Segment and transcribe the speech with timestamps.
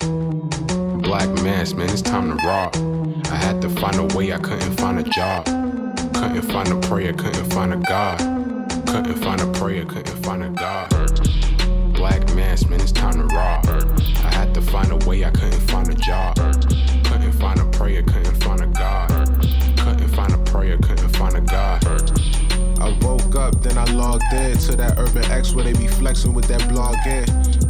[0.00, 2.74] Black mass, man, it's time to rock.
[3.30, 5.44] I had to find a way, I couldn't find a job.
[6.14, 8.18] Couldn't find a prayer, couldn't find a God.
[8.86, 10.88] Couldn't find a prayer, couldn't find a God.
[11.92, 13.66] Black mass, man, it's time to rock.
[14.24, 16.36] I had to find a way, I couldn't find a job.
[17.04, 19.08] Couldn't find a prayer, couldn't find a God.
[19.76, 21.84] Couldn't find a prayer, couldn't find a God.
[22.80, 26.32] I woke up, then I logged in to that Urban X where they be flexing
[26.32, 27.69] with that blog in.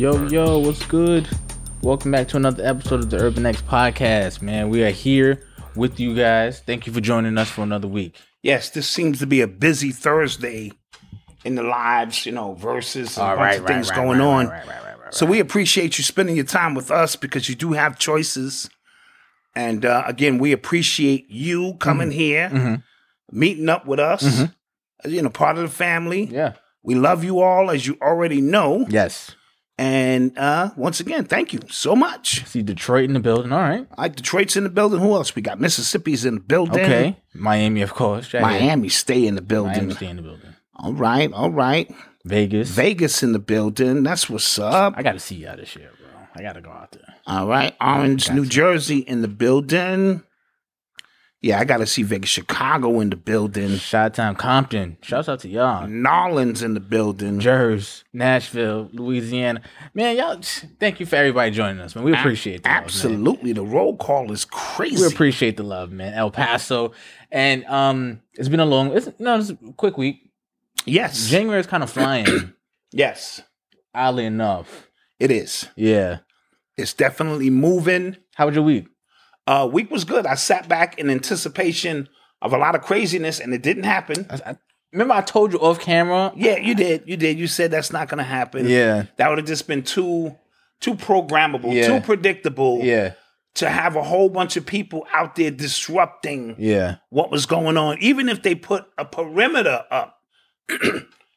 [0.00, 1.28] Yo, yo, what's good?
[1.82, 4.70] Welcome back to another episode of the Urban X Podcast, man.
[4.70, 5.42] We are here
[5.76, 6.60] with you guys.
[6.60, 8.16] Thank you for joining us for another week.
[8.42, 10.72] Yes, this seems to be a busy Thursday
[11.44, 14.50] in the lives, you know, versus a All bunch right, of things right, going on.
[15.10, 18.70] So we appreciate you spending your time with us because you do have choices.
[19.54, 22.56] And uh, again, we appreciate you coming Mm-hmm.
[22.56, 22.84] here,
[23.30, 24.46] meeting up with us,
[25.04, 26.24] you know, part of the family.
[26.24, 26.54] Yeah.
[26.82, 28.86] We love you all, as you already know.
[28.88, 29.36] Yes.
[29.80, 32.44] And uh, once again, thank you so much.
[32.44, 33.50] See Detroit in the building.
[33.50, 33.86] All right.
[33.96, 35.00] Right, Detroit's in the building.
[35.00, 35.34] Who else?
[35.34, 36.84] We got Mississippi's in the building.
[36.84, 37.16] Okay.
[37.32, 38.30] Miami, of course.
[38.34, 39.72] Miami stay in the building.
[39.72, 40.54] Miami stay in the building.
[40.76, 41.90] All right, all right.
[42.26, 42.68] Vegas.
[42.68, 44.02] Vegas in the building.
[44.02, 44.98] That's what's up.
[44.98, 46.10] I got to see y'all this year, bro.
[46.34, 47.14] I got to go out there.
[47.26, 47.74] All right.
[47.80, 50.22] Orange, New Jersey in the building.
[51.42, 52.28] Yeah, I got to see Vegas.
[52.28, 53.76] Chicago in the building.
[53.78, 54.98] Shot Town, Compton.
[55.00, 55.86] Shouts out to y'all.
[55.88, 57.40] Nolans in the building.
[57.40, 59.62] Jersey, Nashville, Louisiana.
[59.94, 60.38] Man, y'all,
[60.78, 62.04] thank you for everybody joining us, man.
[62.04, 62.82] We appreciate love, man.
[62.84, 63.52] Absolutely.
[63.54, 65.02] The roll call is crazy.
[65.02, 66.12] We appreciate the love, man.
[66.12, 66.92] El Paso,
[67.32, 68.94] and um, it's been a long.
[68.94, 70.30] It's no, it's a quick week.
[70.84, 71.26] yes.
[71.28, 72.52] January is kind of flying,
[72.92, 73.40] yes,
[73.94, 74.90] oddly enough.
[75.18, 75.68] it is.
[75.74, 76.18] Yeah.
[76.76, 78.16] It's definitely moving.
[78.34, 78.86] How was your week?
[79.46, 80.26] Uh, week was good.
[80.26, 82.08] I sat back in anticipation
[82.42, 84.26] of a lot of craziness, and it didn't happen.
[84.30, 84.56] I, I,
[84.92, 86.32] remember I told you off camera.
[86.36, 87.02] Yeah, you did.
[87.06, 87.38] You did.
[87.38, 88.68] You said that's not going to happen.
[88.68, 89.04] Yeah.
[89.16, 90.36] That would have just been too,
[90.80, 91.86] too programmable, Yeah.
[91.88, 92.80] too predictable.
[92.82, 93.14] Yeah.
[93.56, 96.96] To have a whole bunch of people out there disrupting Yeah.
[97.08, 100.16] what was going on, even if they put a perimeter up,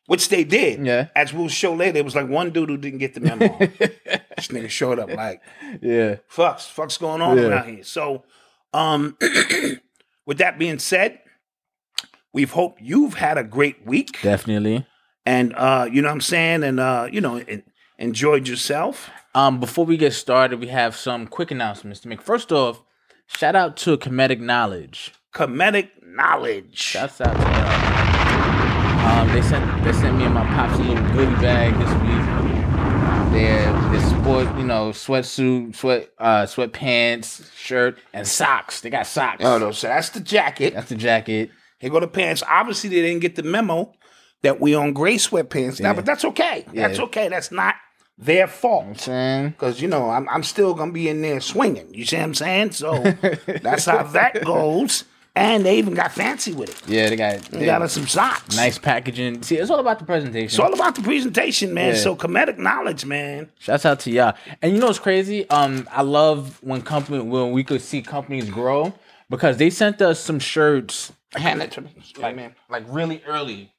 [0.08, 0.86] which they did.
[0.86, 1.08] Yeah.
[1.16, 3.48] As we'll show later, it was like one dude who didn't get the memo.
[3.58, 5.42] this nigga showed up like,
[5.82, 6.18] Yeah.
[6.32, 7.44] fucks, fuck's going on Yeah.
[7.46, 7.84] around here.
[7.84, 8.24] So,
[8.74, 9.18] um,
[10.26, 11.20] with that being said,
[12.34, 14.86] we've hope you've had a great week Definitely.
[15.26, 17.64] and uh, you know what I'm saying, and uh, you know, en-
[17.98, 19.10] enjoyed yourself.
[19.36, 22.22] Um, before we get started, we have some quick announcements to make.
[22.22, 22.82] First off,
[23.28, 25.12] shout out to Comedic Knowledge.
[25.34, 26.78] Comedic knowledge.
[26.78, 27.93] Shouts out to y'all.
[29.04, 33.34] Um, they sent they sent me and my pops a little goodie bag this week.
[33.34, 38.82] Their their sport, you know, sweatsuit, sweat uh sweatpants, shirt, and socks.
[38.82, 39.44] They got socks.
[39.44, 40.74] Oh no, so that's the jacket.
[40.74, 41.52] That's the jacket.
[41.80, 42.44] Here go the pants.
[42.48, 43.92] Obviously, they didn't get the memo
[44.42, 45.94] that we on gray sweatpants now, Yeah.
[45.94, 46.66] but that's okay.
[46.74, 47.28] That's okay.
[47.28, 47.76] That's not
[48.18, 48.86] their fault.
[48.86, 51.94] I'm Saying Cause you know I'm I'm still gonna be in there swinging.
[51.94, 52.72] You see what I'm saying?
[52.72, 53.02] So
[53.62, 55.04] that's how that goes.
[55.36, 56.82] And they even got fancy with it.
[56.88, 58.56] Yeah, they got They got us some socks.
[58.56, 59.42] nice packaging.
[59.44, 60.46] See, it's all about the presentation.
[60.46, 61.96] It's all about the presentation, man.
[61.96, 62.00] Yeah.
[62.02, 63.50] So comedic knowledge, man.
[63.60, 64.36] Shouts out to y'all.
[64.62, 65.50] And you know what's crazy?
[65.50, 68.94] Um, I love when company when we could see companies grow
[69.30, 71.90] because they sent us some shirts Hand it to me.
[72.20, 73.72] like man, like really early.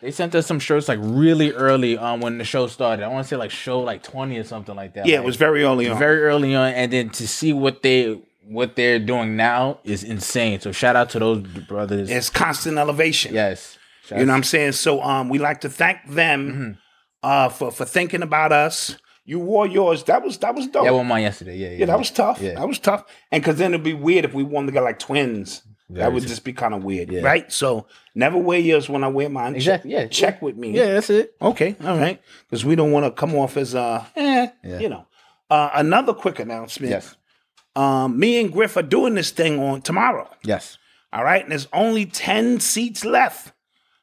[0.00, 3.04] They sent us some shirts like really early on when the show started.
[3.04, 5.06] I want to say like show like twenty or something like that.
[5.06, 5.98] Yeah, Like, it was very early on.
[5.98, 10.60] very early on, and then to see what they what they're doing now is insane.
[10.60, 12.10] So shout out to those brothers.
[12.10, 13.34] it's constant elevation.
[13.34, 13.78] Yes,
[14.10, 14.72] You know what I'm saying?
[14.72, 16.72] So um we like to thank them Mm-hmm.
[17.22, 18.96] uh for for thinking about us.
[19.24, 20.04] You wore yours.
[20.04, 20.84] That was that was dope.
[20.84, 21.56] Yeah, I won mine yesterday.
[21.58, 22.40] Yeah, yeah, Yeah, that was tough.
[22.40, 22.54] Yeah.
[22.54, 23.04] That was tough.
[23.30, 25.62] And because then it'd be weird if we wanted to get like twins.
[25.90, 27.22] that would just be kind of weird, Yeah.
[27.22, 27.50] right?
[27.52, 29.54] So never wear yours when I wear mine.
[29.56, 30.06] Exactly, Check, yeah.
[30.08, 30.70] check with me.
[30.72, 31.34] Yeah, that's it.
[31.40, 31.76] Okay.
[31.82, 32.20] All right.
[32.46, 34.78] Because we don't want to come off as uh, eh, Yeah.
[34.80, 35.06] you know.
[35.50, 36.90] Uh, another quick announcement.
[36.90, 37.16] Yes,
[37.78, 40.28] Um, me and Griff are doing this thing on tomorrow.
[40.44, 40.78] yes.
[41.12, 41.42] All right.
[41.42, 43.52] And there's only 10 seats left.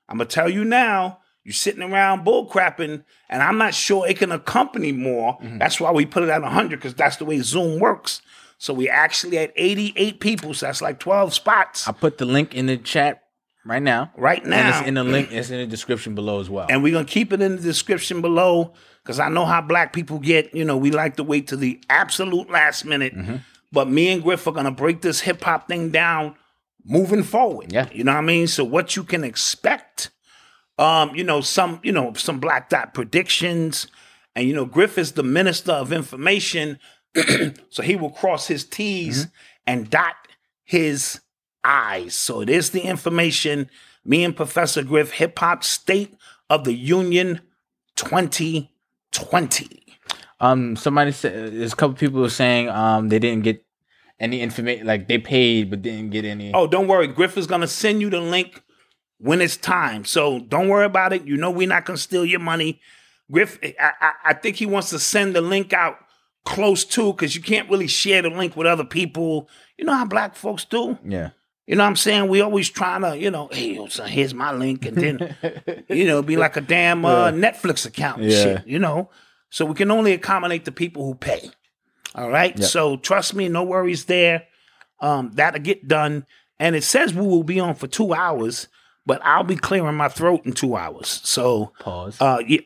[0.09, 4.07] I'm going to tell you now, you're sitting around bull crapping, and I'm not sure
[4.07, 5.37] it can accompany more.
[5.59, 8.21] That's why we put it at 100, because that's the way Zoom works.
[8.57, 10.53] So we actually at 88 people.
[10.55, 13.21] So that's like 12 spots I put the link in the chat
[13.65, 14.11] right now.
[14.17, 14.57] right now.
[14.57, 14.79] And now.
[14.79, 15.31] it's in the link.
[15.31, 16.65] It's in the description below as well.
[16.69, 18.73] and we're gonna keep it in the description below
[19.03, 20.55] because I know how black people get.
[20.55, 23.13] You know, we like to wait to the absolute last minute.
[23.15, 23.35] Mm-hmm.
[23.75, 26.35] But me and Griff are gonna break this hip hop thing down
[26.85, 27.73] moving forward.
[27.73, 27.89] Yeah.
[27.91, 28.47] you know what I mean.
[28.47, 30.11] So what you can expect,
[30.77, 33.87] um, you know, some you know some black dot predictions,
[34.33, 36.79] and you know Griff is the minister of information,
[37.69, 39.27] so he will cross his T's
[39.67, 40.15] and dot
[40.63, 41.19] his
[41.65, 42.15] eyes.
[42.15, 43.69] So it is the information.
[44.05, 46.15] Me and Professor Griff, Hip Hop State
[46.49, 47.41] of the Union
[47.97, 49.84] 2020.
[50.39, 53.65] Um, somebody said there's a couple people were saying um they didn't get
[54.19, 56.51] any information, like they paid but didn't get any.
[56.53, 57.07] Oh, don't worry.
[57.07, 58.61] Griff is going to send you the link
[59.17, 60.05] when it's time.
[60.05, 61.25] So don't worry about it.
[61.25, 62.81] You know we're not going to steal your money.
[63.31, 65.97] Griff, I, I, I think he wants to send the link out
[66.43, 69.49] close to because you can't really share the link with other people.
[69.77, 70.97] You know how black folks do?
[71.03, 71.31] yeah,
[71.65, 72.27] You know what I'm saying?
[72.27, 74.85] We always trying to, you know, hey, yo, son, here's my link.
[74.85, 75.35] And then,
[75.89, 78.43] you know, be like a damn uh, Netflix account and Yeah.
[78.43, 79.09] shit, you know?
[79.49, 81.49] So we can only accommodate the people who pay.
[82.13, 82.57] All right.
[82.57, 82.67] Yep.
[82.69, 84.43] So trust me, no worries there.
[84.99, 86.25] Um, that'll get done.
[86.59, 88.67] And it says we will be on for two hours,
[89.05, 91.21] but I'll be clearing my throat in two hours.
[91.23, 92.17] So pause.
[92.21, 92.61] uh yeah,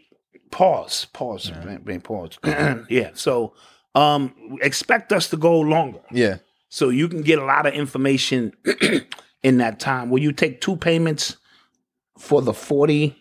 [0.52, 1.06] pause.
[1.14, 1.52] Pause.
[1.66, 2.38] Man, man, pause.
[2.90, 3.10] yeah.
[3.14, 3.54] So
[3.96, 6.02] um expect us to go longer.
[6.12, 6.38] yeah,
[6.70, 8.54] So you can get a lot of information
[9.44, 10.12] in that time.
[10.12, 11.38] Will you take two payments
[12.20, 13.16] for the forty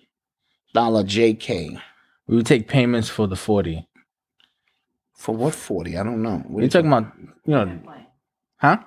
[0.75, 1.81] dollar JK?
[2.29, 3.89] We would take payments for the forty.
[5.17, 5.97] For what forty?
[5.99, 6.39] I don't know.
[6.47, 7.13] What Are you talking about?
[7.45, 7.81] You know,
[8.59, 8.79] huh?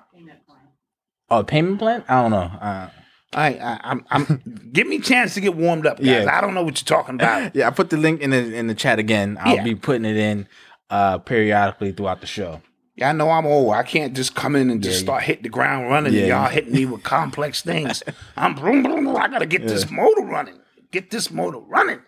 [1.30, 2.04] Oh, payment plan?
[2.08, 2.36] I don't know.
[2.60, 2.90] Uh,
[3.32, 4.68] I, I, I'm, I'm.
[4.72, 6.06] give me a chance to get warmed up, guys.
[6.26, 6.36] Yeah.
[6.36, 7.54] I don't know what you're talking about.
[7.56, 9.38] yeah, I put the link in the in the chat again.
[9.40, 9.62] I'll Yeah.
[9.64, 10.46] be putting it in
[10.90, 12.60] uh periodically throughout the show.
[12.96, 13.72] Yeah, I know I'm old.
[13.72, 16.12] I can't just come in and just Yeah, start hitting the ground running.
[16.12, 16.50] Yeah, y'all yeah.
[16.50, 18.02] hitting me with complex things.
[18.36, 19.16] I'm boom, boom, boom.
[19.16, 20.58] I gotta get this motor running.
[20.90, 22.00] Get this motor running,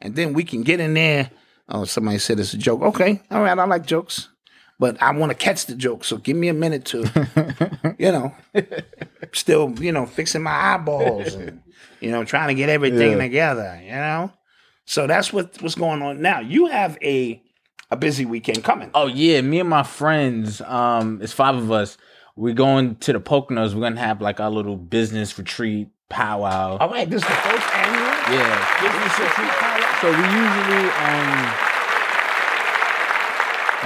[0.00, 1.30] and then we can get in there.
[1.68, 2.82] Oh, somebody said it's a joke.
[2.82, 3.58] Okay, all right.
[3.58, 4.28] I like jokes,
[4.78, 6.04] but I want to catch the joke.
[6.04, 8.34] So give me a minute to, you know,
[9.32, 11.60] still, you know, fixing my eyeballs and
[12.00, 13.18] you know, trying to get everything Yeah.
[13.18, 13.80] together.
[13.82, 14.32] You know,
[14.84, 16.40] so that's what what's going on now.
[16.40, 17.42] You have a
[17.90, 18.90] a busy weekend coming.
[18.94, 21.96] Oh yeah, me and my friends, um, it's five of us.
[22.36, 23.74] We're going to the Poconos.
[23.74, 26.76] We're gonna have like our little business retreat powwow.
[26.78, 28.15] All right, this is the first annual.
[28.28, 30.00] Yeah.
[30.00, 31.66] So we usually um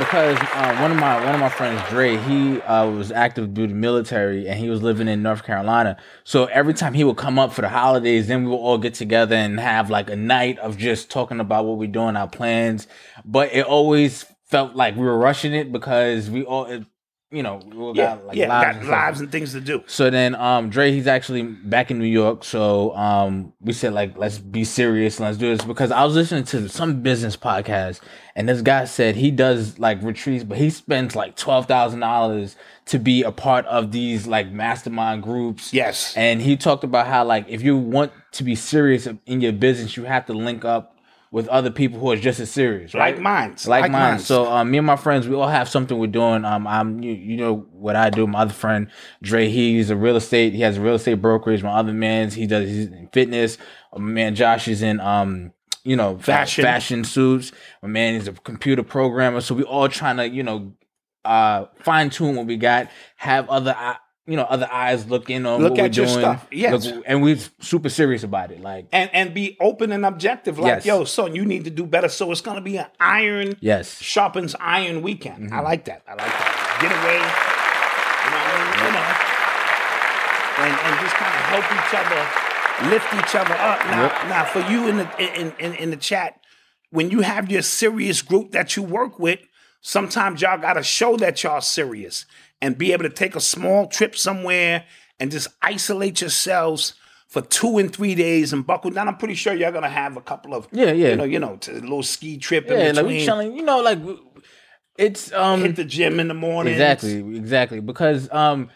[0.00, 3.74] because uh, one of my one of my friends, Dre, he uh, was active duty
[3.74, 5.98] military and he was living in North Carolina.
[6.24, 8.94] So every time he would come up for the holidays, then we would all get
[8.94, 12.88] together and have like a night of just talking about what we're doing, our plans.
[13.26, 16.82] But it always felt like we were rushing it because we all,
[17.30, 17.60] you know,
[17.94, 19.84] Yeah, got like yeah, lives got and lives and things to do.
[19.86, 22.42] So then um Dre he's actually back in New York.
[22.44, 26.14] So um we said like let's be serious and let's do this because I was
[26.14, 28.00] listening to some business podcast
[28.34, 32.56] and this guy said he does like retreats, but he spends like twelve thousand dollars
[32.86, 35.72] to be a part of these like mastermind groups.
[35.72, 36.16] Yes.
[36.16, 39.96] And he talked about how like if you want to be serious in your business,
[39.96, 40.96] you have to link up
[41.32, 43.14] with other people who are just as serious, right?
[43.14, 43.68] Like minds.
[43.68, 44.00] like, Like mine.
[44.12, 44.26] minds.
[44.26, 46.44] So um, me and my friends, we all have something we're doing.
[46.44, 48.26] Um, I'm you, you know what I do.
[48.26, 48.88] My other friend
[49.22, 50.54] Dre, he's a real estate.
[50.54, 51.62] He has a real estate brokerage.
[51.62, 53.58] My other man's he does he's in fitness.
[53.96, 55.52] My man Josh is in um
[55.84, 56.64] you know Fashion.
[56.64, 57.52] fashion suits.
[57.80, 59.40] My man is a computer programmer.
[59.40, 60.72] So we all trying to you know
[61.24, 62.90] uh fine tune what we got.
[63.16, 63.94] Have other uh,
[64.26, 66.18] you know other eyes looking on Look what at we're your doing.
[66.18, 66.46] stuff.
[66.52, 66.86] Yes.
[66.86, 68.60] Look- and we're super serious about it.
[68.60, 70.58] Like and and be open and objective.
[70.58, 70.86] Like, Yes.
[70.86, 72.08] yo, son, you need to do better.
[72.08, 75.46] So it's gonna be an iron yes, sharpens iron weekend.
[75.46, 75.54] Mm-hmm.
[75.54, 76.02] I like that.
[76.06, 76.78] I like that.
[76.82, 77.20] Get away.
[78.24, 78.86] You know what I mean?
[78.86, 79.26] You know.
[80.60, 83.78] And and just kind of help each other, lift each other up.
[83.86, 86.38] Now, now for you in the in, in in the chat,
[86.90, 89.40] when you have your serious group that you work with,
[89.80, 92.26] sometimes y'all gotta show that y'all serious
[92.62, 94.84] and be able to take a small trip somewhere
[95.18, 96.94] and just isolate yourselves
[97.28, 99.06] for two and three days and buckle down.
[99.08, 101.10] I'm pretty sure y'all gonna have a couple of Yeah, yeah.
[101.10, 103.26] you know, you know, to a little ski trip yeah, in like we between.
[103.26, 103.56] chilling.
[103.56, 103.98] You know, like
[104.98, 106.72] it's um hit the gym in the morning.
[106.72, 107.80] Exactly, exactly.
[107.80, 108.68] Because um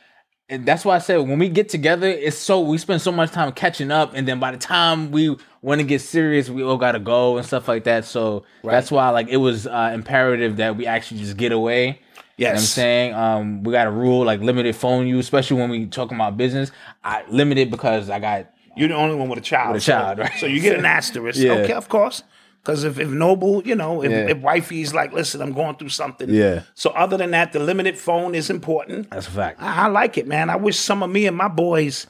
[0.49, 3.31] and that's why I said when we get together, it's so we spend so much
[3.33, 6.76] time catching up, and then by the time we want to get serious, we all
[6.76, 8.05] gotta go and stuff like that.
[8.05, 12.00] So that's why like it was uh, imperative that we actually just get away.
[12.37, 13.14] You know what I'm saying?
[13.14, 16.71] Um we got a rule like limited phone use, especially when we talking about business.
[17.03, 19.75] I limited because I got You're the only one with a child.
[19.75, 20.33] With a so- child, right.
[20.38, 21.38] So you get an asterisk.
[21.38, 21.53] Yeah.
[21.53, 22.23] Okay, of course.
[22.62, 24.31] Because if, if Noble, you know, if, Yeah.
[24.31, 26.31] if wifey's like, listen, I'm going through something.
[26.31, 26.62] Yeah.
[26.75, 29.11] So other than that, the limited phone is important.
[29.11, 29.61] that's a fact.
[29.61, 30.49] I, I like it, man.
[30.49, 32.07] I wish some of me and my boys,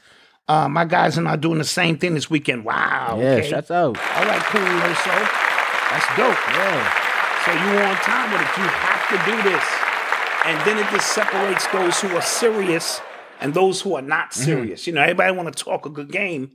[0.47, 2.63] uh, my guys and I doing the same thing this weekend.
[2.63, 3.17] Wow.
[3.19, 3.53] Yeah, okay.
[3.53, 3.67] out.
[3.75, 3.91] All
[4.25, 5.15] right, cool, Loso.
[5.91, 6.39] That's dope.
[6.55, 7.01] Yeah.
[7.43, 8.57] So you on time with it.
[8.57, 9.84] You have to do this.
[10.45, 13.01] And then it just separates those who are serious
[13.41, 14.43] and those who are not Mm-hmm.
[14.43, 14.87] serious.
[14.87, 16.51] You know, everybody want to talk a good game.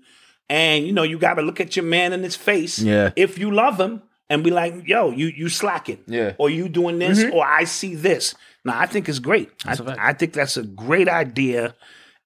[0.49, 2.79] And you know, you gotta look at your man in his face.
[2.79, 3.11] Yeah.
[3.17, 5.99] If you love him and be like, yo, you you slacking.
[6.07, 6.35] Yeah.
[6.39, 8.35] Or you doing this, or I see this.
[8.65, 9.51] Now I think it's great.
[9.65, 9.77] I.
[9.99, 11.75] I think that's a great idea.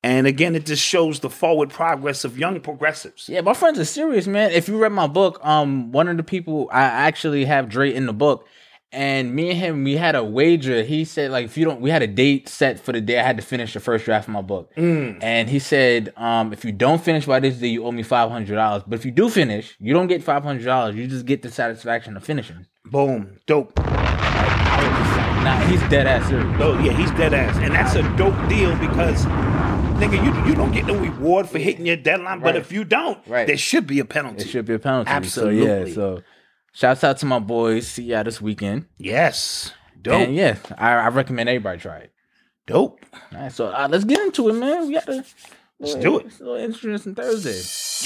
[0.02, 3.26] And again, it just shows the forward progress of young progressives.
[3.28, 4.50] Yeah, my friends are serious, man.
[4.50, 8.04] If you read my book, um, one of the people I actually have Dre in
[8.04, 8.46] the book,
[8.92, 10.82] and me and him, we had a wager.
[10.84, 13.22] He said, like, if you don't, we had a date set for the day I
[13.24, 16.72] had to finish the first draft of my book, and he said, um, if you
[16.72, 18.82] don't finish by this day, you owe me five hundred dollars.
[18.86, 20.94] But if you do finish, you don't get five hundred dollars.
[20.96, 22.66] You just get the satisfaction of finishing.
[22.86, 23.38] Boom.
[23.46, 23.72] Dope.
[25.44, 26.46] Nah, he's dead ass serious.
[26.60, 29.26] Oh yeah, he's dead ass, and that's a dope deal because,
[30.00, 33.18] nigga, you you don't get no reward for hitting your deadline, but if you don't,
[33.26, 33.46] Right.
[33.46, 34.38] there should be a penalty.
[34.38, 35.10] There should be a penalty.
[35.10, 35.92] Absolutely.
[35.92, 36.16] So yeah.
[36.16, 36.22] So,
[36.74, 37.86] shouts out to my boys.
[37.88, 38.86] See y'all this weekend.
[38.98, 42.12] Yes, dope, And yeah, I, I recommend everybody try it.
[42.66, 43.00] dope.
[43.32, 44.86] All right, so uh, let's get into it, man.
[44.86, 45.24] We got to
[45.80, 46.26] let's do it.
[46.26, 47.60] It's a little interesting Thursday.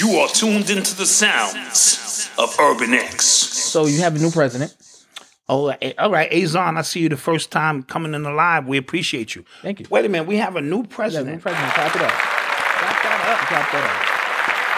[0.04, 3.24] You are tuned into the sounds of Urban X.
[3.24, 4.76] So you have a new president.
[5.50, 8.66] Oh, eh, all right, Azon, I see you the first time coming in the live.
[8.68, 9.46] We appreciate you.
[9.62, 9.86] Thank you.
[9.90, 11.40] Wait a minute, we have a new Yeah, new president.
[11.42, 11.72] president.
[11.72, 12.10] Clap it up.
[12.12, 13.38] Clap that up.
[13.48, 14.28] Clap that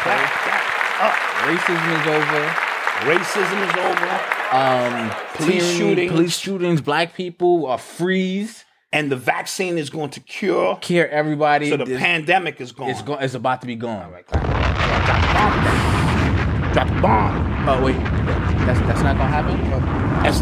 [0.02, 0.62] Clap that
[1.02, 1.10] up.
[1.10, 1.16] up.
[1.50, 2.59] Racism is over.
[3.00, 4.20] Racism is over,
[4.52, 6.10] Um, Police tyranny, shootings.
[6.12, 6.80] police shootings.
[6.80, 8.64] Black people are freeze.
[8.92, 10.76] and the vaccine is going to cure.
[10.80, 11.70] Care everybody.
[11.70, 12.90] So the This- pandemic is gone.
[12.90, 14.10] it's go- It's about to be gone.
[14.10, 16.72] Drop the bomb.
[16.72, 17.68] Drop the bomb.
[17.68, 17.94] Oh wait,
[18.66, 19.56] that's that's not gonna happen.
[20.24, 20.40] That's,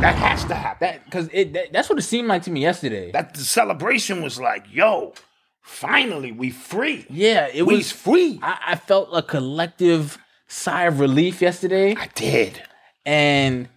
[0.00, 0.78] that has to happen.
[0.88, 3.10] That because it that, that's what it seemed like to me yesterday.
[3.12, 5.12] that the celebration was like, yo,
[5.60, 7.04] finally we free.
[7.10, 7.92] yeah, it We's was.
[7.92, 8.40] free.
[8.42, 10.16] I, I felt a collective
[10.48, 11.94] sigh of relief yesterday.
[11.96, 12.62] I did.
[13.06, 13.68] and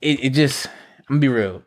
[0.00, 0.66] it, it just
[1.08, 1.62] I'm gonna be real.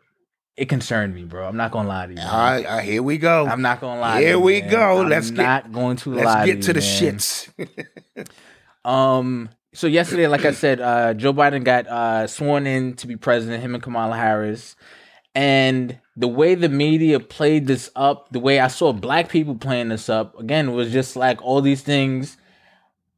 [0.56, 1.48] It concerned me, bro.
[1.48, 2.20] I'm not gonna lie to you.
[2.20, 3.46] All right, here we go.
[3.46, 4.20] I'm not gonna lie.
[4.20, 4.70] Here you, we man.
[4.70, 5.00] go.
[5.00, 6.46] I'm Let's get- not going to Let's lie.
[6.46, 7.48] get to, to the shits.
[8.84, 9.50] Um.
[9.72, 13.62] So yesterday, like I said, uh, Joe Biden got uh, sworn in to be president.
[13.62, 14.74] Him and Kamala Harris,
[15.34, 19.90] and the way the media played this up, the way I saw black people playing
[19.90, 22.36] this up, again, was just like all these things,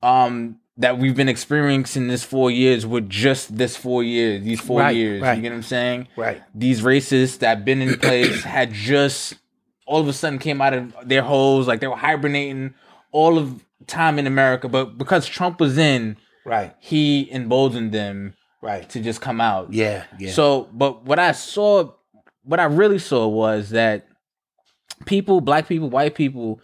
[0.03, 4.81] um, that we've been experiencing this four years with just this four years, these four
[4.81, 5.23] Right, years.
[5.23, 5.37] right.
[5.37, 6.09] You get what I'm saying?
[6.17, 6.43] right.
[6.55, 9.35] these racists that been in place had just
[9.87, 12.75] all of a sudden came out of their holes, like they were hibernating
[13.11, 16.75] all of time in America, but because Trump was in, Right.
[16.81, 18.89] he emboldened them Right.
[18.91, 19.73] to just come out.
[19.73, 20.05] Yeah.
[20.19, 20.33] Yeah.
[20.33, 21.93] So, but what I saw,
[22.45, 24.07] what I really saw was that
[25.07, 26.61] people, black people, white people,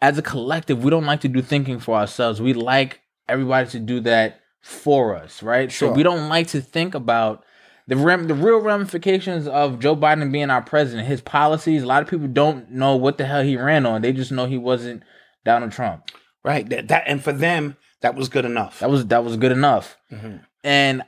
[0.00, 2.40] as a collective, we don't like to do thinking for ourselves.
[2.42, 3.00] We like
[3.32, 5.72] everybody to do that for us, right?
[5.72, 5.88] Sure.
[5.88, 7.44] So we don't like to think about
[7.88, 11.82] the the real ramifications of Joe Biden being our president, his policies.
[11.82, 14.02] A lot of people don't know what the hell he ran on.
[14.02, 15.02] They just know he wasn't
[15.44, 16.04] Donald Trump.
[16.44, 16.68] right.
[16.68, 18.78] That, that and for them, that was good enough.
[18.80, 19.96] That was that was good enough.
[20.12, 20.44] Mhm.
[20.62, 21.02] And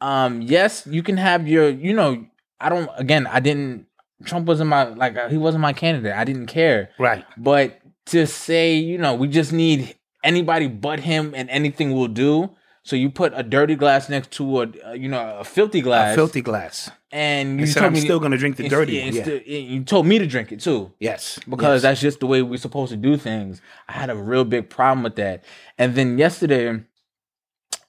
[0.00, 2.26] um, yes, you can have your, you know,
[2.60, 2.88] I don't.
[2.96, 3.86] Again, I didn't.
[4.24, 6.14] Trump wasn't my like uh, he wasn't my candidate.
[6.14, 6.90] I didn't care.
[6.98, 7.24] Right.
[7.36, 12.50] But to say, you know, we just need anybody but him and anything will do.
[12.82, 16.12] So you put a dirty glass next to a uh, you know a filthy glass,
[16.12, 16.90] A filthy glass.
[17.12, 19.22] and you said, told "I'm me still gonna drink the dirty yeah, one," yeah.
[19.24, 20.92] the- you told me to drink it too.
[21.00, 21.38] Yes.
[21.48, 21.82] because yes.
[21.82, 23.62] that's just the way we're supposed to do things.
[23.88, 25.44] I had a real big problem with that.
[25.78, 26.82] And then yesterday,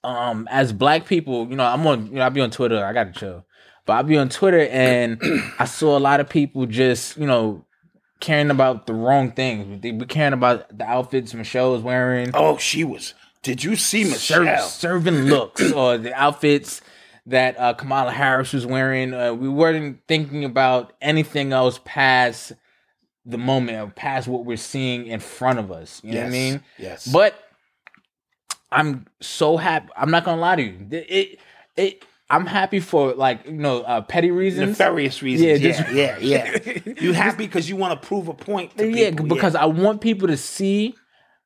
[0.05, 2.83] um, as black people, you know, I'm on, you know, I'll be on Twitter.
[2.85, 3.45] I gotta chill,
[3.85, 5.19] but I'll be on Twitter, and
[5.59, 7.64] I saw a lot of people just, you know,
[8.19, 9.67] caring about the wrong things.
[9.83, 13.13] We, be caring about the outfits Michelle was wearing, Oh, she was.
[13.43, 14.67] Did you see Michelle?
[14.67, 16.81] serving looks, or the outfits
[17.27, 19.13] that uh, Kamala Harris was wearing.
[19.13, 22.53] Uh, we weren't thinking about anything else past
[23.25, 26.01] the moment, or past what we're seeing in front of us.
[26.03, 26.63] You know what I mean?
[26.77, 27.07] yes.
[27.07, 27.33] But
[28.71, 29.89] I'm so happy.
[29.95, 30.87] I'm not gonna lie to you.
[30.91, 31.39] It,
[31.75, 34.69] it I'm happy for like you know uh, petty reasons.
[34.69, 35.61] Nefarious reasons.
[35.61, 36.93] Yeah, Yeah, just- yeah, yeah.
[37.01, 39.27] you happy because you want to prove a point to yeah, people.
[39.27, 40.95] because I want people to see.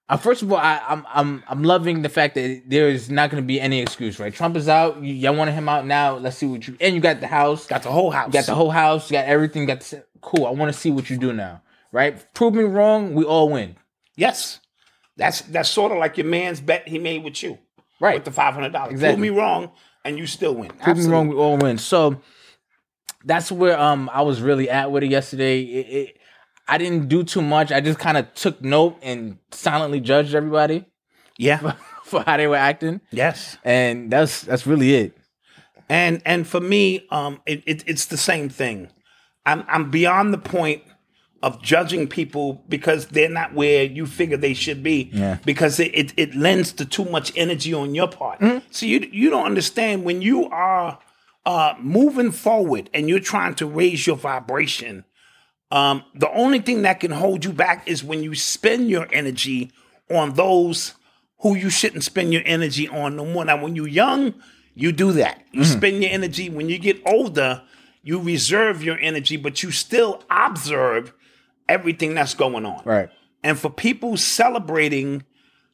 [0.08, 3.30] Uh, first of all, I, I'm I'm I'm loving the fact that there is not
[3.30, 4.20] going to be any excuse.
[4.20, 5.04] Right, Trump is out.
[5.04, 6.18] You, y'all want him out now.
[6.18, 7.68] Let's see what you and you got the house.
[7.68, 8.28] got the whole house.
[8.28, 9.12] You got the whole house.
[9.12, 9.66] You got everything.
[9.66, 10.48] Got the, cool.
[10.48, 11.62] I want to see what you do now.
[11.92, 13.14] Right, prove me wrong.
[13.16, 13.76] We all win.
[14.16, 14.60] Yes.
[15.18, 17.60] That's that's sort of like your man's bet he made with you.
[18.00, 18.16] Right.
[18.16, 18.94] With the five hundred dollars.
[18.94, 19.16] Exactly.
[19.16, 19.72] Prove me wrong
[20.06, 20.70] and you still win.
[20.72, 21.78] Prove me wrong, we all win.
[21.78, 22.22] So
[23.26, 25.62] that's where um I was really at with it yesterday.
[25.62, 26.18] It, it,
[26.68, 27.72] I didn't do too much.
[27.72, 30.86] I just kind of took note and silently judged everybody
[31.38, 31.74] Yeah.
[32.04, 33.58] for how they were acting, yes.
[33.64, 35.18] and that's that's really it.
[35.90, 38.90] And and for me, um, it, it, it's the same thing.
[39.46, 40.84] I'm I'm beyond the point
[41.42, 45.10] of judging people because they're not where you figure they should be.
[45.14, 45.38] Yeah.
[45.46, 48.40] Because it, it, it lends to too much energy on your part.
[48.40, 48.68] Mm-hmm.
[48.72, 51.00] So you you don't understand when you are
[51.46, 55.06] uh, moving forward and you're trying to raise your vibration.
[55.72, 59.72] Um, the only thing that can hold you back is when you spend your energy
[60.10, 60.96] on those
[61.40, 63.46] who you shouldn't spend your energy on no more.
[63.46, 64.34] Now, when you're young,
[64.76, 65.44] you do that.
[65.52, 66.50] You spend your energy.
[66.50, 67.62] When you get older,
[68.02, 71.14] you reserve your energy, but you still observe
[71.70, 72.82] everything that's going on.
[72.84, 73.10] Right.
[73.44, 75.24] And for people celebrating,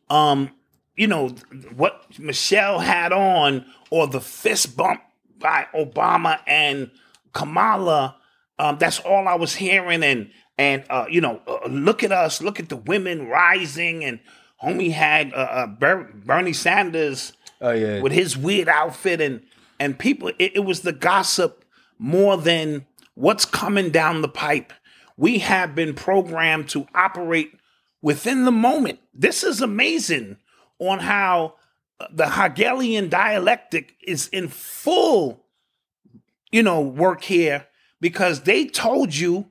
[0.10, 0.52] um,
[0.96, 1.30] you know,
[1.76, 5.02] what Michelle had on or the fist bump
[5.40, 6.92] by Obama and
[7.34, 8.18] Kamala,
[8.60, 10.04] um, that's all I was hearing.
[10.04, 14.06] And, and uh, you know, uh, look at us, look at the women rising.
[14.06, 14.20] And
[14.64, 18.02] homie had uh, uh, Ber- Bernie Sanders Oh yeah.
[18.02, 19.42] with his weird outfit and
[19.80, 21.64] and people it, it was the gossip
[21.98, 24.74] more than what's coming down the pipe
[25.18, 27.54] we have been programmed to operate
[28.02, 29.00] within the moment.
[29.14, 30.38] This is amazing
[30.80, 31.56] on how
[32.00, 35.46] uh, the hegelian dialectic is in full
[36.52, 37.68] you know work here
[38.02, 39.48] because they told you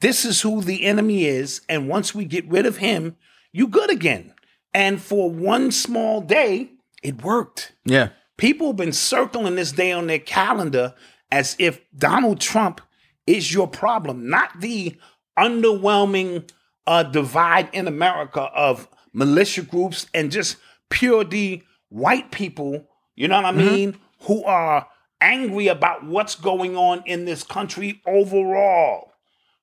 [0.00, 3.16] this is who the enemy is and once we get rid of him
[3.52, 4.32] you good again.
[4.74, 6.70] And for one small day
[7.02, 7.72] it worked.
[7.84, 8.10] Yeah.
[8.38, 10.94] People have been circling this day on their calendar
[11.30, 12.80] as if Donald Trump
[13.26, 14.96] is your problem, not the
[15.38, 16.48] underwhelming
[16.86, 20.56] uh, divide in America of militia groups and just
[20.90, 24.86] pure D white people, you know what I mean, who are
[25.20, 29.12] angry about what's going on in this country overall.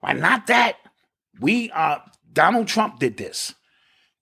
[0.02, 0.18] Right?
[0.18, 0.78] Not that
[1.40, 2.00] we uh
[2.32, 3.56] Donald Trump did this.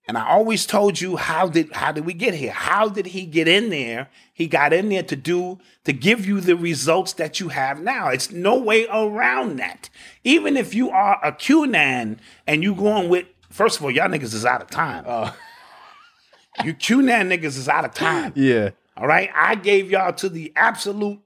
[0.08, 2.50] And I always told you how did how did we get here?
[2.50, 4.08] How did he get in there?
[4.32, 8.08] He got in there to do to give you the results that you have now.
[8.08, 9.90] It's no way around that.
[10.24, 14.32] Even if you are a QAnon and you going with first of all, y'all niggas
[14.32, 15.04] is out of time.
[16.64, 18.32] you QAnon niggas is out of time.
[18.34, 18.70] Yeah.
[18.96, 19.28] All right.
[19.34, 21.20] I gave y'all to the absolute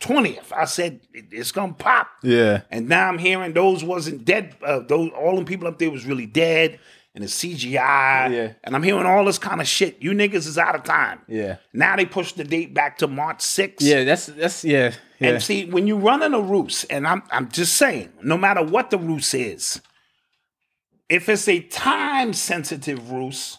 [0.00, 0.52] 20th.
[0.52, 2.08] I said it's gonna pop.
[2.22, 2.62] Yeah.
[2.70, 4.54] And now I'm hearing those wasn't dead.
[4.62, 6.78] Uh, those all them people up there was really dead,
[7.18, 7.72] and the CGI.
[8.32, 8.52] Yeah.
[8.62, 10.00] And I'm hearing all this kind of shit.
[10.00, 11.20] You niggas is out of time.
[11.26, 11.56] Yeah.
[11.72, 13.76] Now they push the date back to March 6th.
[13.80, 14.04] Yeah.
[14.04, 14.92] That's that's yeah.
[15.18, 15.30] Yeah.
[15.30, 18.90] And see, when you're running a roost, and I'm I'm just saying, no matter what
[18.90, 19.80] the roost is,
[21.08, 23.58] if it's a time sensitive roost,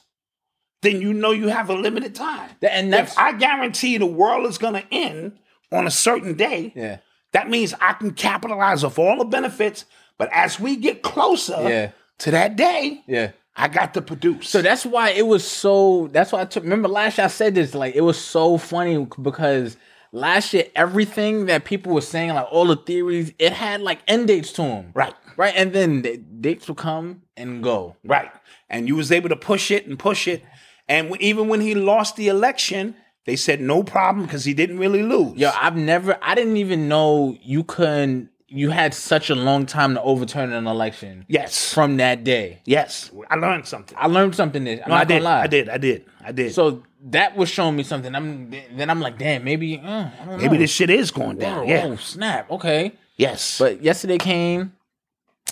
[0.81, 2.49] then you know you have a limited time.
[2.61, 5.37] And that's- if I guarantee the world is gonna end
[5.71, 6.99] on a certain day, yeah.
[7.33, 9.83] that means I can capitalize off all the benefits.
[10.17, 11.91] But as we get closer Yeah.
[12.19, 13.31] to that day, Yeah.
[13.59, 14.47] I got to produce.
[14.47, 16.07] So that's why it was so.
[16.11, 16.63] That's why I took.
[16.63, 17.75] Remember last year I said this.
[17.75, 19.75] Like it was so funny because
[20.13, 24.27] last year everything that people were saying, like all the theories, it had like end
[24.29, 24.91] dates to them.
[24.93, 25.53] right, Right.
[25.55, 27.97] And then the dates would come and go.
[28.05, 28.31] right.
[28.69, 30.43] And you was able to push it and push it.
[30.87, 32.95] And even when he lost the election,
[33.25, 35.37] they said no problem because he didn't really lose.
[35.37, 36.17] Yo, I've never.
[36.21, 38.29] I didn't even know you couldn't.
[38.51, 42.62] You had such a long time to overturn an election yes, from that day.
[42.65, 43.12] yes.
[43.29, 43.95] I learned something.
[43.99, 44.63] I learned something.
[44.63, 44.81] This.
[44.83, 45.13] I'm no, not I did.
[45.15, 45.41] gonna lie.
[45.43, 45.69] I did.
[45.69, 46.05] I did.
[46.25, 46.53] I did.
[46.53, 48.13] So that was showing me something.
[48.15, 50.59] I'm then I'm like, damn, maybe uh, I don't Maybe know.
[50.62, 51.59] this shit is going down.
[51.59, 51.83] Oh, yeah.
[51.85, 52.49] oh, snap.
[52.49, 52.93] Okay.
[53.17, 53.59] Yes.
[53.59, 54.73] But yesterday came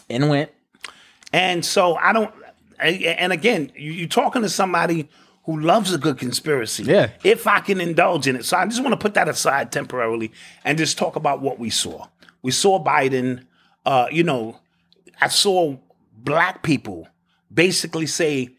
[0.09, 0.49] and went.
[1.31, 2.33] And so I don't.
[2.79, 5.07] And again, you- you're talking to somebody
[5.45, 6.83] who loves a good conspiracy.
[6.83, 7.09] Yeah.
[7.23, 10.31] If I can indulge in it, so I just want to put that aside temporarily
[10.65, 12.07] and just talk about what we saw.
[12.47, 13.43] We saw Biden.
[13.85, 14.57] Uh, you know,
[15.19, 15.75] I saw
[16.15, 17.09] black people
[17.53, 18.55] basically say,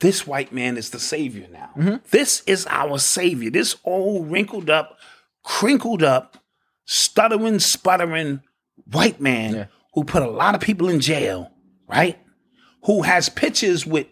[0.00, 2.00] "This white man is the savior now.
[2.10, 3.50] This is our savior.
[3.50, 4.98] This old wrinkled up,
[5.44, 6.38] crinkled up,
[6.84, 8.40] stuttering, sputtering
[8.90, 9.66] white man Yeah.
[9.94, 11.52] who put a lot of people in jail,
[11.86, 12.18] right?
[12.86, 14.08] Who has pictures with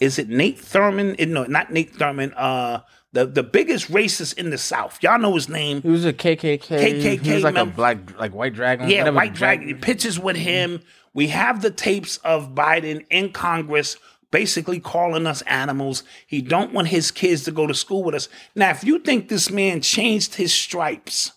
[0.00, 1.14] is it Nate Thurman?
[1.20, 2.34] Eh, No, not Nate Thurman.
[2.34, 2.80] Uh
[3.12, 4.98] the, the biggest racist in the South.
[5.02, 5.82] Y'all know his name.
[5.82, 6.58] He was a KKK.
[6.60, 7.72] KKK He was like member.
[7.72, 8.88] a black, like white dragon.
[8.88, 9.78] Yeah, whatever White Dragon.
[9.80, 10.80] Pictures with him.
[11.14, 13.96] We have the tapes of Biden in Congress
[14.30, 16.04] basically calling us animals.
[16.26, 18.28] He don't want his kids to go to school with us.
[18.54, 21.32] Now, if you think this man changed his stripes,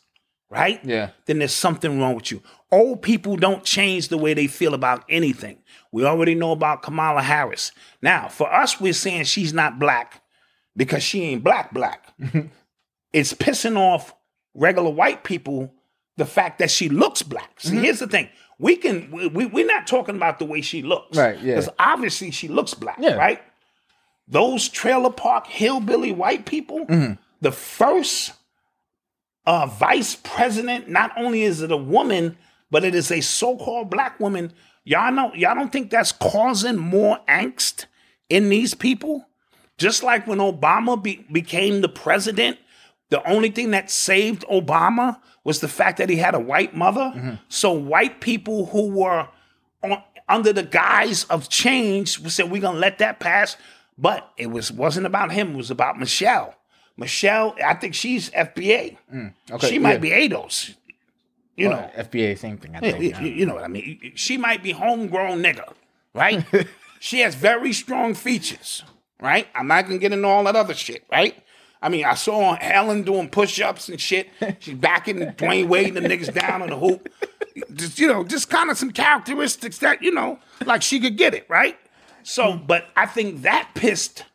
[0.49, 0.79] right?
[0.85, 1.09] Yeah.
[1.25, 2.41] Then there's something wrong with you.
[2.71, 5.57] Old people don't change the way they feel about anything.
[5.91, 7.73] We already know about Kamala Harris.
[8.01, 10.21] Now, for us, we're saying she's not black
[10.75, 12.05] because she ain't black black.
[13.13, 14.13] it's pissing off
[14.53, 15.73] regular white people
[16.17, 17.59] the fact that she looks black.
[17.59, 18.29] See, here's the thing.
[18.57, 21.17] We can we, we we're not talking about the way she looks.
[21.17, 21.55] Right, yeah.
[21.55, 23.15] Because obviously she looks black, Yeah.
[23.15, 23.41] right?
[24.27, 27.13] Those trailer park hillbilly white people, Mm-hmm.
[27.41, 28.31] the first
[29.45, 32.37] uh, vice president, not only is it a woman,
[32.71, 34.51] but it is a so-called black woman.
[34.83, 37.85] Y'all know, y'all don't think that's causing more angst
[38.29, 39.27] in these people?
[39.77, 42.57] Just like when Obama be, became the president,
[43.09, 47.11] the only thing that saved Obama was the fact that he had a white mother.
[47.15, 47.35] Mm-hmm.
[47.49, 49.27] So white people who were
[49.83, 53.57] on, under the guise of change said we're gonna let that pass.
[53.97, 55.51] But it was wasn't about him.
[55.51, 56.55] It was about Michelle.
[56.97, 58.97] Michelle, I think she's FBA.
[59.13, 60.17] Mm, okay, she might yeah.
[60.17, 60.75] be ADOS.
[61.57, 62.75] You know, FBA, same thing.
[62.75, 62.99] I think.
[63.01, 63.21] you, yeah.
[63.21, 64.11] you- you know what I mean.
[64.15, 65.73] She might be homegrown nigga,
[66.13, 66.45] right?
[66.99, 68.83] she has very strong features,
[69.21, 69.47] right?
[69.55, 71.35] I'm not gonna get into all that other shit, right?
[71.81, 74.29] I mean, I saw Helen doing push-ups and shit.
[74.59, 77.09] She's backing Dwyane Wade and the niggas down on the hoop.
[77.73, 81.33] Just you know, just kind of some characteristics that you know, like she could get
[81.33, 81.77] it, right?
[82.23, 82.65] So, hmm.
[82.65, 84.25] but I think that pissed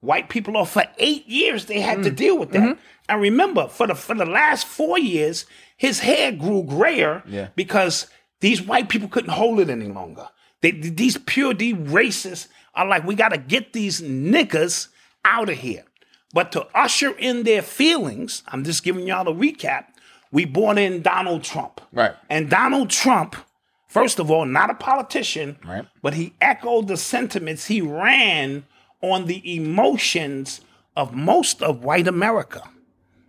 [0.00, 1.66] white people off for eight years.
[1.66, 2.14] They had to hmm.
[2.16, 2.62] deal with that.
[2.62, 2.80] Mm-hmm.
[3.08, 5.46] And remember, for the for the last four years,
[5.76, 7.48] his hair grew grayer Yeah.
[7.56, 8.06] because
[8.40, 10.28] these white people couldn't hold it any longer.
[10.62, 14.88] They, these pure D racists are like, we got to get these niggas
[15.24, 15.84] out of here.
[16.32, 19.86] But to usher in their feelings, I'm just giving y'all a recap.
[20.30, 21.80] We brought in Donald Trump.
[21.92, 22.14] Right.
[22.28, 23.34] And Donald Trump,
[23.88, 25.86] first of all, not a politician, Right.
[26.02, 27.66] but he echoed the sentiments.
[27.66, 28.64] He ran
[29.02, 30.60] on the emotions
[30.96, 32.62] of most of white America,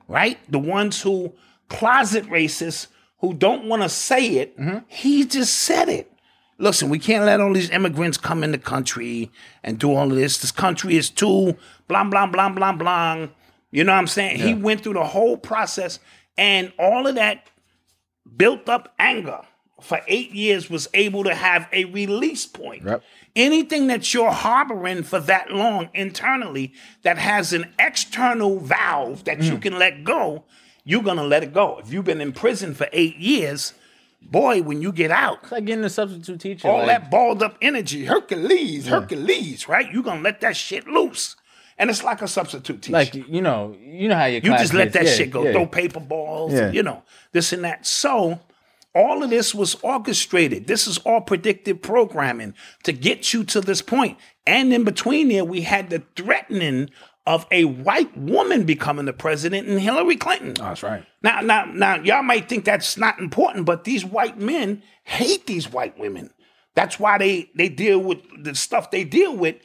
[0.08, 0.38] right?
[0.52, 1.34] The ones who
[1.70, 2.88] closet racists
[3.20, 4.58] who don't want to say it.
[4.60, 4.80] Mm-hmm.
[4.88, 6.11] He just said it.
[6.62, 9.32] Listen, we can't let all these immigrants come in the country
[9.64, 10.38] and do all of this.
[10.38, 13.28] This country is too blah blah blah blah blah.
[13.72, 14.38] You know what I'm saying?
[14.38, 16.00] He went through the whole process,
[16.38, 17.48] and all of that
[18.38, 19.42] built up anger
[19.82, 22.84] for eight years was able to have a release point.
[22.86, 23.04] Yep.
[23.36, 29.54] Anything that you're harboring for that long internally that has an external valve that you
[29.54, 29.62] mm.
[29.62, 30.44] can let go,
[30.84, 31.80] you're gonna let it go.
[31.80, 33.74] If you've been in prison for eight years,
[34.22, 36.68] boy, when you get out, It's like getting a substitute teacher.
[36.68, 39.92] all like, that balled up energy, Hercules, Hercules, right?
[39.92, 41.36] You're gonna let that shit loose.
[41.78, 42.94] And it's like a substitute teacher.
[42.94, 45.44] like you know, you know how your You just let that yeah, shit go.
[45.44, 45.52] yeah.
[45.54, 46.72] Throw paper balls, Yeah.
[46.72, 47.88] you know, this and that.
[47.88, 48.40] So
[48.94, 50.68] all of this was orchestrated.
[50.68, 52.54] This is all predictive programming
[52.84, 54.18] to get you to this point.
[54.46, 56.90] And in between there, we had the threatening
[57.26, 60.54] of a white woman becoming the president and Hillary Clinton.
[60.60, 61.06] Oh, that's right.
[61.22, 65.72] Now, now, now, y'all might think that's not important, but these white men hate these
[65.72, 66.32] white women.
[66.74, 69.58] That's why they they deal with the stuff they deal with.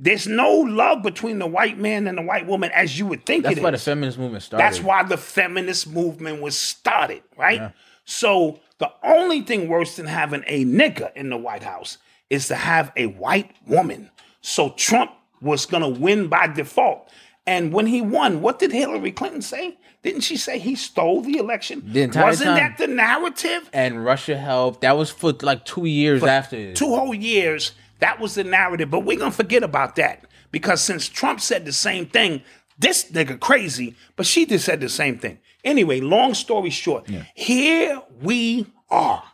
[0.00, 3.42] There's no love between the white man and the white woman as you would think
[3.42, 4.64] That's why the feminist movement started.
[4.64, 7.72] That's why the feminist movement was started, right?
[8.04, 11.98] So the only thing worse than having a nigger in the White House
[12.30, 14.10] is to have a white woman.
[14.40, 17.08] So Trump was gonna win by default.
[17.46, 19.78] And when he won, what did Hillary Clinton say?
[20.02, 21.82] Didn't she say he stole the election?
[21.86, 22.56] The entire Wasn't time.
[22.56, 23.68] that the narrative?
[23.72, 24.82] and Russia helped.
[24.82, 26.72] That was for like two years after.
[26.74, 28.90] Two whole years, that was the narrative.
[28.90, 30.24] But we're gonna forget about that.
[30.52, 32.42] Because since Trump said the same thing,
[32.78, 35.38] this nigga crazy, but she just said the same thing.
[35.64, 39.24] Anyway, long story short, here we are.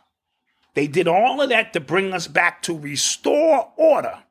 [0.73, 4.23] They did all of that to bring us back to restore order.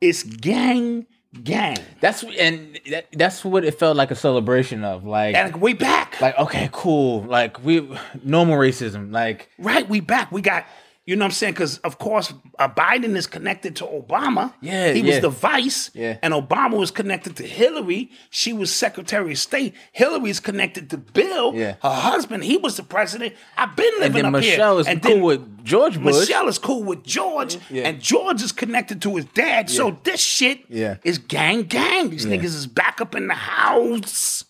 [0.00, 1.06] It's gang
[1.44, 1.78] gang.
[2.00, 5.04] That's and that, that's what it felt like a celebration of.
[5.04, 6.20] Like, And we back.
[6.20, 7.22] like okay, cool.
[7.22, 7.88] Like we
[8.24, 9.12] normal racism.
[9.12, 10.32] Like right, we back.
[10.32, 10.64] We got,
[11.08, 11.54] you know what I'm saying?
[11.54, 14.52] Because, of course, uh, Biden is connected to Obama.
[14.60, 15.90] Yeah, He was the vice.
[15.94, 16.18] Yeah.
[16.20, 18.10] And Obama was connected to Hillary.
[18.28, 19.72] She was Secretary of State.
[19.92, 21.54] Hillary's connected to Bill.
[21.54, 21.76] Yeah.
[21.82, 23.34] Her husband, he was the president.
[23.56, 24.52] I've been and living then up here.
[24.52, 26.14] Michelle is And cool with George Bush.
[26.28, 27.56] Michelle is cool with George.
[27.70, 27.88] Yeah.
[27.88, 29.70] And George is connected to his dad.
[29.70, 30.96] So this shit Yeah.
[31.04, 32.10] is gang gang.
[32.10, 32.36] These Yeah.
[32.36, 34.44] niggas is back up in the house.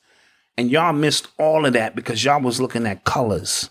[0.57, 3.71] And y'all missed all of that because y'all was looking at colors.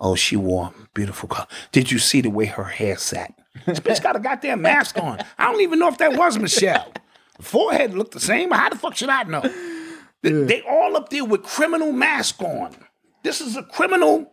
[0.00, 1.48] Oh, she wore beautiful color.
[1.72, 3.34] Did you see the way her hair sat?
[3.66, 5.18] This bitch got a goddamn mask on.
[5.38, 6.92] I don't even know if that was Michelle.
[7.36, 8.50] The forehead looked the same.
[8.50, 9.42] How the fuck should I know?
[10.22, 12.74] They, they all up there with criminal mask on.
[13.22, 14.32] This is a criminal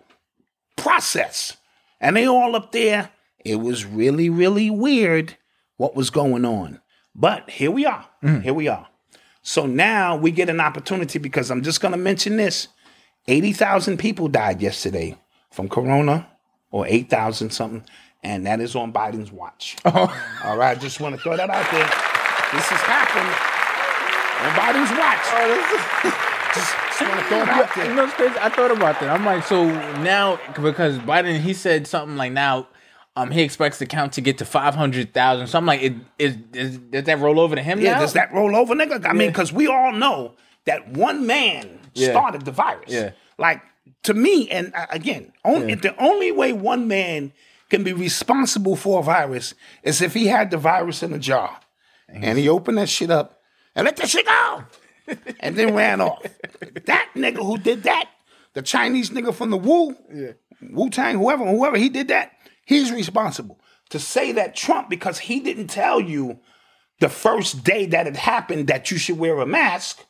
[0.76, 1.58] process.
[2.02, 3.12] And they all up there.
[3.44, 5.38] It was really, really weird
[5.78, 6.82] what was going on.
[7.14, 8.08] But here we are.
[8.24, 8.42] Mm.
[8.42, 8.88] Here we are.
[9.42, 12.68] So now we get an opportunity because I'm just going to mention this
[13.28, 15.16] 80,000 people died yesterday
[15.56, 16.28] from corona
[16.72, 17.84] or 8,000 something.
[18.24, 19.78] And that is on Biden's watch.
[19.86, 20.80] All right.
[20.80, 21.86] Just want to throw that out there.
[22.54, 23.30] This has happened
[24.42, 25.26] on Biden's watch.
[26.56, 27.96] just just want to throw it out You there.
[27.96, 28.36] know, crazy.
[28.40, 29.10] I thought about that.
[29.10, 29.66] I'm like, so
[30.02, 32.68] now because Biden, he said something like now,
[33.16, 35.48] um, he expects the count to get to five hundred thousand.
[35.48, 38.00] So I'm like, it, is, is does that roll over to him Yeah, now?
[38.00, 39.06] does that roll over, nigga?
[39.06, 40.34] I mean, because we all know
[40.66, 42.12] that one man Yeah.
[42.12, 42.92] started the virus.
[42.92, 43.12] Yeah.
[43.38, 43.62] Like
[44.06, 47.34] to me, and uh, again, only the only way one man
[47.70, 51.60] can be responsible for a virus is if he had the virus in a jar
[52.08, 53.42] and he opened that shit up
[53.76, 54.64] and let that shit go,
[55.40, 56.24] and then ran off.
[56.86, 58.10] That nigga who did that,
[58.54, 59.96] the Chinese nigga from the Wu,
[60.62, 62.32] Wu Tang, whoever, whoever he did that,
[62.66, 63.60] he's responsible.
[63.90, 66.40] To say that Trump, because he didn't tell you
[67.00, 70.06] the first day that it happened that you should wear a mask,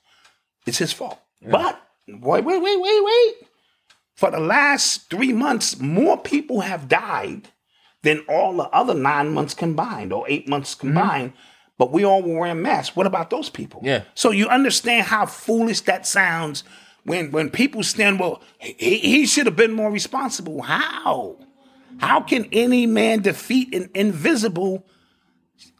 [0.65, 1.19] it's his fault.
[1.41, 3.35] But wait, wait, wait, wait, wait.
[4.15, 7.49] For the last three months, more people have died
[8.01, 10.87] than all the other nine months combined or eight months mm-hmm.
[10.87, 11.33] combined.
[11.77, 12.95] But we all were wearing masks.
[12.95, 13.81] What about those people?
[13.83, 14.03] Yeah.
[14.13, 16.63] So you understand how foolish that sounds
[17.03, 18.17] when when people stand.
[18.17, 20.61] Well, he, he should have been more responsible.
[20.61, 21.37] How?
[21.97, 24.85] How can any man defeat an invisible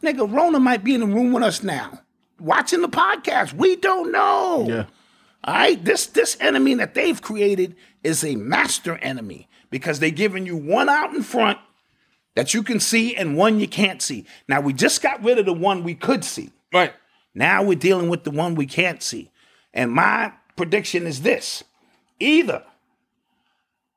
[0.02, 0.30] nigga?
[0.30, 2.00] Rona might be in the room with us now,
[2.38, 3.54] watching the podcast.
[3.54, 4.66] We don't know.
[4.68, 4.84] Yeah.
[5.44, 10.46] All right, this this enemy that they've created is a master enemy because they're giving
[10.46, 11.58] you one out in front
[12.34, 14.26] that you can see and one you can't see.
[14.48, 16.50] Now we just got rid of the one we could see.
[16.72, 16.92] right.
[17.34, 19.30] Now we're dealing with the one we can't see.
[19.74, 21.64] And my prediction is this:
[22.18, 22.64] either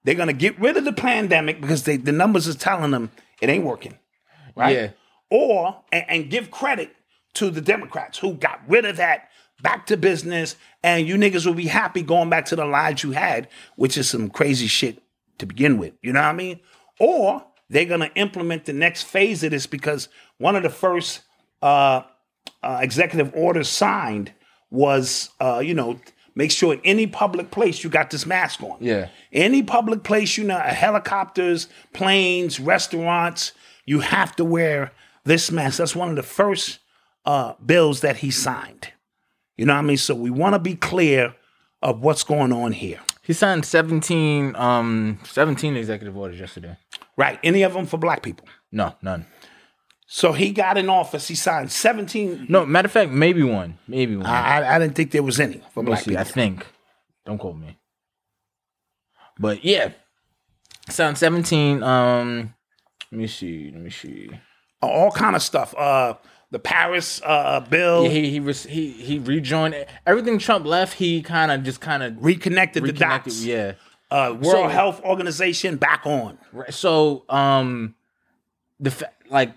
[0.03, 3.49] they're gonna get rid of the pandemic because they, the numbers are telling them it
[3.49, 3.97] ain't working,
[4.55, 4.75] right?
[4.75, 4.89] Yeah.
[5.29, 6.95] Or and, and give credit
[7.35, 9.29] to the Democrats who got rid of that,
[9.61, 13.11] back to business, and you niggas will be happy going back to the lives you
[13.11, 15.01] had, which is some crazy shit
[15.37, 15.93] to begin with.
[16.01, 16.59] You know what I mean?
[16.99, 21.21] Or they're gonna implement the next phase of this because one of the first
[21.61, 22.01] uh,
[22.63, 24.33] uh, executive orders signed
[24.71, 25.99] was, uh, you know,
[26.35, 28.77] make sure in any public place you got this mask on.
[28.79, 29.09] Yeah.
[29.31, 33.51] Any public place, you know, helicopters, planes, restaurants,
[33.85, 34.91] you have to wear
[35.25, 35.77] this mask.
[35.77, 36.79] That's one of the first
[37.25, 38.89] uh, bills that he signed.
[39.59, 39.97] You know what I mean?
[39.97, 41.35] So we want to be clear
[41.81, 43.01] of what's going on here.
[43.23, 46.77] He signed 17, um, 17 executive orders yesterday.
[47.17, 47.37] Right.
[47.43, 48.47] Any of them for black people.
[48.71, 49.25] No, none.
[50.07, 51.27] So he got in office.
[51.27, 52.45] He signed 17.
[52.47, 53.77] No, matter of fact, maybe one.
[53.85, 54.25] Maybe one.
[54.25, 56.11] I, I- I didn't think there was any for black see.
[56.11, 56.21] people.
[56.21, 56.65] I think.
[57.25, 57.77] Don't quote me.
[59.37, 59.91] But yeah,
[60.89, 61.83] signed seventeen.
[61.83, 62.53] Um,
[63.11, 63.71] let me see.
[63.73, 64.29] Let me see.
[64.81, 65.73] all kind of stuff.
[65.77, 66.15] Uh,
[66.51, 70.93] the Paris uh, bill Yeah, he he re- he he rejoined everything Trump left.
[70.95, 73.43] He kind of just kind of reconnected, the dots.
[73.43, 73.73] Yeah.
[74.11, 76.37] Uh, World So- Health Organization back on.
[76.51, 76.73] Right.
[76.73, 77.93] So um,
[78.79, 79.51] the fa- like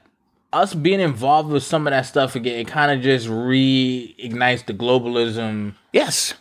[0.52, 4.74] us being involved with some of that stuff again, it kind of just reignites the
[4.74, 6.34] globalism Yes.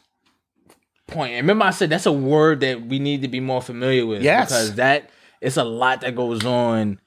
[1.07, 1.31] point.
[1.33, 4.21] And remember, I said that's a word that we need to be more familiar with.
[4.21, 4.49] Yes.
[4.49, 5.09] because that
[5.39, 6.99] it's a lot that goes on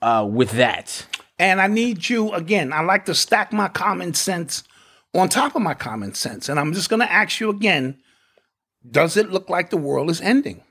[0.00, 1.06] uh, with that.
[1.44, 2.72] And I need you again.
[2.72, 4.64] I like to stack my common sense
[5.12, 6.48] on top of my common sense.
[6.48, 7.98] And I'm just going to ask you again
[8.90, 10.62] Does it look like the world is ending?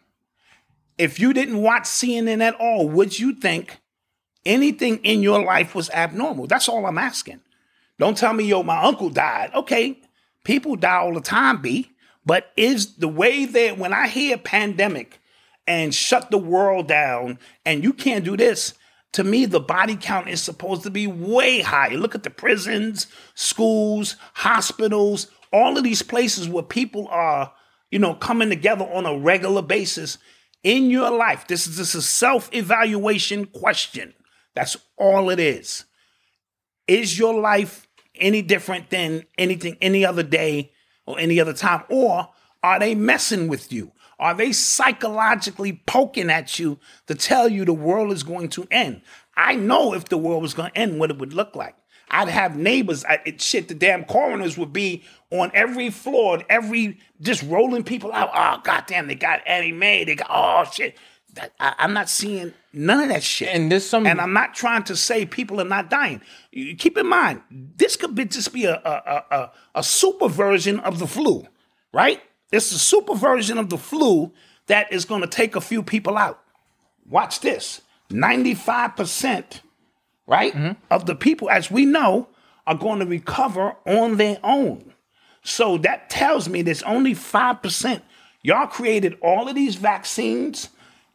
[0.97, 3.77] If you didn't watch CNN at all, would you think
[4.47, 6.47] anything in your life was abnormal?
[6.47, 7.41] That's all I'm asking.
[7.99, 9.51] Don't tell me, yo, my uncle died.
[9.53, 9.99] Okay,
[10.43, 11.91] people die all the time, B.
[12.25, 15.19] But is the way that when I hear pandemic
[15.67, 18.73] and shut the world down and you can't do this,
[19.13, 21.89] to me, the body count is supposed to be way high.
[21.89, 27.54] Look at the prisons, schools, hospitals, all of these places where people are,
[27.91, 30.17] you know, coming together on a regular basis
[30.63, 31.47] in your life.
[31.47, 34.13] This is this is a self-evaluation question.
[34.56, 35.86] That's all it is.
[36.88, 40.71] Is your life any different than anything any other day
[41.06, 41.84] or any other time?
[41.89, 42.30] Or
[42.63, 43.91] are they messing with you?
[44.23, 49.01] Are they psychologically poking at you to tell you the world is going to end?
[49.36, 51.75] I know if the world was going to end, what it would look like.
[52.09, 53.03] I'd have neighbors.
[53.03, 58.13] I, it, shit, the damn coroners would be on every floor, every just rolling people
[58.13, 58.29] out.
[58.33, 60.05] Oh, goddamn, they got Annie Mae.
[60.05, 60.97] They got oh shit.
[61.59, 63.49] I, I'm not seeing none of that shit.
[63.49, 66.21] And there's some- And I'm not trying to say people are not dying.
[66.51, 70.79] You- Keep in mind, this could be just be a, a, a, a super version
[70.81, 71.47] of the flu,
[71.91, 72.21] right?
[72.54, 74.32] It's a super version of the flu
[74.68, 76.39] that is going to take a few people out.
[77.10, 79.62] Watch this 95%,
[80.28, 80.72] right, mm-hmm.
[80.92, 82.30] of the people, as we know,
[82.68, 84.94] are going to recover on their own.
[85.42, 88.02] So that tells me there's only 5%.
[88.44, 90.70] Y'all created all of these vaccines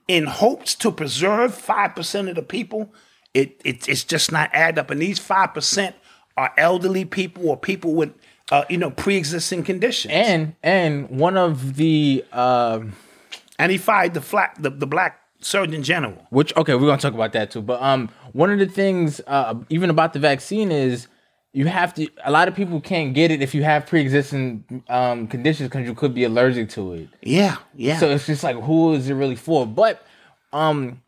[0.08, 2.92] in hopes to preserve 5% of the people.
[3.32, 4.90] It, it, it's just not add up.
[4.90, 5.94] And these 5%
[6.36, 8.12] are elderly people or people with,
[8.50, 10.12] uh, you know, pre-existing conditions.
[10.12, 12.94] And and one of the um
[13.58, 16.26] and he fired the, flat, the, the black surgeon general.
[16.30, 17.62] which okay, we're gonna talk about that too.
[17.62, 21.06] But um one of the things uh even about the vaccine is
[21.52, 25.26] you have to a lot of people can't get it if you have pre-existing um
[25.28, 27.08] conditions because you could be allergic to it.
[27.22, 27.98] Yeah, yeah.
[27.98, 29.66] So it's just like who is it really for?
[29.66, 30.04] But
[30.52, 31.02] um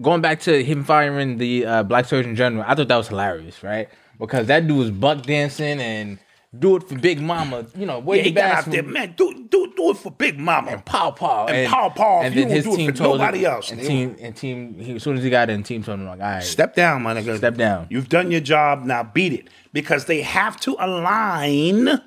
[0.00, 3.62] going back to him firing the uh, black surgeon general, I thought that was hilarious,
[3.62, 3.88] right?
[4.18, 6.18] Because that dude was buck dancing and
[6.58, 9.14] do it for Big Mama, you know, yeah, wave he got out there, man.
[9.16, 10.82] Do do do it for Big Mama.
[10.84, 13.70] Pow Pow And Pow Pow, if you won't do it for told him- nobody else,
[13.72, 16.20] And team and team, he, as soon as he got in, team told him like,
[16.20, 17.38] all right, Step down, my nigga.
[17.38, 17.86] Step down.
[17.88, 18.84] You've done your job.
[18.84, 22.02] Now beat it because they have to align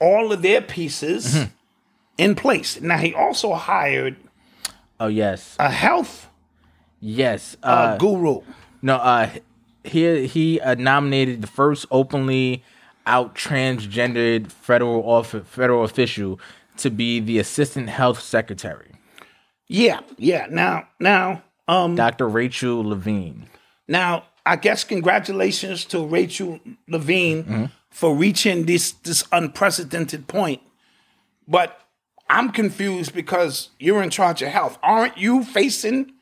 [0.00, 1.50] all of their pieces Mm-hmm.
[2.18, 2.80] in place.
[2.80, 4.16] Now he also hired
[4.98, 6.28] Oh yes, a health
[7.00, 7.56] yes.
[7.62, 8.40] uh, Uh, guru.
[8.80, 9.28] no, uh,
[9.82, 12.62] he he uh, nominated the first openly
[13.06, 16.40] out transgendered federal office, federal official
[16.78, 18.90] to be the assistant health secretary,
[19.68, 20.46] Yeah, yeah.
[20.50, 22.28] Now, now, um, Dr.
[22.28, 23.46] Rachel Levine.
[23.86, 30.60] Now, I guess congratulations to Rachel Levine for reaching this this unprecedented point.
[31.46, 31.80] But
[32.28, 34.78] I'm confused because you're in charge of health.
[34.82, 36.12] Aren't you facing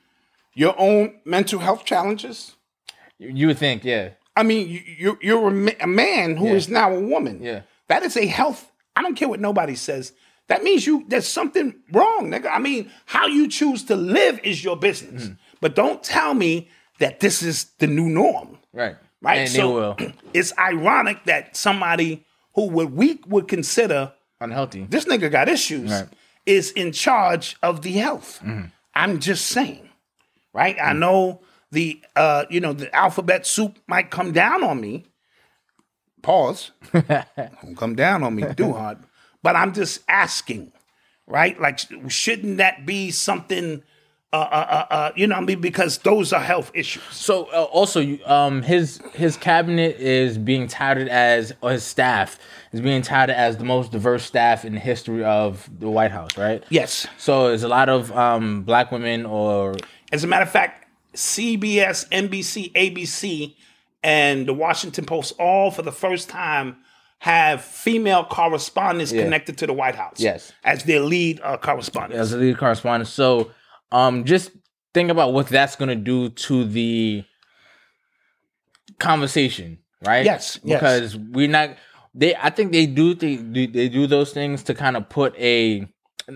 [0.54, 2.56] your own mental health challenges?
[3.18, 5.48] You, you would think, yeah, I mean, you, you're, you're
[5.80, 6.74] a, man who is Yeah.
[6.74, 7.42] now a woman.
[7.42, 7.62] Yeah.
[7.88, 8.70] That is a health.
[8.96, 10.12] I don't care what nobody says.
[10.48, 12.48] That means you there's something wrong, nigga.
[12.50, 15.24] I mean, how you choose to live is your business.
[15.24, 15.34] Mm-hmm.
[15.60, 16.68] But don't tell me
[16.98, 18.58] that this is the new norm.
[18.72, 19.38] right, Right.
[19.40, 19.96] And so
[20.34, 24.86] it's ironic that somebody who would we would consider unhealthy.
[24.88, 26.08] this nigga got issues Right.
[26.44, 28.42] is in charge of the health.
[28.94, 29.88] I'm just saying.
[30.52, 30.76] Right?
[30.82, 31.40] I know
[31.72, 35.06] the uh, you know, the alphabet soup might come down on me.
[36.22, 36.70] Pause.
[36.92, 38.98] Don't come down on me too hard.
[39.42, 40.70] But I'm just asking,
[41.26, 41.60] right?
[41.60, 43.82] Like, shouldn't that be something?
[44.34, 47.02] Uh, uh, uh, uh, you know, what I mean, because those are health issues.
[47.10, 52.38] So uh, also, um, his his cabinet is being touted as, or his staff
[52.72, 56.38] is being touted as the most diverse staff in the history of the White House,
[56.38, 56.64] right?
[56.70, 57.06] Yes.
[57.18, 59.74] So there's a lot of um, black women or
[60.10, 60.81] As a matter of fact,
[61.14, 63.54] CBS, NBC, ABC,
[64.02, 66.76] and the Washington Post all for the first time
[67.18, 69.22] have female correspondents Yeah.
[69.24, 70.18] connected to the White House.
[70.18, 70.52] Yes.
[70.64, 72.20] As their lead uh, correspondents.
[72.20, 73.08] as a lead correspondent.
[73.08, 73.52] So
[73.92, 74.50] um, just
[74.94, 77.24] think about what that's going to do to the
[78.98, 80.24] conversation, right?
[80.24, 80.80] Yes, yes.
[80.80, 81.76] Because we're not.
[82.14, 83.14] They, I think they do.
[83.14, 83.66] They do.
[83.66, 85.86] They do those things to kind of put a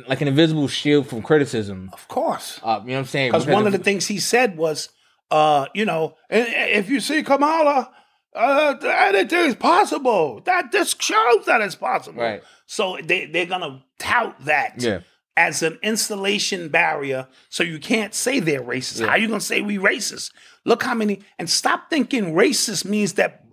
[0.09, 1.91] like an invisible shield from criticism.
[1.93, 2.61] Of course.
[2.63, 3.31] Uh, you know what I'm saying?
[3.33, 4.89] Because one of the things he said was,
[5.31, 7.91] uh, you know, if you see Kamala,
[8.35, 10.41] uh, anything is possible.
[10.45, 12.23] That this shows that it's possible.
[12.23, 12.43] Right.
[12.67, 15.01] So they, they're going to tout that Yeah.
[15.37, 19.07] as an installation barrier so you can't say they're racist.
[19.07, 20.33] How you going to say we racist?
[20.65, 23.45] Look how many, and stop thinking racist means that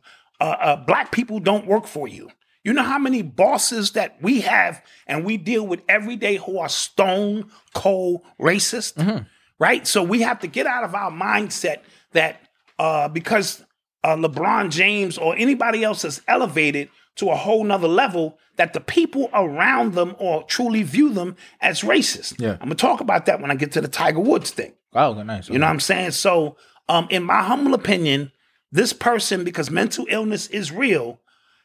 [0.41, 2.29] uh, uh, black people don't work for you.
[2.63, 6.59] You know how many bosses that we have and we deal with every day who
[6.59, 9.25] are stone cold racist,
[9.59, 9.85] right?
[9.85, 11.79] So we have to get out of our mindset
[12.13, 12.39] that
[12.79, 13.63] uh, because
[14.03, 18.79] uh, LeBron James or anybody else is elevated to a whole nother level, that the
[18.79, 22.39] people around them or truly view them as racist.
[22.39, 22.53] Yeah.
[22.53, 24.73] I'm gonna talk about that when I get to the Tiger Woods thing.
[24.93, 25.49] Oh, okay, nice.
[25.49, 26.11] You know what I'm saying?
[26.11, 26.55] So
[26.89, 28.31] Um, in my humble opinion,
[28.71, 31.19] this person, because mental illness is real,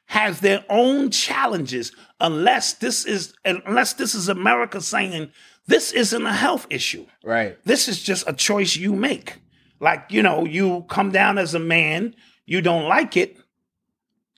[0.09, 1.93] has their own challenges.
[2.19, 5.31] Unless this is unless this is America saying
[5.67, 7.07] this isn't a health issue.
[7.23, 7.63] Right.
[7.65, 9.35] This is just a choice you make.
[9.81, 13.39] Like, you know, you come down as a man, you don't like it,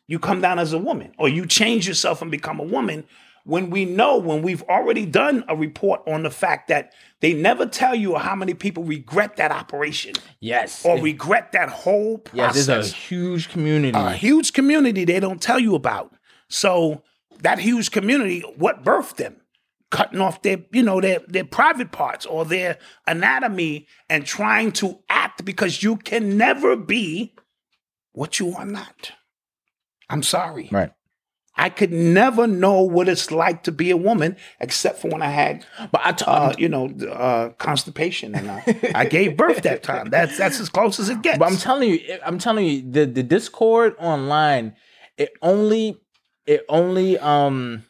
[0.07, 3.05] you come down as a woman, or you change yourself and become a woman.
[3.45, 7.67] When we know, when we've already done a report on the fact that they never
[7.67, 10.85] tell you how many people regret that operation Yes.
[10.85, 12.57] or regret that whole process.
[12.57, 13.99] yes, there's a huge community.
[13.99, 16.13] a huge community they don't tell you about.
[16.49, 17.03] So
[17.43, 19.37] that huge community, what birthed them?
[19.91, 25.01] Cutting off their, you know, their their private parts or their anatomy and trying to
[25.09, 27.35] act because you can never be
[28.13, 29.13] what you are not.
[30.09, 30.69] I'm sorry.
[30.71, 30.93] right.
[31.61, 35.29] I could never know what it's like to be a woman except for when I
[35.29, 39.83] had But I t- uh, you know, uh, constipation, and I, I gave birth that
[39.83, 40.09] time.
[40.09, 41.39] That's that's as close as it gets.
[41.39, 44.75] But I'm telling you, I'm telling you, the the Discord online,
[45.19, 46.01] it only,
[46.47, 47.85] it only, um,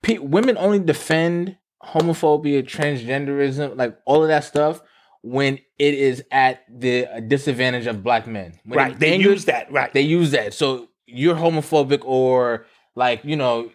[0.00, 4.80] pe- women only defend homophobia, transgenderism, like all of that stuff
[5.20, 8.58] when it is at the disadvantage of black men.
[8.64, 8.98] When right?
[8.98, 9.70] They angers- use that.
[9.70, 9.92] Right.
[9.92, 10.54] They use that.
[10.54, 13.70] So you're homophobic or like you know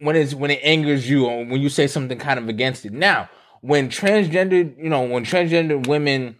[0.00, 2.92] when it's when it angers you or when you say something kind of against it.
[2.92, 3.28] Now,
[3.60, 6.36] when transgender, you know, when transgender women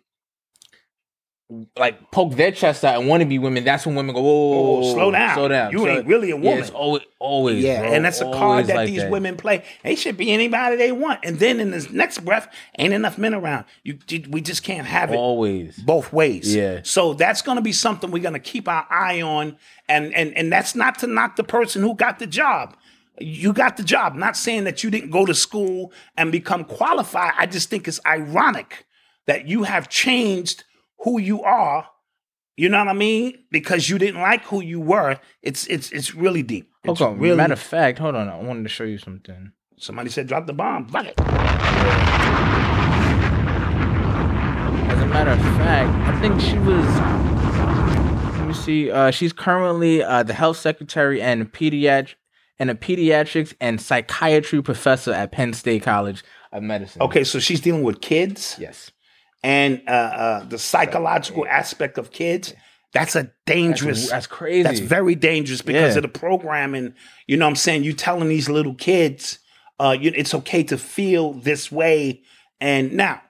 [1.79, 4.79] like poke their chest out and want to be women, that's when women go, "Whoa,
[4.81, 5.35] Oh, slow down.
[5.35, 6.59] slow down." You ain't really a Yeah, woman.
[6.59, 9.11] it's always, always, Yeah, bro, and that's a card that like these that.
[9.11, 9.65] women play.
[9.83, 13.33] They should be anybody they want, and then in this next breath, ain't enough men
[13.33, 13.65] around.
[13.83, 15.79] You, you- we just can't have it always.
[15.79, 16.55] both ways.
[16.55, 16.81] Yeah.
[16.83, 19.57] So that's going to be something we're going to keep our eye on,
[19.89, 22.77] and and and that's not to knock the person who got the job.
[23.21, 24.15] You got the job.
[24.15, 27.33] Not saying that you didn't go to school and become qualified.
[27.39, 28.85] I just think it's ironic
[29.27, 30.65] that you have changed
[31.01, 31.87] who you are.
[32.57, 33.45] You know what I mean?
[33.53, 35.19] Because you didn't like who you were.
[35.43, 36.71] It's it's it's really deep.
[36.85, 37.19] It's Hold on.
[37.21, 37.37] really.
[37.37, 38.29] Matter of fact, hold on.
[38.29, 39.53] I wanted to show you something.
[39.79, 40.89] Somebody said drop the bomb.
[40.89, 41.15] Fuck it.
[44.91, 46.85] As a matter of fact, I think she was.
[48.39, 48.91] Let me see.
[48.91, 52.15] Uh, she's currently uh, the health secretary and pediatric
[52.59, 57.03] and a pediatrics and psychiatry professor at Penn State College of Medicine.
[57.03, 58.57] Okay, so she's dealing with kids.
[58.59, 58.91] Yes.
[59.43, 62.55] And uh, uh, the psychological aspect of kids.
[62.95, 64.09] That's a dangerous.
[64.11, 64.62] That's crazy.
[64.62, 65.99] That's very dangerous because Yeah.
[65.99, 66.95] of the programming.
[67.26, 67.84] You know what I'm saying?
[67.84, 69.39] You telling these little kids,
[69.78, 72.22] uh, you, it's okay to feel this way.
[72.61, 73.20] And now,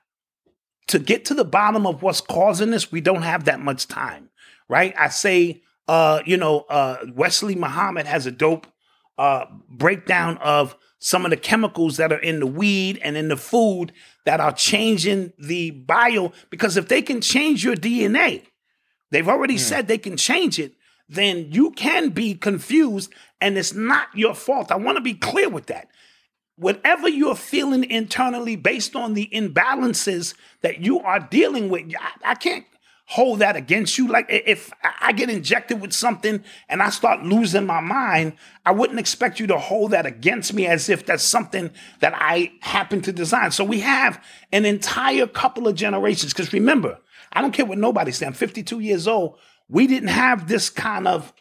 [0.86, 4.30] to get to the bottom of what's causing this, we don't have that much time,
[4.68, 4.94] right?
[4.98, 8.66] I say, uh, you know, uh, Wesley Muhammad has a dope
[9.18, 13.36] uh, breakdown of some of the chemicals that are in the weed and in the
[13.36, 13.92] food
[14.29, 16.33] that are changing the bio.
[16.51, 18.43] Because if they can change your DNA,
[19.11, 19.61] they've already hmm.
[19.61, 20.74] said they can change it,
[21.09, 23.11] then you can be confused
[23.41, 24.70] and it's not your fault.
[24.70, 25.89] I want to be clear with that.
[26.57, 32.35] Whatever you're feeling internally based on the imbalances that you are dealing with, I, I
[32.35, 32.66] can't
[33.11, 34.06] hold that against you.
[34.06, 38.34] Like if I get injected with something and I start losing my mind,
[38.66, 42.52] I wouldn't expect you to hold that against me as if that's something that I
[42.61, 43.50] happen to design.
[43.50, 46.34] So we have an entire couple of generations.
[46.34, 46.98] Because remember,
[47.32, 48.26] I don't care what nobody says.
[48.26, 49.38] I'm 52 years old.
[49.70, 51.32] We didn't have this kind of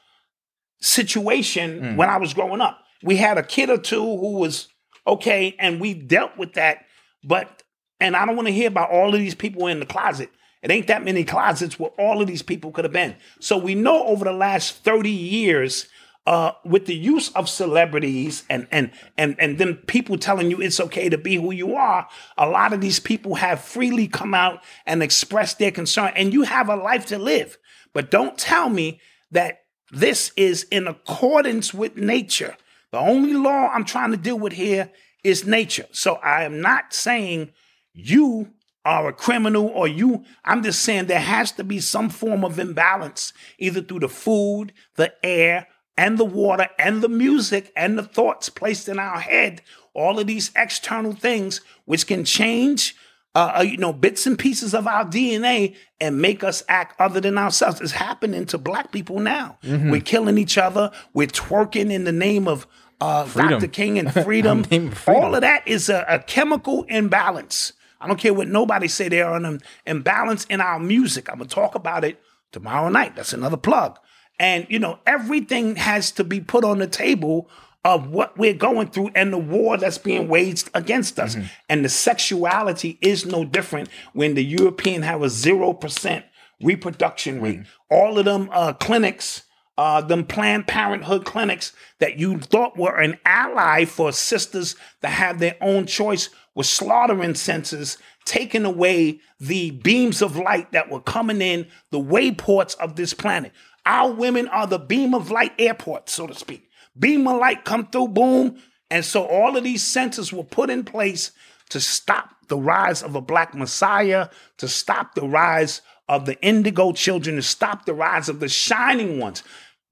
[0.80, 1.96] situation hmm.
[1.98, 2.80] when I was growing up.
[3.04, 4.70] We had a kid or two who was
[5.06, 6.86] okay, and we dealt with that.
[7.26, 7.64] But
[8.00, 10.30] and I don't want to hear about all of these people in the closet.
[10.62, 13.16] It ain't that many closets where all of these people could have been.
[13.40, 15.88] So we know over the last 30 years,
[16.26, 20.80] uh, with the use of celebrities and and and and then people telling you it's
[20.82, 22.06] okay to be who you are,
[22.38, 26.42] a lot of these people have freely come out and expressed their concern, and you
[26.42, 27.58] have a life to live.
[27.94, 29.00] But don't tell me
[29.32, 32.58] that this is in accordance with nature.
[32.92, 34.92] The only law I'm trying to deal with here
[35.24, 35.86] is nature.
[35.92, 37.54] So I am not saying
[37.94, 38.52] you
[38.88, 42.58] are a criminal or you, I'm just saying there has to be some form of
[42.58, 45.68] imbalance, either through the food, the air,
[45.98, 49.62] and the water, and the music, and the thoughts placed in our head,
[49.94, 52.96] all of these external things which can change
[53.36, 57.20] uh, uh, you know, bits and pieces of our DNA and make us act other
[57.20, 57.80] than ourselves.
[57.82, 59.60] It's happening to black people now.
[59.92, 60.92] We're killing each other.
[61.14, 62.66] We're twerking in the name of
[63.00, 63.68] uh, Dr.
[63.68, 64.64] King and freedom.
[64.64, 64.94] freedom.
[65.08, 67.74] All of that is a, a chemical imbalance.
[68.08, 69.10] I don't care what nobody say.
[69.10, 71.30] There are an imbalance in our music.
[71.30, 72.22] I'm gonna talk about it
[72.54, 73.18] tomorrow night.
[73.18, 74.00] That's another plug.
[74.40, 77.50] And you know, everything has to be put on the table
[77.84, 81.36] of what we're going through and the war that's being waged against us.
[81.68, 86.24] And the sexuality is no different when the European have a 0%
[86.64, 87.60] reproduction rate.
[87.92, 89.44] All of them uh, clinics,
[89.78, 95.40] uh, them Planned Parenthood clinics that you thought were an ally for sisters that have
[95.40, 101.42] their own choice were slaughtering centers, taking away the beams of light that were coming
[101.42, 103.52] in the wayports of this planet.
[103.86, 106.70] Our women are the beam of light airport, so to speak.
[106.98, 108.58] Beam of light come through, boom.
[108.90, 111.32] And so all of these centers were put in place
[111.70, 116.94] to stop the rise of a black messiah, to stop the rise of the indigo
[116.94, 119.44] children, to stop the rise of the shining ones.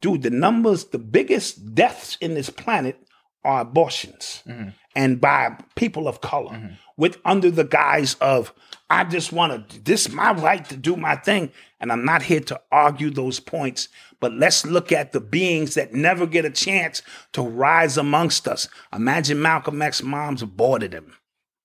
[0.06, 2.96] Dude, the numbers, the biggest deaths in this planet
[3.44, 4.70] are abortions mm-hmm.
[4.96, 6.74] and by people of color mm-hmm.
[6.96, 8.54] with under the guise of
[8.88, 11.52] I just want to this is my right to do my thing.
[11.80, 13.90] And I'm not here to argue those points
[14.20, 17.02] but let's look at the beings that never get a chance
[17.34, 18.68] to rise amongst us.
[18.94, 21.14] Imagine Malcolm X moms aborted him.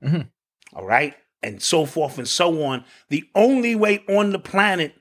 [0.03, 0.23] Mm-hmm.
[0.79, 1.15] All right?
[1.43, 2.87] And so forth and so on.
[3.11, 4.95] The only way on the planet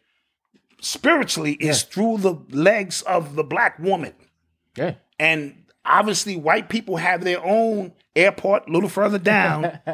[0.82, 4.14] spiritually is through the legs of the black woman.
[4.78, 4.96] Yeah.
[5.20, 9.80] and obviously white people have their own airport a little further down.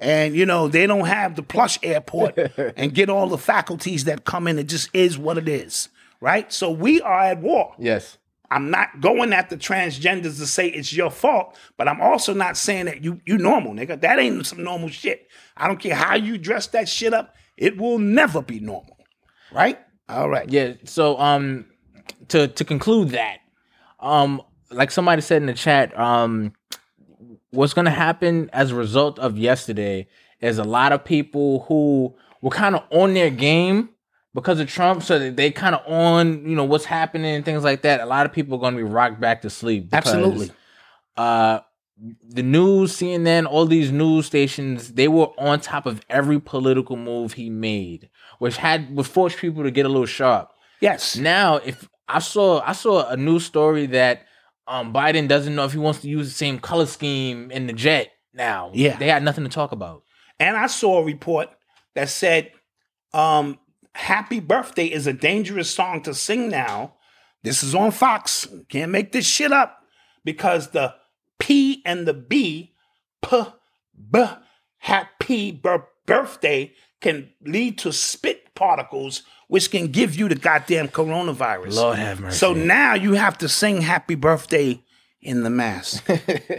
[0.00, 2.38] And you know they don't have the plush airport
[2.76, 4.58] and get all the faculties that come in.
[4.58, 5.88] It just is what it is
[6.20, 6.52] right?
[6.52, 7.74] So we are at war.
[7.78, 8.18] Yes.
[8.50, 12.56] i'm not going at the transgenders to say it's your fault but i'm also not
[12.56, 14.00] saying that you you normal nigga.
[14.00, 15.28] That ain't some normal shit.
[15.56, 17.36] I don't care how you dress that shit up.
[17.56, 18.96] It will never be normal
[19.52, 19.78] right
[20.08, 20.74] all right Yeah.
[20.84, 21.66] So um
[22.28, 23.38] to to conclude that,
[24.00, 26.52] um like somebody said in the chat, um
[27.50, 30.06] what's gonna happen as a result of yesterday
[30.40, 33.90] is a lot of people who were kind of on their game
[34.34, 37.82] because of Trump, so they kind of on, you know, what's happening and things like
[37.82, 38.00] that.
[38.00, 39.90] A lot of people are gonna be rocked back to sleep.
[39.90, 40.50] because, Absolutely.
[41.16, 41.60] Uh
[42.28, 47.32] the news, CNN, all these news stations, they were on top of every political move
[47.32, 50.50] he made, which had would force people to get a little sharp.
[50.80, 54.26] yes Now, if I saw I saw a news story that
[54.66, 57.72] um Biden doesn't know if he wants to use the same color scheme in the
[57.72, 58.70] jet now.
[58.74, 58.96] Yeah.
[58.96, 60.02] They had nothing to talk about.
[60.38, 61.48] And I saw a report
[61.94, 62.52] that said,
[63.12, 63.58] um,
[63.94, 66.94] Happy Birthday is a dangerous song to sing now.
[67.42, 68.46] This is on Fox.
[68.68, 69.82] Can't make this shit up
[70.24, 70.94] because the
[71.40, 72.74] P and the B,
[73.22, 73.42] P,
[74.12, 74.24] B,
[74.78, 81.76] happy bir- birthday can lead to spit particles, which can give you the goddamn coronavirus.
[81.76, 82.36] Lord have mercy.
[82.36, 84.82] So now you have to sing happy birthday
[85.20, 86.08] in the mask.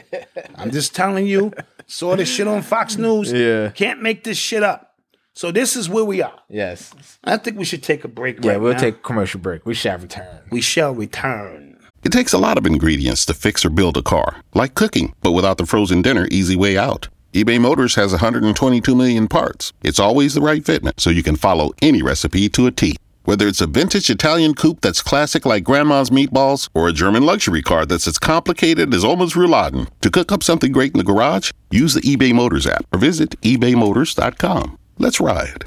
[0.55, 1.53] I'm just telling you,
[1.87, 3.31] saw this shit on Fox News.
[3.31, 3.69] Yeah.
[3.69, 4.85] Can't make this shit up.
[5.33, 6.37] So this is where we are.
[6.49, 6.93] Yes.
[7.23, 8.79] I think we should take a break Yeah, right we'll now.
[8.79, 9.65] take a commercial break.
[9.65, 10.41] We shall return.
[10.51, 11.77] we shall return.
[12.03, 15.31] It takes a lot of ingredients to fix or build a car, like cooking, but
[15.33, 17.09] without the frozen dinner easy way out.
[17.31, 19.71] eBay Motors has 122 million parts.
[19.83, 22.95] It's always the right fitment, so you can follow any recipe to a T.
[23.23, 27.61] Whether it's a vintage Italian coupe that's classic like grandma's meatballs, or a German luxury
[27.61, 31.51] car that's as complicated as Oma's rouladen, to cook up something great in the garage,
[31.69, 34.79] use the eBay Motors app or visit ebaymotors.com.
[34.97, 35.65] Let's ride.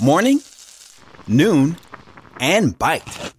[0.00, 0.42] Morning,
[1.26, 1.76] noon,
[2.38, 3.32] and bite.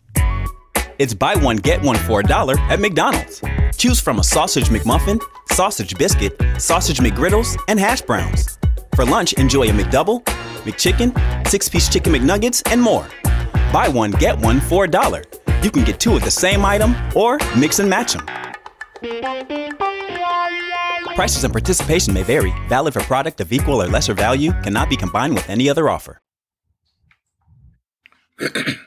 [1.02, 3.42] It's buy one, get one for a dollar at McDonald's.
[3.76, 8.60] Choose from a sausage McMuffin, sausage biscuit, sausage McGriddles, and hash browns.
[8.94, 10.24] For lunch, enjoy a McDouble,
[10.64, 13.08] McChicken, six piece chicken McNuggets, and more.
[13.74, 15.24] Buy one, get one for a dollar.
[15.64, 18.28] You can get two of the same item or mix and match them.
[21.16, 22.54] Prices and participation may vary.
[22.70, 26.22] Valid for product of equal or lesser value, cannot be combined with any other offer.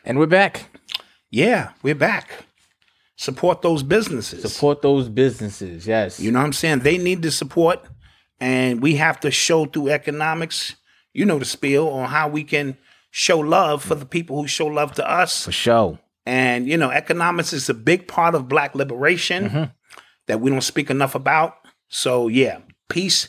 [0.05, 0.74] And we're back.
[1.35, 2.31] Yeah, we're back.
[3.17, 4.41] Support those businesses.
[4.53, 5.85] Support those businesses.
[5.85, 6.21] Yes.
[6.21, 6.81] You know what I'm saying?
[6.81, 7.81] They need the support,
[8.39, 10.77] and we have to show through economics,
[11.13, 12.77] you know, the spiel on how we can
[13.11, 15.45] show love for the people who show love to us.
[15.47, 15.99] for sure.
[16.25, 19.65] And, you know, economics is a big part of black liberation Mm-hmm.
[20.29, 21.55] that we don't speak enough about.
[21.89, 22.59] So, yeah,
[22.89, 23.29] peace.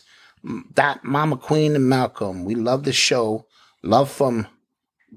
[0.76, 2.46] That Mama Queen and Malcolm.
[2.46, 3.48] We love the show.
[3.82, 4.46] Love from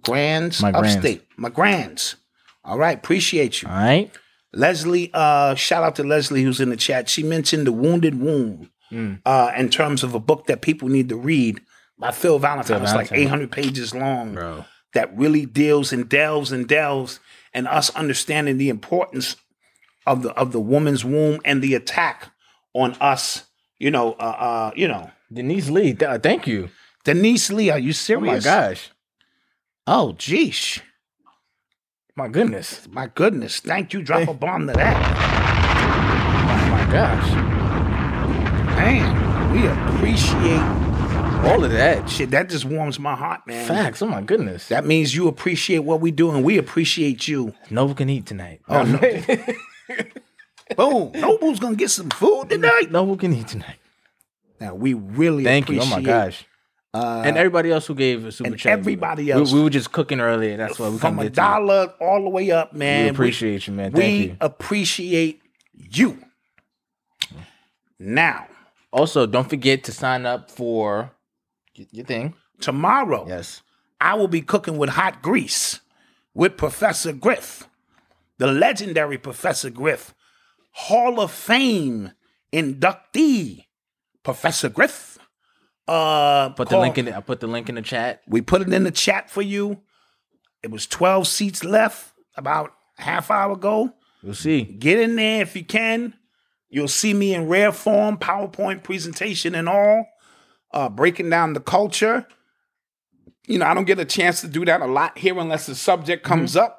[0.00, 0.96] Grands My grands.
[0.96, 1.26] upstate.
[1.36, 2.16] My grands.
[2.64, 3.68] All right, appreciate you.
[3.68, 4.10] All right.
[4.52, 7.08] Leslie, uh, shout out to Leslie who's in the chat.
[7.08, 8.70] She mentioned The Wounded Womb
[9.26, 11.60] uh, in terms of a book that people need to read
[11.98, 12.82] by Phil Valentine.
[12.82, 14.64] it's like 800 pages long Bro.
[14.94, 17.20] that really deals and delves and delves
[17.52, 19.36] and us understanding the importance
[20.06, 22.30] of the of the woman's womb and the attack
[22.72, 23.44] on us.
[23.78, 26.70] You know, uh, uh, you know, Denise Lee, th- thank you.
[27.04, 27.68] Denise Lee.
[27.70, 28.44] Are you Oh serious?
[28.44, 28.90] my gosh.
[29.86, 30.80] Oh, geesh.
[32.18, 32.88] My goodness.
[32.90, 33.60] My goodness.
[33.60, 34.02] Thank you.
[34.02, 34.96] Drop a bomb to that.
[36.50, 37.30] Oh my gosh.
[38.76, 42.10] Man, we appreciate All of that.
[42.10, 42.32] shit.
[42.32, 43.64] That just warms my heart, man.
[43.68, 44.02] Facts.
[44.02, 44.66] Oh my goodness.
[44.66, 47.54] That means you appreciate what we do, and we appreciate you.
[47.70, 48.62] Nova can eat tonight.
[48.68, 48.98] Oh, no.
[50.76, 51.12] Boom.
[51.20, 52.90] Noble's gonna get some food tonight.
[52.90, 53.76] Nova can eat tonight.
[54.60, 55.80] Now we really Thank you.
[55.80, 56.47] Oh my gosh.
[56.94, 58.72] Uh, and everybody else who gave a super and chat.
[58.78, 59.52] everybody We- else.
[59.52, 60.56] We, were just cooking earlier.
[60.56, 63.04] That's why we from a dollar all the way up, man.
[63.04, 63.92] We appreciate you, man.
[63.92, 64.36] We Thank you.
[64.40, 65.42] appreciate
[65.74, 66.18] you.
[67.98, 68.46] Now,
[68.90, 71.10] Also, don't forget to sign up for
[71.74, 72.32] your thing.
[72.60, 73.60] tomorrow, Yes.
[74.00, 75.80] I will be cooking with hot grease
[76.32, 77.68] with Professor Griff,
[78.38, 80.14] the legendary Professor Griff,
[80.72, 82.12] Hall of Fame
[82.50, 83.66] inductee,
[84.22, 85.17] Professor Griff.
[85.88, 87.04] Uh, Put the called- link in.
[87.06, 88.20] The, I put the link in the chat.
[88.28, 89.80] We put it in the chat for you.
[90.62, 93.94] It was 12 seats left about half hour ago.
[94.22, 94.62] You'll see.
[94.64, 96.14] Get in there if you can.
[96.68, 100.06] You'll see me in rare form, PowerPoint presentation and all,
[100.74, 102.26] uh, breaking down the culture.
[103.46, 105.74] You know, I don't get a chance to do that a lot here unless the
[105.74, 106.74] subject comes up.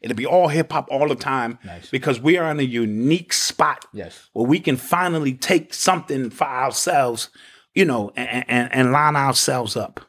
[0.00, 1.90] It'll be all hip hop all the time Nice.
[1.90, 4.28] because we are in a unique spot Yes.
[4.34, 7.30] where we can finally take something for ourselves,
[7.76, 10.00] you know, and, and, and line ourselves up.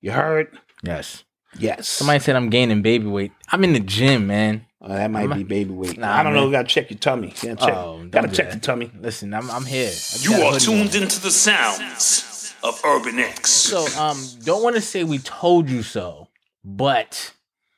[0.00, 0.58] You heard?
[0.82, 1.22] Yes.
[1.58, 1.86] Yes.
[1.88, 3.32] Somebody said I'm gaining baby weight.
[3.52, 4.66] I'm in the gym, man.
[4.80, 5.98] Oh, that might be baby weight.
[5.98, 6.40] Nah, I don't know.
[6.40, 6.46] man.
[6.48, 7.28] You gotta check your tummy.
[7.42, 8.54] Gotta check, Oh, gotta check that.
[8.54, 8.90] your tummy.
[8.98, 9.92] Listen, I'm I'm here.
[10.20, 10.88] You are hoodie on.
[10.88, 13.50] tuned into the sounds of Urban X.
[13.50, 16.28] So, um, don't want to say we told you so,
[16.64, 17.32] but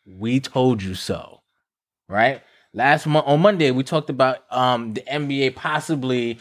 [0.07, 1.40] we told you so,
[2.09, 2.40] right?
[2.72, 6.38] Last month on Monday, we talked about um the NBA possibly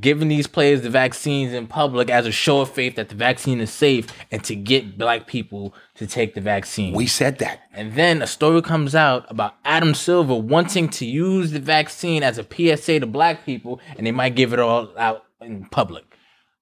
[0.00, 3.60] giving these players the vaccines in public as a show of faith that the vaccine
[3.60, 6.94] is safe and to get black people to take the vaccine.
[6.94, 7.60] We said that.
[7.72, 12.38] and then a story comes out about Adam Silver wanting to use the vaccine as
[12.38, 16.04] a PSA to black people, and they might give it all out in public.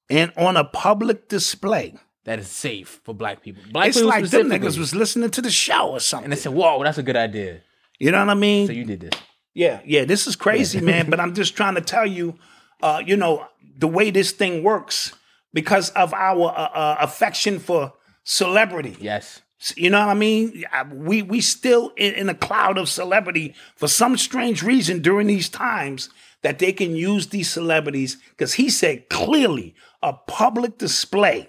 [0.09, 1.95] And on a public display.
[2.25, 3.63] That is safe for black people.
[3.73, 6.27] Black It's people like them niggas was listening to the show or something.
[6.27, 7.63] And they said, "Whoa, that's a good idea."
[7.99, 8.67] you know what I mean?
[8.67, 9.19] So you did this.
[9.55, 11.09] Yeah, yeah, this is crazy, man.
[11.11, 12.39] But I'm just trying to tell you,
[12.83, 13.47] uh, you know,
[13.79, 15.13] the way this thing works
[15.53, 17.93] because of our uh, uh, affection for
[18.25, 18.97] celebrity.
[19.01, 19.43] Yes.
[19.77, 20.65] You know what I mean?
[20.73, 25.27] Uh, We we still in, in a cloud of celebrity for some strange reason during
[25.27, 26.09] these times
[26.43, 31.49] that they can use these celebrities because he said clearly a public display,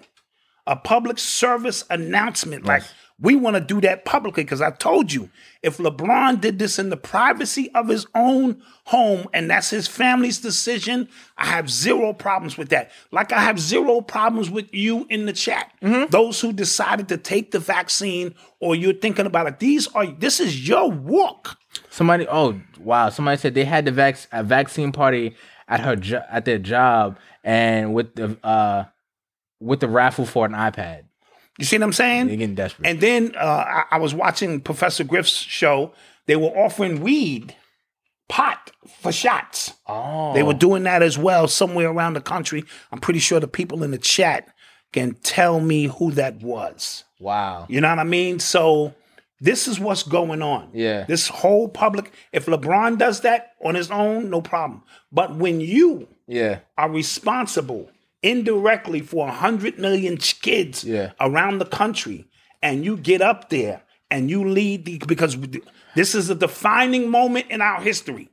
[0.66, 2.66] a public service announcement.
[2.66, 2.82] Like
[3.20, 5.30] we want to do that publicly because I told you
[5.62, 10.38] if LeBron did this in the privacy of his own home and that's his family's
[10.40, 12.90] decision, I have zero problems with that.
[13.12, 15.72] Like I have zero problems with you in the chat.
[16.10, 20.40] Those who decided to take the vaccine or you're thinking about it, these are this
[20.40, 21.58] is your walk.
[21.90, 22.26] Somebody.
[22.28, 23.08] Oh wow.
[23.10, 25.36] Somebody said they had the vac- a vaccine party
[25.68, 28.84] at her jo- at their job, and with the uh
[29.60, 31.04] with the raffle for an iPad.
[31.62, 32.26] You see what I'm saying?
[32.26, 32.88] They're getting desperate.
[32.88, 35.92] And then uh, I, I was watching Professor Griff's show.
[36.26, 37.54] They were offering weed,
[38.28, 39.72] pot for shots.
[39.86, 42.64] oh, They were doing that as well somewhere around the country.
[42.90, 44.48] I'm pretty sure the people in the chat
[44.92, 47.04] can tell me who that was.
[47.20, 47.66] wow.
[47.68, 48.40] You know what I mean?
[48.40, 48.92] So
[49.40, 50.70] this is what's going on.
[50.74, 51.04] Yeah.
[51.04, 54.82] This whole public, if LeBron does that on his own, no problem.
[55.12, 56.58] But when you Yeah.
[56.76, 57.88] are responsible
[58.22, 61.12] indirectly for 100 million kids Yeah.
[61.20, 62.26] around the country
[62.62, 65.36] and you get up there and you lead the because
[65.94, 68.28] this is a defining moment in our history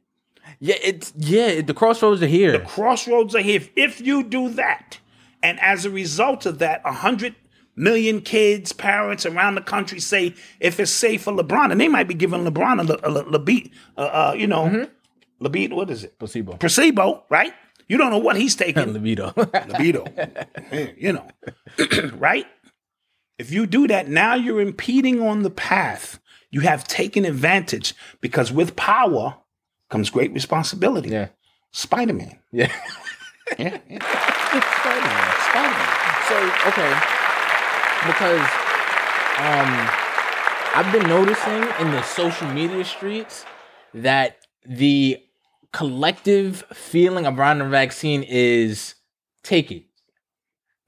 [0.59, 0.75] Yeah.
[0.83, 1.61] It's yeah.
[1.61, 2.51] The crossroads are here.
[2.51, 4.99] the crossroads are here if, if you do that
[5.41, 7.35] and as a result of that 100
[7.75, 12.07] million kids parents around the country say if it's safe for lebron and they might
[12.09, 14.85] be giving lebron a, a, le- lebeat, uh, uh, you know
[15.41, 16.57] lebeat, what is it Placebo.
[16.57, 17.53] placebo right
[17.89, 19.33] you don't know what he's taking Libido.
[19.35, 20.05] libido.
[20.97, 21.27] you know,
[22.13, 22.45] right?
[23.37, 26.19] If you do that, now you're impeding on the path.
[26.51, 29.35] You have taken advantage because with power
[29.89, 31.09] comes great responsibility.
[31.09, 31.27] yeah.
[31.71, 32.39] Spider Man.
[32.51, 32.71] Yeah.
[33.57, 33.77] Yeah.
[33.89, 33.99] yeah.
[33.99, 35.89] Spider-Man.
[36.27, 36.37] So
[36.69, 36.93] okay,
[38.05, 38.41] because
[39.37, 39.89] um,
[40.75, 43.45] I've been noticing in the social media streets
[43.93, 45.17] that the
[45.71, 48.95] collective feeling around the vaccine is
[49.43, 49.83] take it.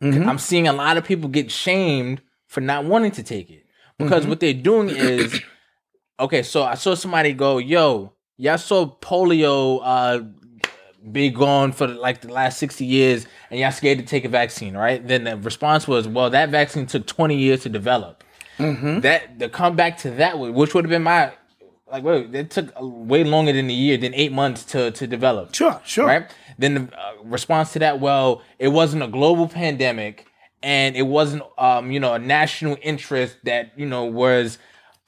[0.02, 0.28] Mhm.
[0.28, 3.66] I'm seeing a lot of people get shamed for not wanting to take it
[3.98, 5.40] because what they're doing is
[6.20, 6.42] okay.
[6.44, 10.22] So I saw somebody go, "Yo, y'all saw polio uh,
[11.12, 14.76] be gone for like the last 60 years and y'all scared to take a vaccine,
[14.76, 15.06] right?
[15.08, 18.24] Then the response was, well, that vaccine took 20 years to develop.
[19.02, 21.32] That the comeback to that, which would have been my
[21.92, 25.54] like wait, it took way longer than a year, than eight months to to develop.
[25.54, 26.08] Sure, sure.
[26.08, 26.32] Right.
[26.58, 30.28] Then the uh, response to that, well, it wasn't a global pandemic,
[30.62, 34.58] and it wasn't, um, you know, a national interest that you know was,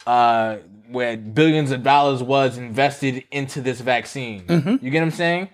[0.08, 0.58] uh,
[0.90, 4.46] where billions of dollars was invested into this vaccine.
[4.82, 5.50] You get what I'm saying?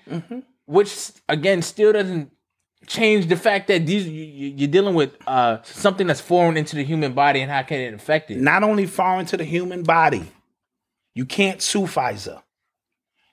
[0.65, 2.31] Which again still doesn't
[2.87, 4.23] change the fact that these you,
[4.57, 7.93] you're dealing with uh something that's foreign into the human body and how can it
[7.93, 8.37] affect it?
[8.39, 10.23] Not only foreign to the human body,
[11.19, 12.43] you can't sue Pfizer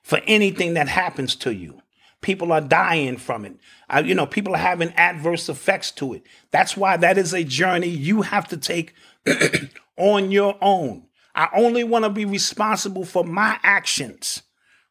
[0.03, 1.81] for anything that happens to you.
[2.19, 3.55] People are dying from it.
[3.89, 6.23] Uh, you know, people are having adverse effects to it.
[6.51, 8.93] That's why that is a journey you have to take
[9.97, 11.05] on your own.
[11.33, 14.41] I only want to be responsible for my actions,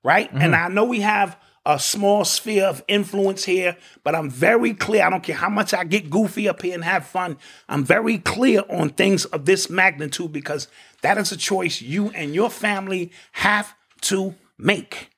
[0.02, 0.32] right?
[0.32, 5.04] And I know we have a small sphere of influence here, but I'm very clear.
[5.04, 7.36] I don't care how much I get goofy up here and have fun.
[7.68, 10.68] I'm very clear on things of this magnitude because
[11.02, 15.10] that is a choice you and your family have to make.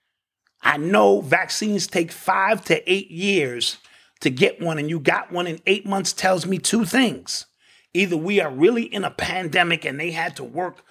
[0.62, 3.76] I know vaccines take five to eight years
[4.20, 7.46] to get one, and you got one in eight months tells me two things.
[7.92, 10.82] Either we are really in a pandemic and they had to work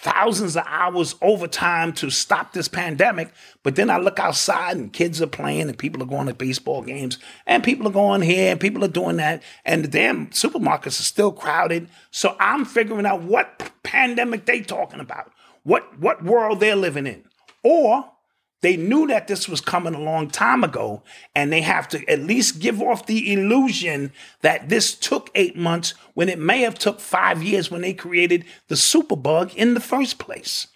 [0.00, 3.32] thousands of hours overtime to stop this pandemic,
[3.64, 6.82] but then I look outside and kids are playing and people are going to baseball
[6.82, 11.00] games and people are going here and people are doing that, and the damn supermarkets
[11.00, 11.88] are still crowded.
[12.12, 15.32] So I'm figuring out what pandemic they talking about,
[15.64, 17.24] what what world they're living in.
[17.64, 18.12] Or
[18.60, 21.02] they knew that this was coming a long time ago,
[21.34, 25.94] and they have to at least give off the illusion that this took eight months
[26.14, 30.18] when it may have took five years when they created the superbug in the first
[30.18, 30.66] place.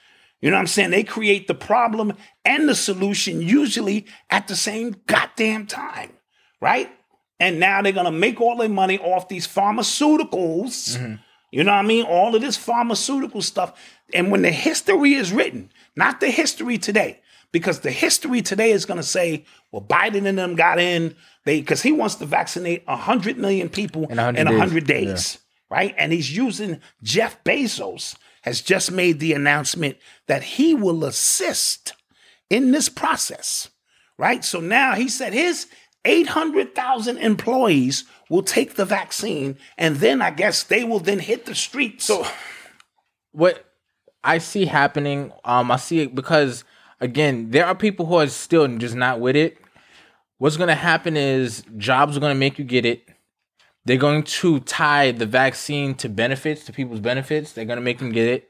[0.41, 0.91] You know what I'm saying?
[0.91, 2.15] They create the problem
[2.45, 6.13] and the solution usually at the same goddamn time,
[6.61, 6.91] right?
[7.39, 10.97] And now they're gonna make all their money off these pharmaceuticals.
[10.97, 11.15] Mm-hmm.
[11.53, 12.05] You know what I mean?
[12.07, 13.79] All of this pharmaceutical stuff.
[14.13, 17.21] And when the history is written, not the history today,
[17.53, 21.61] because the history today is going to say, well, Biden and them got in, they
[21.61, 25.07] because he wants to vaccinate 100 million people in 100 100 days.
[25.07, 25.39] days,
[25.71, 25.95] right?
[25.97, 29.97] And he's using Jeff Bezos has just made the announcement
[30.27, 31.95] that he will assist
[32.51, 33.69] in this process,
[34.19, 34.45] right?
[34.45, 35.69] So now he said his
[36.05, 41.55] 800,000 employees will take the vaccine, and then I guess they will then hit the
[41.55, 42.07] streets.
[42.07, 42.27] So
[43.31, 43.65] what
[44.25, 46.65] I see happening, um, I see it because
[47.03, 49.59] again, there are people who are still just not with it.
[50.39, 53.09] What's gonna happen is jobs are gonna make you get it.
[53.85, 57.53] They're going to tie the vaccine to benefits, to people's benefits.
[57.53, 58.49] They're gonna make them get it.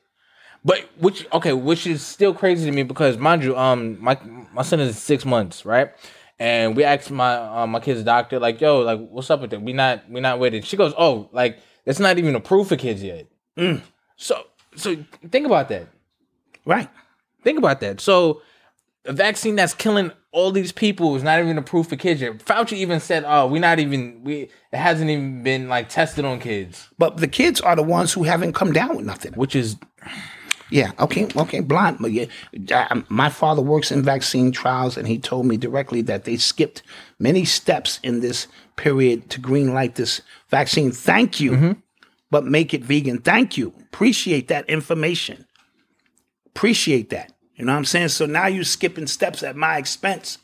[0.65, 4.19] But which okay, which is still crazy to me because mind you, um, my
[4.53, 5.91] my son is six months, right?
[6.39, 9.63] And we asked my uh, my kid's doctor, like, yo, like, what's up with it?
[9.63, 10.65] We not we not with it.
[10.65, 13.27] She goes, oh, like, it's not even approved for kids yet.
[14.17, 14.45] So
[14.77, 14.97] so
[15.31, 15.89] think about that.
[16.65, 16.89] right.
[17.43, 18.01] Think about that.
[18.01, 18.43] So
[19.05, 22.39] a vaccine that's killing all these people is not even approved for kids yet.
[22.39, 24.51] Fauci even said, "Oh, we're not even we.
[24.73, 28.23] It hasn't even been like tested on kids," But the kids are the ones who
[28.23, 29.33] haven't come down with nothing.
[29.35, 29.77] which is
[30.71, 31.99] Yeah, okay, okay, blind.
[33.11, 36.83] My father works in vaccine trials, and he told me directly that they skipped
[37.19, 40.91] many steps in this period to green light this vaccine.
[40.91, 41.73] Thank you, mm-hmm.
[42.31, 43.19] but make it vegan.
[43.19, 43.75] Thank you.
[43.81, 45.45] Appreciate that information.
[46.47, 47.32] Appreciate that.
[47.63, 48.09] You know what I'm saying?
[48.09, 50.39] So now you're skipping steps at my expense.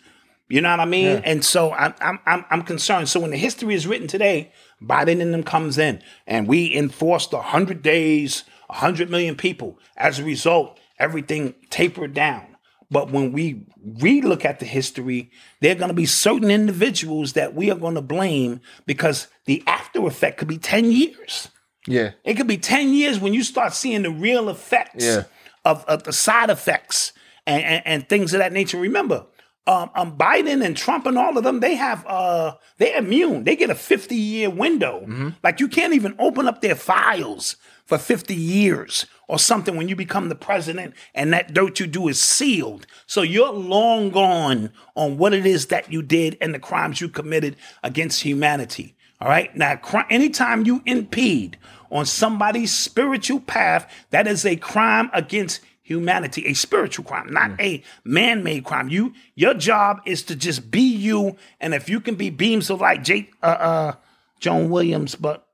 [0.49, 1.21] You know what I mean?
[1.25, 3.09] And so I'm, I'm I'm I'm concerned.
[3.09, 7.33] So when the history is written today, Biden and them comes in, and we enforced
[7.35, 9.81] hundred days, hundred million people.
[9.97, 12.57] As a result, everything tapered down.
[12.89, 17.53] But when we relook at the history, there are going to be certain individuals that
[17.53, 21.49] we are going to blame because the after effect could be ten years.
[21.89, 25.25] yeah, It could be 10 years when you start seeing the real effects Yeah.
[25.65, 27.13] Of, of the side effects
[27.47, 28.79] and, and, and things of that nature.
[28.79, 29.27] Remember,
[29.67, 33.45] um, um, Biden and Trump and all of them, they have uh, they're immune.
[33.45, 35.05] They get a 50 year window.
[35.43, 39.97] Like you can't even open up their files for 50 years or something when you
[39.97, 42.87] become the president and that dirt you do is sealed.
[43.07, 47.09] So you're long gone on what it is that you did and the crimes you
[47.09, 48.95] committed against humanity.
[49.21, 49.55] All right.
[49.57, 51.59] Now, cri- anytime you impede
[51.91, 57.83] on somebody's spiritual path, that is a crime against humanity, a spiritual crime, not a
[58.05, 58.91] man-made crime.
[58.91, 62.83] You, your job is to just be you, and if you can be beams of
[62.83, 63.93] light, Jake, uh, uh,
[64.39, 65.47] Joan Williams, but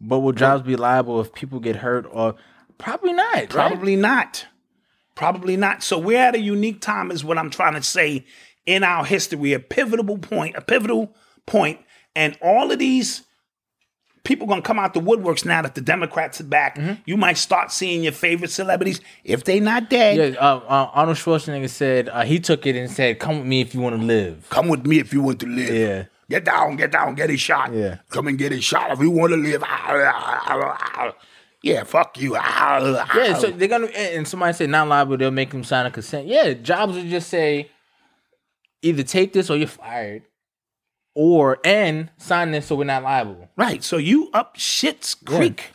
[0.00, 2.34] but will jobs be liable if people get hurt or
[2.78, 3.34] probably not?
[3.34, 3.48] right?
[3.48, 4.46] Probably not.
[5.14, 5.82] Probably not.
[5.82, 8.24] So we're at a unique time, is what I'm trying to say
[8.64, 11.14] in our history, a pivotal point, a pivotal
[11.44, 11.80] point,
[12.14, 13.22] and all of these
[14.24, 16.78] people gonna come out the woodworks now that the Democrats are back.
[17.06, 20.34] You might start seeing your favorite celebrities if they not dead.
[20.34, 23.60] Yeah, uh, uh, Arnold Schwarzenegger said uh, he took it and said, "Come with me
[23.60, 25.74] if you want to live." Come with me if you want to live.
[25.74, 26.04] Yeah.
[26.30, 27.74] Get down, get down, get a shot.
[27.74, 27.98] Yeah.
[28.10, 29.64] Come and get a shot if you want to live.
[31.62, 32.34] Yeah, fuck you.
[32.34, 35.16] Yeah, so they're gonna and and somebody said not liable.
[35.16, 36.26] They'll make them sign a consent.
[36.26, 37.70] Yeah, Jobs would just say,
[38.80, 40.22] either take this or you're fired,
[41.22, 43.46] or and sign this so we're not liable.
[43.54, 43.84] Right.
[43.84, 45.72] So you up shit's creek.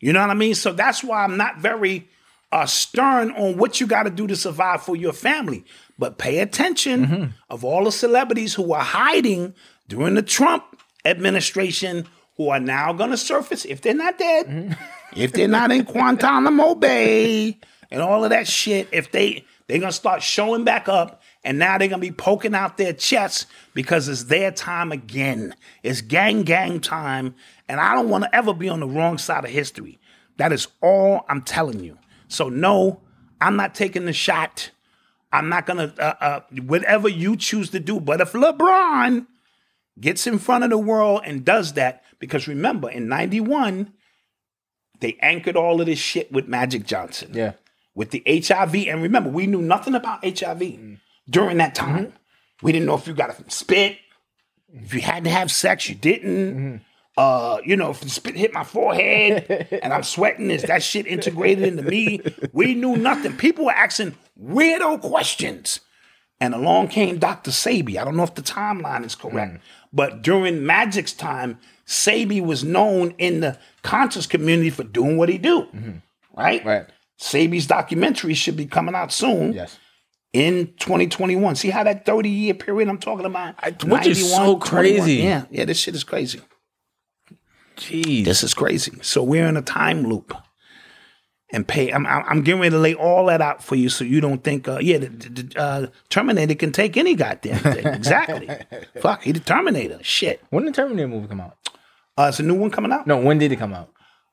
[0.00, 0.54] You know what I mean?
[0.54, 2.08] So that's why I'm not very
[2.50, 5.66] uh, stern on what you got to do to survive for your family.
[5.98, 7.24] But pay attention Mm-hmm.
[7.50, 9.54] of all the celebrities who are hiding
[9.86, 10.64] during the Trump
[11.04, 12.06] administration
[12.38, 14.72] who are now going to surface if they're not dead, Mm-hmm.
[15.20, 17.58] if they're not in Guantanamo Bay
[17.90, 21.58] and all of that shit, if they they're going to start showing back up and
[21.58, 25.54] now they're going to be poking out their chests because it's their time again.
[25.82, 27.34] It's gang gang time
[27.68, 29.98] and I don't want to ever be on the wrong side of history.
[30.36, 31.98] That is all I'm telling you.
[32.28, 33.00] So no,
[33.40, 34.70] I'm not taking the shot.
[35.32, 38.00] I'm not gonna uh, uh, whatever you choose to do.
[38.00, 39.26] But if LeBron
[40.00, 43.92] gets in front of the world and does that, because remember in '91
[45.00, 47.52] they anchored all of this shit with Magic Johnson, Yeah.
[47.94, 48.74] with the HIV.
[48.88, 50.60] And remember, we knew nothing about HIV
[51.30, 52.12] during that time.
[52.62, 53.96] We didn't know if you got to spit,
[54.72, 56.54] if you had to have sex, you didn't.
[56.54, 56.76] Mm-hmm.
[57.16, 61.06] Uh, you know, if the spit hit my forehead and I'm sweating, is that shit
[61.06, 62.20] integrated into me?
[62.52, 63.36] We knew nothing.
[63.36, 65.80] People were asking weirdo questions.
[66.42, 67.50] And along came Dr.
[67.50, 67.98] Sebi.
[67.98, 69.60] I don't know if the timeline is correct, mm.
[69.92, 75.36] but during Magic's time, Sebi was known in the conscious community for doing what he
[75.36, 75.64] do.
[75.64, 75.98] Mm-hmm.
[76.34, 76.64] Right?
[76.64, 76.86] Right.
[77.20, 79.78] Sebi's documentary should be coming out soon Yes.
[80.32, 81.56] In 2021.
[81.56, 83.54] See how that 30 year period I'm talking about?
[83.84, 85.14] which is so 91, crazy.
[85.14, 86.40] Yeah, yeah, this shit is crazy.
[87.76, 88.24] Jeez.
[88.24, 88.92] This is crazy.
[89.02, 90.34] So we're in a time loop.
[91.52, 91.92] And pay.
[91.92, 94.68] I'm, I'm getting ready to lay all that out for you, so you don't think,
[94.68, 97.86] uh, yeah, the, the, uh, Terminator can take any goddamn thing.
[97.92, 98.48] exactly.
[99.00, 99.98] Fuck, he the Terminator.
[100.00, 100.40] Shit.
[100.50, 101.56] when did the Terminator movie come out?
[102.16, 103.08] Uh, it's a new one coming out.
[103.08, 103.90] No, when did it come out?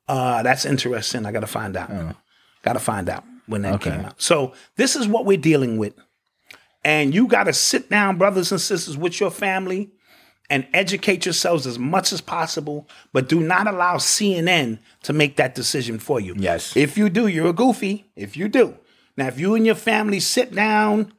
[0.07, 1.25] Uh, that's interesting.
[1.25, 1.89] I got to find out.
[2.61, 3.91] Got to find out when that Okay.
[3.91, 4.21] came out.
[4.21, 5.93] So this is what we're dealing with,
[6.83, 9.89] and you got to sit down, brothers and sisters, with your family,
[10.49, 12.87] and educate yourselves as much as possible.
[13.11, 16.35] But do not allow CNN to make that decision for you.
[16.37, 16.75] Yes.
[16.77, 18.05] If you do, you're a goofy.
[18.15, 18.75] If you do,
[19.17, 21.11] now if you and your family sit down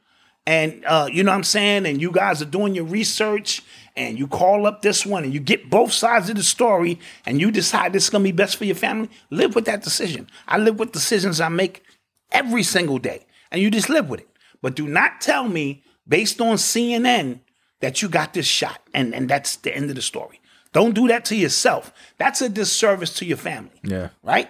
[0.47, 3.61] and uh, you know what I'm saying, and you guys are doing your research,
[3.95, 7.39] and you call up this one, and you get both sides of the story, and
[7.39, 10.27] you decide this is gonna be best for your family, live with that decision.
[10.47, 11.83] I live with decisions I make
[12.31, 14.27] every single day, and you just live with it.
[14.61, 17.39] But do not tell me based on CNN
[17.81, 20.39] that you got this shot, and and that's the end of the story.
[20.73, 21.91] Don't do that to yourself.
[22.17, 24.09] That's a disservice to your family Yeah.
[24.21, 24.49] right?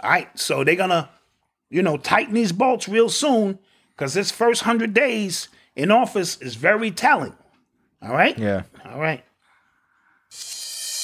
[0.00, 0.28] All right.
[0.38, 1.08] So they're gonna,
[1.70, 3.58] you know, tighten these bolts real soon
[3.90, 7.34] because this first hundred days in office is very telling.
[8.02, 8.36] All right.
[8.38, 8.64] Yeah.
[8.84, 9.24] All right.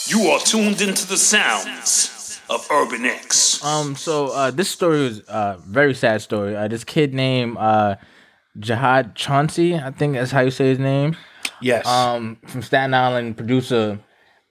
[0.07, 2.09] You are tuned into the sounds
[2.51, 3.65] of Urban X.
[3.65, 3.95] Um.
[3.97, 6.57] So uh, this story was uh very sad story.
[6.57, 7.97] Uh, this kid named uh
[8.59, 11.17] Jihad Chauncey, I think that's how you say his name.
[11.63, 11.87] Yes.
[11.87, 14.01] Um, from Staten Island, producer.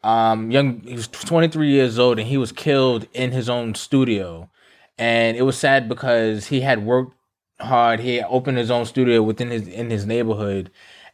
[0.03, 0.79] Um, young.
[0.81, 4.49] He was 23 years old, and he was killed in his own studio.
[4.97, 7.13] And it was sad because he had worked
[7.59, 7.99] hard.
[7.99, 10.71] He opened his own studio within his in his neighborhood,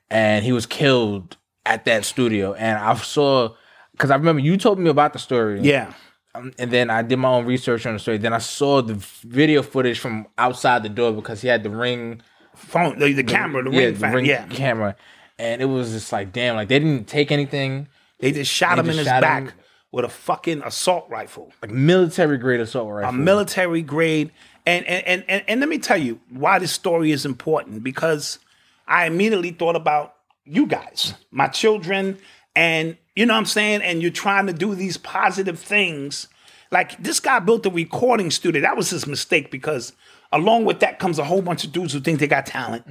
[0.09, 2.53] and he was killed at that studio.
[2.53, 3.55] And I saw
[3.91, 5.61] because I remember you told me about the story.
[5.61, 5.93] yeah.
[6.35, 8.17] Um, and then I did my own research on the story.
[8.17, 12.21] Then I saw the video footage from outside the door because he had the ring,
[12.55, 12.99] Phone.
[12.99, 13.63] The, the camera.
[13.63, 13.97] The ring.
[13.97, 14.47] the ring yeah.
[14.47, 14.95] camera,
[15.37, 17.87] and it was just like, damn, like they didn't take anything,
[18.19, 19.51] They just shot They him in just his back him.
[19.91, 21.51] with a fucking assault rifle.
[21.61, 23.09] like military grade assault rifle.
[23.09, 24.31] a military grade.
[24.65, 28.39] And and, and and and let me tell you why this story is important because
[28.87, 30.15] I immediately thought about
[30.45, 32.17] you guys, my children,
[32.55, 36.27] and you know what I'm saying, and you're trying to do these positive things.
[36.71, 38.61] Like this guy built a recording studio.
[38.61, 39.93] That was his mistake because
[40.31, 42.85] along with that comes a whole bunch of dudes who think they got talent.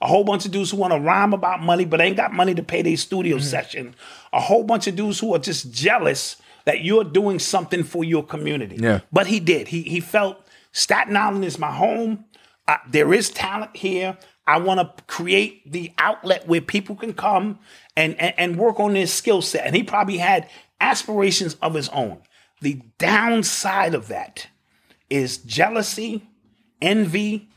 [0.00, 2.54] A whole bunch of dudes who want to rhyme about money but ain't got money
[2.54, 3.94] to pay their studio session.
[4.32, 8.24] A whole bunch of dudes who are just jealous that you're doing something for your
[8.24, 8.76] community.
[8.78, 9.00] Yeah.
[9.12, 9.68] But he did.
[9.68, 12.24] He he felt Staten Island is my home.
[12.66, 14.16] Uh, there is talent here.
[14.46, 17.58] I want to create the outlet where people can come
[17.96, 19.66] and, and, and work on their skill set.
[19.66, 20.48] And he probably had
[20.80, 22.18] aspirations of his own.
[22.60, 24.48] The downside of that
[25.10, 26.26] is jealousy,
[26.80, 27.48] envy,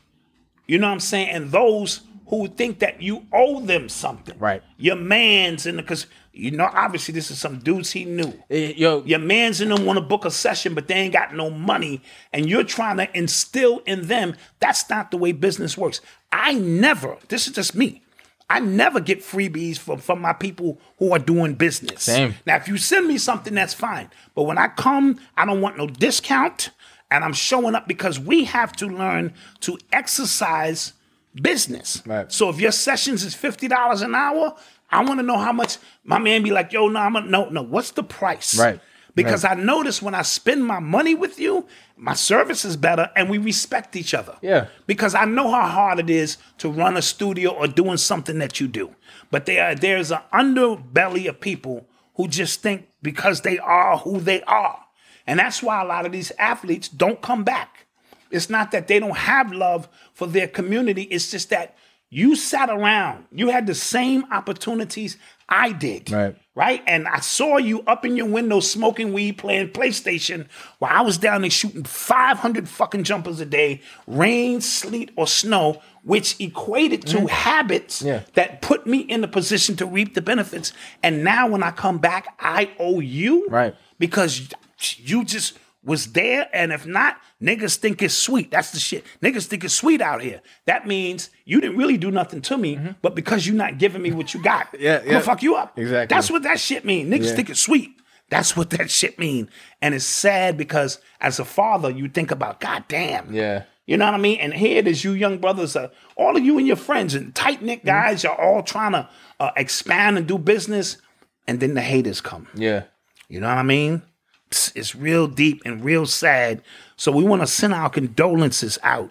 [0.66, 1.30] you know what I'm saying?
[1.30, 4.38] And those who think that you owe them something.
[4.38, 4.62] Right.
[4.76, 8.32] Your man's in the because you know obviously this is some dudes he knew.
[8.50, 11.34] Eh, Yo, Your man's in them want to book a session, but they ain't got
[11.34, 16.00] no money, and you're trying to instill in them that's not the way business works.
[16.30, 18.02] I never, this is just me.
[18.50, 22.04] I never get freebies from, from my people who are doing business.
[22.04, 22.34] Same.
[22.46, 24.10] Now, if you send me something, that's fine.
[24.34, 26.70] But when I come, I don't want no discount,
[27.10, 30.94] and I'm showing up because we have to learn to exercise
[31.34, 32.02] business.
[32.06, 32.30] Right.
[32.32, 34.54] So if your sessions is fifty dollars an hour,
[34.90, 35.76] I want to know how much.
[36.04, 37.62] My man be like, "Yo, no, I'm a, no, no.
[37.62, 38.80] What's the price?" Right.
[39.24, 41.66] Because I notice when I spend my money with you,
[41.96, 44.36] my service is better, and we respect each other.
[44.40, 44.68] Yeah.
[44.86, 48.60] Because I know how hard it is to run a studio or doing something that
[48.60, 48.94] you do.
[49.30, 54.42] But there, there's an underbelly of people who just think because they are who they
[54.42, 54.84] are,
[55.26, 57.86] and that's why a lot of these athletes don't come back.
[58.30, 61.02] It's not that they don't have love for their community.
[61.02, 61.76] It's just that
[62.10, 63.26] you sat around.
[63.32, 65.16] You had the same opportunities
[65.48, 66.10] I did.
[66.10, 66.36] Right.
[66.58, 66.82] Right.
[66.88, 70.48] And I saw you up in your window smoking weed, playing PlayStation,
[70.80, 75.80] while I was down there shooting 500 fucking jumpers a day, rain, sleet, or snow,
[76.02, 77.28] which equated to mm.
[77.28, 78.22] habits Yeah.
[78.34, 80.72] that put me in the position to reap the benefits.
[81.00, 83.46] And now when I come back, I owe you.
[83.48, 83.76] Right.
[84.00, 84.48] Because
[84.96, 88.50] you just was there, and if not, niggas think it's sweet.
[88.50, 89.04] That's the shit.
[89.22, 90.42] Niggas think it's sweet out here.
[90.66, 94.10] That means you didn't really do nothing to me, but because you're not giving me
[94.10, 94.82] what you got, Mm-hmm.
[94.82, 95.78] Yeah, I'm gonna fuck you up.
[95.78, 96.14] Exactly.
[96.14, 97.08] That's what that shit mean.
[97.10, 97.34] Niggas Yeah.
[97.36, 97.90] think it's sweet.
[98.30, 99.48] That's what that shit mean.
[99.80, 103.32] And it's sad because as a father, you think about, God damn.
[103.32, 103.62] Yeah.
[103.86, 104.38] You know what I mean?
[104.40, 107.34] And here it is, you young brothers, uh, all of you and your friends and
[107.34, 107.86] tight knit Mm-hmm.
[107.88, 109.08] guys, you're all trying to
[109.40, 110.98] uh, expand and do business.
[111.46, 112.48] And then the haters come.
[112.54, 112.82] yeah.
[113.30, 114.02] You know what I mean?
[114.50, 116.62] It's, real deep and real sad.
[116.96, 119.10] So we want to send our condolences out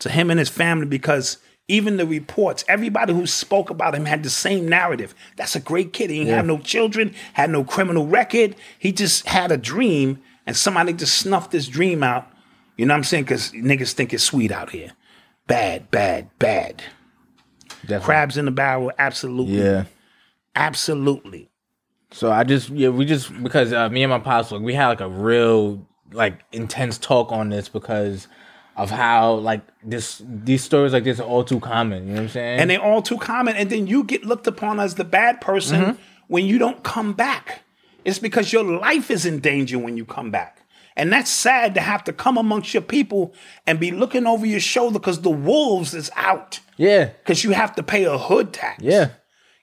[0.00, 1.38] to him and his family because
[1.68, 5.14] even the reports, everybody who spoke about him had the same narrative.
[5.36, 6.10] That's a great kid.
[6.10, 8.56] He didn't have no children, had no criminal record.
[8.78, 12.28] He just had a dream, and somebody just snuffed this dream out.
[12.76, 13.24] You know what I'm saying?
[13.24, 14.92] Because niggas think it's sweet out here.
[15.46, 16.82] Bad, bad, bad.
[17.82, 18.04] Definitely.
[18.04, 19.58] Crabs in the barrel, absolutely.
[19.58, 19.84] Yeah.
[20.54, 21.49] Absolutely.
[22.12, 24.88] So I just yeah we just because uh, me and my pops like we had
[24.88, 28.26] like a real like intense talk on this because
[28.76, 32.04] of how like this these stories like this are all too common.
[32.04, 32.60] You know what I'm saying?
[32.60, 33.56] and they're all too common.
[33.56, 36.02] And then you get looked upon as the bad person Mm-hmm.
[36.28, 37.62] when you don't come back.
[38.04, 40.56] It's because your life is in danger when you come back.
[40.96, 43.32] And that's sad to have to come amongst your people
[43.66, 46.60] and be looking over your shoulder because the wolves is out.
[46.76, 48.82] yeah, Because you have to pay a hood tax.
[48.82, 49.10] yeah,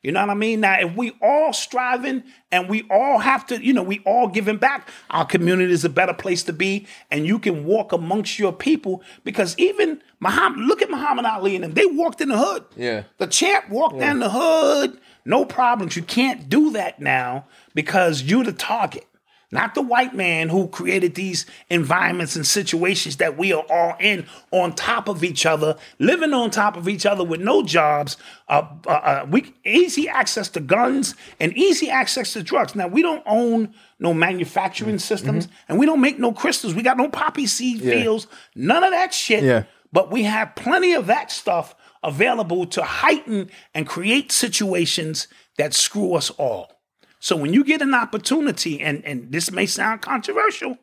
[0.07, 0.61] You know what I mean?
[0.61, 4.55] Now, if we all striving and we all have to, you know, we all giving
[4.55, 8.53] back, our community is a better place to be, and you can walk amongst your
[8.53, 12.63] people because even Muhammad, look at Muhammad Ali and them, they walked in the hood.
[12.77, 13.03] Yeah.
[13.17, 15.97] The champ walked down the hood, no problems.
[15.97, 17.43] You can't do that now
[17.75, 19.05] because you're the target.
[19.49, 24.25] Not the white man who created these environments and situations that we are all in
[24.51, 28.17] on top of each other, living on top of each other with no jobs,
[28.49, 32.75] uh, uh, uh, we, easy access to guns and easy access to drugs.
[32.75, 36.75] Now, we don't own no manufacturing systems and we don't make no crystals.
[36.75, 39.43] We got no poppy seed fields, none of that shit.
[39.43, 39.63] Yeah.
[39.93, 41.73] But we have plenty of that stuff
[42.03, 46.76] available to heighten and create situations that screw us all.
[47.19, 50.77] So when you get an opportunity, and, and this may sound controversial,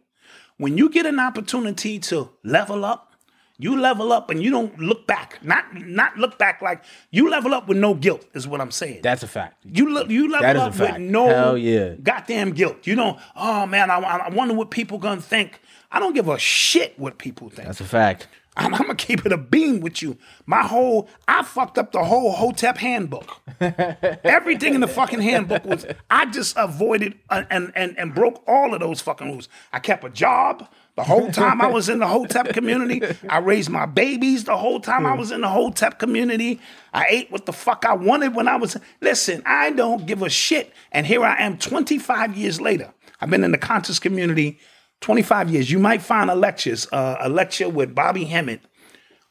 [0.57, 3.15] when you get an opportunity to level up,
[3.59, 5.39] you level up and you don't look back.
[5.45, 9.01] Not not look back like you level up with no guilt, is what I'm saying.
[9.03, 9.65] that's a fact.
[9.65, 11.95] You look, you level That is a up with no Hell yeah.
[12.03, 12.87] goddamn guilt.
[12.87, 13.19] You don't.
[13.37, 15.61] Oh man, I, I wonder what people gonna think.
[15.93, 17.69] I don't give a shit what people think.
[17.69, 18.27] That's a fact.
[18.57, 20.17] I'm, I'm gonna keep it a beam with you.
[20.47, 23.41] My whole, I fucked up the whole Hotep handbook.
[23.61, 28.81] Everything in the fucking handbook was, I just avoided and and and broke all of
[28.81, 29.49] those fucking rules.
[29.73, 33.03] I kept a job the whole time I was in the Hotep community.
[33.29, 35.19] I raised my babies the whole time I hmm.
[35.19, 36.61] was in the Hotep community.
[36.93, 38.77] I ate what the fuck I wanted when I was.
[39.01, 40.73] Listen, I don't give a shit.
[40.93, 42.95] And here I am, 25 years later.
[43.21, 44.61] I've been in the conscious community
[45.05, 45.71] 25 years.
[45.71, 48.63] You might find a lectures, uh, a lecture with Bobby Hemmitt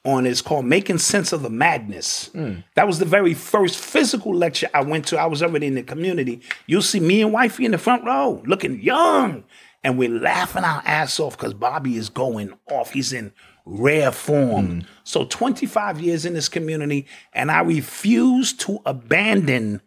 [0.06, 2.30] on it's called Making Sense of the Madness.
[2.76, 5.18] That was the very first physical lecture I went to.
[5.18, 6.42] I was already in the community.
[6.68, 9.46] You'll see me and wifey in the front row, looking young,
[9.84, 12.92] and we're laughing our ass off because Bobby is going off.
[12.92, 13.34] He's in
[13.66, 14.86] rare form.
[15.04, 19.82] So 25 years in this community, and I refuse to abandon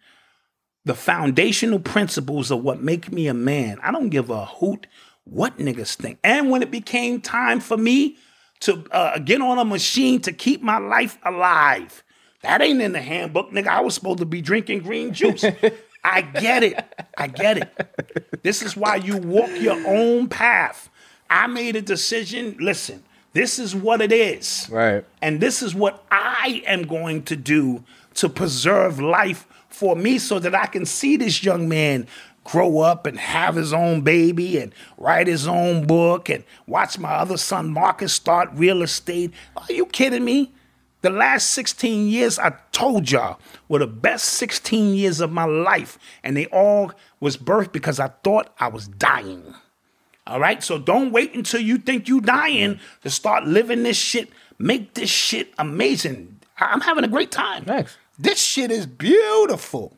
[0.85, 3.79] the foundational principles of what make me a man.
[3.85, 4.89] I don't give a hoot
[5.27, 6.19] what niggas think.
[6.25, 8.17] And when it became time for me
[8.61, 12.03] to uh, get on a machine to keep my life alive,
[12.43, 13.67] That ain't in the handbook, nigga.
[13.67, 15.45] I was supposed to be drinking green juice.
[16.05, 16.85] I get it.
[17.19, 18.43] I get it.
[18.45, 20.89] This is why you walk your own path.
[21.29, 22.57] I made a decision.
[22.61, 23.03] Listen,
[23.33, 24.69] this is what it is.
[24.71, 25.05] Right.
[25.21, 27.83] And this is what I am going to do
[28.15, 32.07] to preserve life for me so that I can see this young man
[32.47, 37.11] grow up and have his own baby and write his own book and watch my
[37.11, 39.33] other son Marcus start real estate.
[39.57, 40.53] Are you kidding me?
[41.03, 45.99] The last 16 years, I told y'all, were the best 16 years of my life.
[46.23, 49.55] And they all was birthed because I thought I was dying.
[50.27, 50.63] All right.
[50.63, 52.81] So don't wait until you think you dying mm.
[53.03, 54.31] to start living this shit.
[54.59, 56.41] Make this shit amazing.
[56.59, 57.65] I'm having a great time.
[57.65, 57.97] Thanks.
[58.19, 59.97] This shit is beautiful.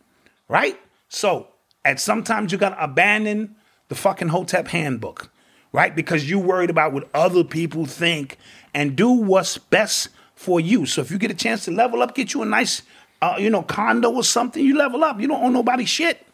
[0.49, 0.79] Right?
[1.09, 1.49] So
[1.85, 3.57] at sometimes you gotta abandon
[3.89, 5.31] the fucking Hotep handbook,
[5.73, 5.95] right?
[5.95, 8.37] Because you worried about what other people think
[8.75, 10.87] and do what's best for you.
[10.87, 12.83] So if you get a chance to level up, get you a nice
[13.21, 15.21] uh, you know, condo or something, you level up.
[15.21, 16.25] You don't own nobody shit.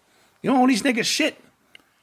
[0.42, 1.40] You don't own these niggas shit.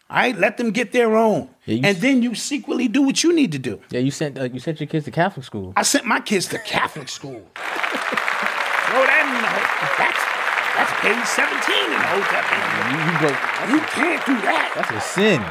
[0.10, 3.34] All right, let them get their own, Yeah, and then you secretly do what you
[3.34, 3.80] need to do.
[3.92, 5.72] Yeah, you sent uh, you sent your kids to Catholic school.
[5.78, 7.48] I sent my kids to Catholic school.
[7.56, 10.31] Throw that in the ho- that's
[10.76, 12.44] that's page seventeen in the hotel.
[12.92, 13.42] You, you broke.
[13.70, 14.72] You can't do that.
[14.76, 15.42] That's a sin.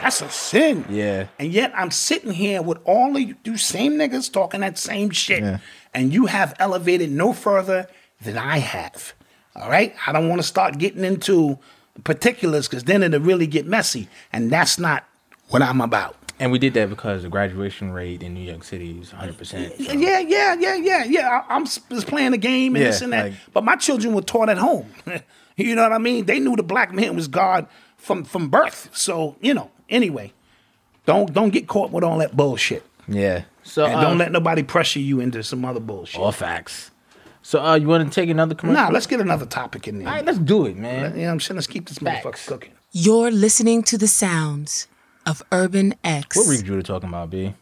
[0.00, 0.84] That's a sin.
[0.88, 1.26] Yeah.
[1.38, 5.42] And yet I'm sitting here with all of you same niggas talking that same shit.
[5.42, 5.58] Yeah.
[5.92, 7.86] And you have elevated no further
[8.22, 9.12] than I have.
[9.54, 9.94] All right?
[10.06, 11.58] I don't want to start getting into
[12.04, 14.08] particulars because then it'll really get messy.
[14.32, 15.04] And that's not
[15.48, 16.16] what I'm about.
[16.40, 19.36] And we did that because the graduation rate in New York City is 100.
[19.38, 21.42] percent Yeah, yeah, yeah, yeah, yeah.
[21.48, 23.24] I, I'm just playing the game and Yeah, this and that.
[23.26, 24.90] like- but my children were taught at home.
[25.56, 26.24] you know what I mean?
[26.24, 27.66] They knew the black man was God
[27.96, 28.88] from from birth.
[28.92, 29.70] So you know.
[29.90, 30.32] Anyway,
[31.06, 32.84] don't don't get caught with all that bullshit.
[33.06, 33.42] Yeah.
[33.62, 36.20] So And uh, don't let nobody pressure you into some other bullshit.
[36.20, 36.90] all facts.
[37.42, 38.82] So uh, you want to take another commercial?
[38.84, 40.08] Nah, let's get another topic in there.
[40.08, 41.12] All right, let's do it, man.
[41.14, 41.56] you know what I'm saying?
[41.56, 42.24] Let's keep this Facts.
[42.24, 42.72] motherfucker cooking.
[42.92, 44.86] You're listening to the sounds
[45.26, 46.36] of Urban X.
[46.36, 47.54] What Rick Judah talking about, B?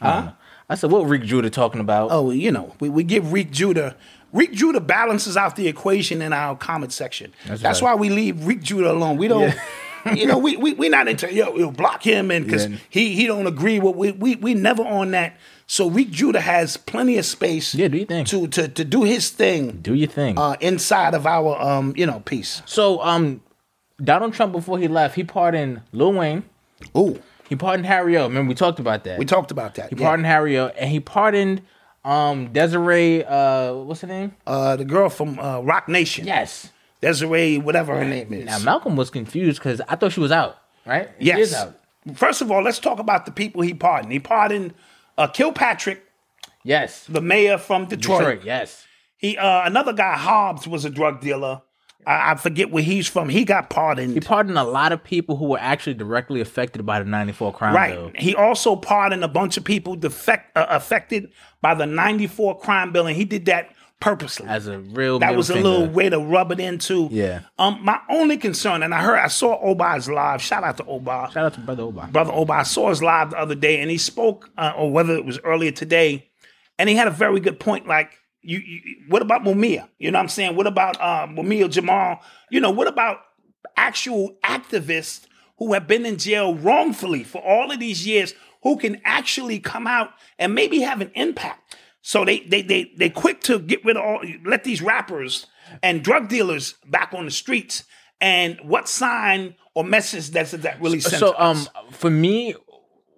[0.00, 0.32] Huh?
[0.68, 2.10] I said, what Rick Judah talking about?
[2.10, 3.96] Oh, you know, we, we give Reek Judah.
[4.32, 7.32] Reek Judah balances out the equation in our comment section.
[7.46, 9.16] That's, That's why we leave Reek Judah alone.
[9.16, 9.54] We don't,
[10.14, 12.76] you know, we we we not into yo, we'll block him and because Yeah.
[12.90, 15.36] he he don't agree with we we we never on that.
[15.68, 17.74] So Reek Judah has plenty of space.
[17.74, 20.36] Yeah, do you think to to to do his thing Do your thing.
[20.38, 22.62] uh, inside of our um you know piece.
[22.66, 23.40] so, um,
[24.02, 26.44] Donald Trump before he left, he pardoned Lil Wayne.
[26.96, 28.24] Ooh, He pardoned Harry O.
[28.26, 29.18] Remember we talked about that.
[29.18, 29.90] we talked about that.
[29.90, 30.06] He yeah.
[30.06, 30.66] pardoned Harry O.
[30.68, 31.62] And he pardoned
[32.04, 33.24] um Desiree.
[33.24, 34.34] Uh, what's her name?
[34.46, 36.26] uh, the girl from uh, Roc Nation.
[36.26, 36.70] Yes.
[37.00, 38.46] Desiree, whatever her name is.
[38.46, 40.56] Now Malcolm was confused because I thought she was out.
[40.86, 41.08] Right?
[41.18, 41.38] She Yes.
[41.48, 41.78] is out.
[42.14, 44.12] First of all, let's talk about the people he pardoned.
[44.12, 44.72] He pardoned
[45.18, 46.02] uh, Kilpatrick,
[46.62, 47.04] Yes.
[47.06, 48.20] the mayor from Detroit.
[48.20, 48.44] Detroit.
[48.44, 48.84] Yes.
[49.18, 51.62] He uh, another guy, Hobbs, was a drug dealer.
[52.06, 53.28] I, I forget where he's from.
[53.28, 54.14] He got pardoned.
[54.14, 57.74] He pardoned a lot of people who were actually directly affected by the '94 crime
[57.74, 57.94] right.
[57.94, 58.12] bill.
[58.14, 63.06] He also pardoned a bunch of people defect, uh, affected by the '94 crime bill,
[63.06, 64.46] and he did that purposely.
[64.46, 65.68] As a real that was a finger.
[65.68, 67.08] little way to rub it into.
[67.10, 67.40] Yeah.
[67.58, 70.42] Um, my only concern, and I heard, I saw Obar's live.
[70.42, 71.32] Shout out to Obar.
[71.32, 72.08] Shout out to Brother Oba.
[72.12, 75.14] Brother Oba, I saw his live the other day, and he spoke, uh, or whether
[75.14, 76.28] it was earlier today,
[76.78, 77.86] and he had a very good point.
[77.86, 79.88] Like, you, you what about Mumia?
[79.98, 80.56] You know what I'm saying?
[80.56, 82.20] What about uh, Mumia Jamal?
[82.50, 83.18] You know, what about
[83.76, 85.26] actual activists
[85.58, 89.86] who have been in jail wrongfully for all of these years, who can actually come
[89.86, 91.76] out and maybe have an impact?
[92.02, 95.46] So they they they they quick to get rid of all, let these rappers
[95.82, 97.84] and drug dealers back on the streets.
[98.20, 101.16] And what sign or message does that really send?
[101.16, 102.54] So, um, for me,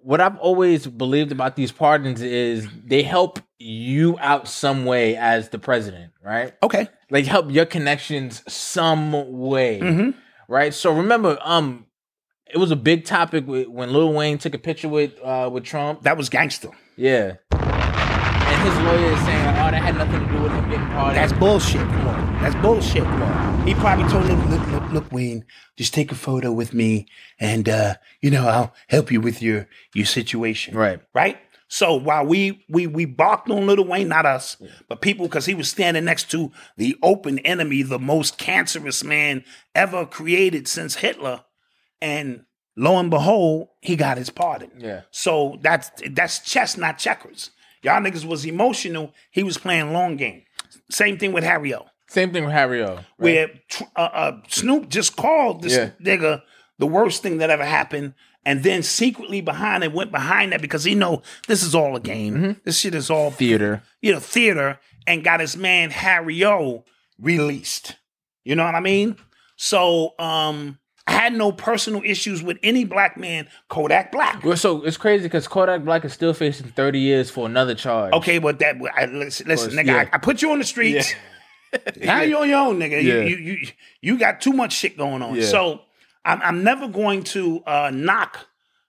[0.01, 5.49] what I've always believed about these pardons is they help you out some way as
[5.49, 6.53] the president, right?
[6.63, 6.87] Okay.
[7.09, 10.09] Like help your connections some way, Mm-hmm.
[10.47, 10.73] right?
[10.73, 11.85] So remember, um,
[12.51, 15.63] it was a big topic with, when Lil Wayne took a picture with uh with
[15.65, 16.03] Trump.
[16.03, 16.69] That was gangster.
[16.95, 20.85] Yeah, and his lawyer is saying, "Oh, that had nothing to do with him getting
[20.87, 21.81] pardoned." That's bullshit.
[21.81, 22.41] Come on.
[22.41, 23.03] That's bullshit.
[23.03, 23.48] Come on.
[23.69, 25.45] He probably told him, look, look, look, Wayne,
[25.77, 27.05] just take a photo with me
[27.39, 30.75] and uh, you know, I'll help you with your your situation.
[30.75, 30.99] Right.
[31.13, 31.37] Right?
[31.67, 35.53] So while we we we barked on Little Wayne, not us, but people because he
[35.53, 39.43] was standing next to the open enemy, the most cancerous man
[39.75, 41.43] ever created since Hitler,
[42.01, 44.71] and lo and behold, he got his pardon.
[44.79, 45.01] Yeah.
[45.11, 47.51] So that's that's chess, not checkers.
[47.83, 49.13] Y'all niggas was emotional.
[49.29, 50.41] He was playing long game.
[50.89, 51.85] Same thing with Harry O.
[52.09, 52.95] Same thing with Harry O.
[52.95, 53.05] right?
[53.17, 53.49] Where
[53.95, 55.89] uh, uh, Snoop just called this Yeah.
[56.01, 56.41] nigga
[56.77, 58.13] the worst thing that ever happened
[58.45, 61.99] and then secretly behind it went behind that because he know this is all a
[61.99, 62.59] game.
[62.63, 63.83] This shit is all Theater.
[64.01, 66.85] you know, theater, and got his man Harry O
[67.19, 67.97] released.
[68.45, 69.15] You know what I mean?
[69.55, 74.43] So um I had no personal issues with any black man, Kodak Black.
[74.43, 78.13] Well, so it's crazy because Kodak Black is still facing 30 years for another charge.
[78.13, 79.97] Okay, but that I, listen, listen course, nigga, yeah.
[79.97, 81.13] I, I put you on the streets.
[82.01, 83.01] now you're on your own, nigga.
[83.03, 83.21] Yeah.
[83.21, 83.67] You, you you
[84.01, 85.35] you got too much shit going on.
[85.35, 85.43] Yeah.
[85.45, 85.81] So
[86.25, 88.47] I'm I'm never going to uh, knock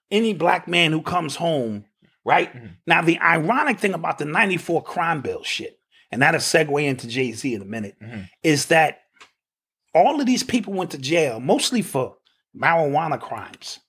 [0.09, 1.85] any black man who comes home.
[2.23, 2.67] Right Mm-hmm.
[2.85, 5.79] now, the ironic thing about the '94 crime bill shit,
[6.11, 8.21] and that'll segue into Jay Z in a minute, Mm-hmm.
[8.43, 8.99] is that
[9.95, 12.17] all of these people went to jail mostly for
[12.55, 13.79] marijuana crimes.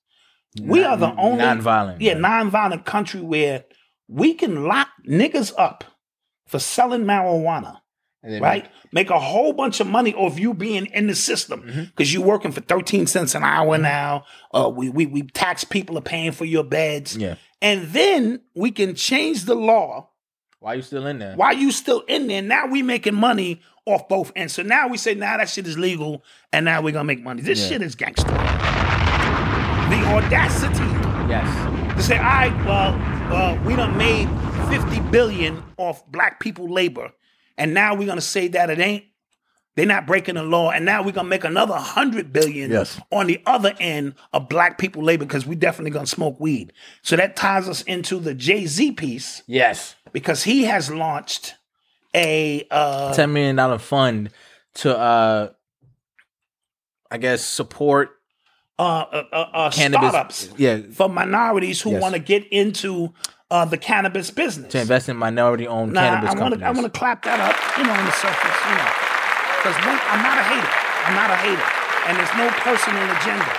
[0.63, 2.21] we are the only non-violent, yeah, right.
[2.23, 3.65] non-violent country where
[4.09, 5.85] we can lock niggas up
[6.47, 7.82] for selling marijuana,
[8.25, 8.71] right?
[8.93, 11.83] Make a whole bunch of money off you being in the system Mm-hmm.
[11.85, 14.25] because you're working for 13 cents an hour now.
[14.55, 17.37] Uh, we, we we tax people are paying for your beds, Yeah.
[17.61, 20.09] and then we can change the law
[20.61, 21.35] Why you still in there?
[21.37, 22.43] while you still in there.
[22.43, 24.53] Now we making money off both ends.
[24.55, 26.23] So now we say, now that shit is legal,
[26.53, 27.43] and now we're gonna make money.
[27.43, 27.69] This Yeah.
[27.69, 28.29] shit is gangster.
[29.91, 30.85] The audacity
[31.29, 31.97] Yes.
[31.97, 32.93] to say, all right, well,
[33.31, 34.29] well, we done made
[34.71, 37.11] 50 billion off black people labor,
[37.59, 39.05] and now we're gonna say that it ain't.
[39.75, 43.01] They're not breaking the law, and now we're gonna make another hundred billion Yes.
[43.11, 46.73] on the other end of black people labor because we definitely gonna smoke weed.
[47.03, 49.95] So that ties us into the Jay Z piece Yes.
[50.13, 51.55] because he has launched
[52.15, 54.29] a uh, $10 million fund
[54.75, 55.49] to, uh,
[57.11, 58.11] I guess, support
[58.79, 60.09] uh, uh, uh, uh, cannabis.
[60.11, 60.79] startups Yeah.
[60.93, 62.03] for minorities who Yes.
[62.03, 63.15] want to get into
[63.53, 64.73] uh, the cannabis business.
[64.73, 66.65] To invest in minority owned cannabis I want companies.
[66.65, 68.93] I want to clap that up, you know, on the surface, you know,
[69.61, 69.77] because
[70.09, 70.73] I'm not a hater.
[71.05, 71.69] I'm not a hater,
[72.09, 73.53] and there's no personal agenda.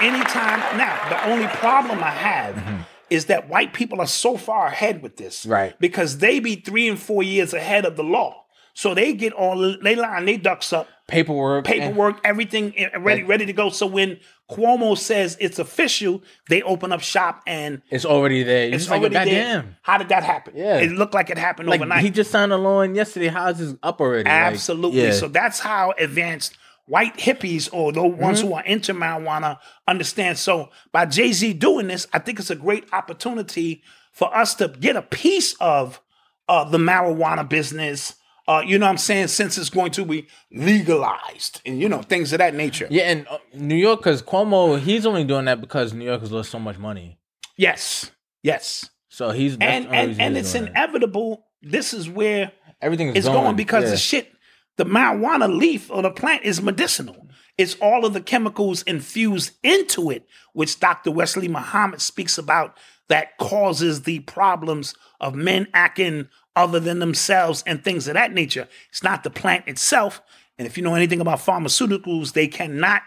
[0.00, 5.02] Anytime now, the only problem I have is that white people are so far ahead
[5.02, 5.50] with this, Mm-hmm.
[5.50, 5.80] Right.
[5.80, 9.76] Because they be three and four years ahead of the law, so they get all
[9.82, 11.64] they line they ducks up, paperwork.
[11.64, 13.70] paperwork, everything ready, ready to go.
[13.70, 14.20] So when
[14.50, 18.64] Cuomo says it's official, they open up shop and It's already there.
[18.66, 19.76] You're it's just like, already there.
[19.82, 20.54] How did that happen?
[20.56, 20.78] Yeah.
[20.78, 22.02] it looked like it happened Like overnight.
[22.02, 23.28] he just signed a loan yesterday.
[23.28, 24.24] How is this up already?
[24.24, 25.02] Like, Absolutely.
[25.02, 25.12] yeah.
[25.12, 26.56] So that's how advanced
[26.86, 28.48] white hippies or the ones Mm-hmm.
[28.48, 30.36] who are into marijuana understand.
[30.38, 33.82] So by Jay Z doing this, I think it's a great opportunity
[34.12, 36.00] for us to get a piece of
[36.48, 38.14] uh, the marijuana business.
[38.50, 39.28] Uh, you know what I'm saying?
[39.28, 42.88] Since it's going to be legalized and, you know, things of that nature.
[42.90, 46.32] Yeah, and uh, New York, because Cuomo, he's only doing that because New York has
[46.32, 47.20] lost so much money.
[47.56, 48.10] Yes.
[48.42, 48.90] Yes.
[49.08, 51.46] So he's and and, and it's inevitable.
[51.62, 52.50] This is where
[52.80, 53.90] Everything is it's going, going, because yeah.
[53.90, 54.32] the shit,
[54.78, 57.28] the marijuana leaf or the plant is medicinal.
[57.56, 61.12] It's all of the chemicals infused into it, which Dr.
[61.12, 62.76] Wesley Muhammad speaks about,
[63.08, 68.68] that causes the problems of men acting other than themselves and things of that nature.
[68.90, 70.20] It's not the plant itself.
[70.58, 73.02] And if you know anything about pharmaceuticals, they cannot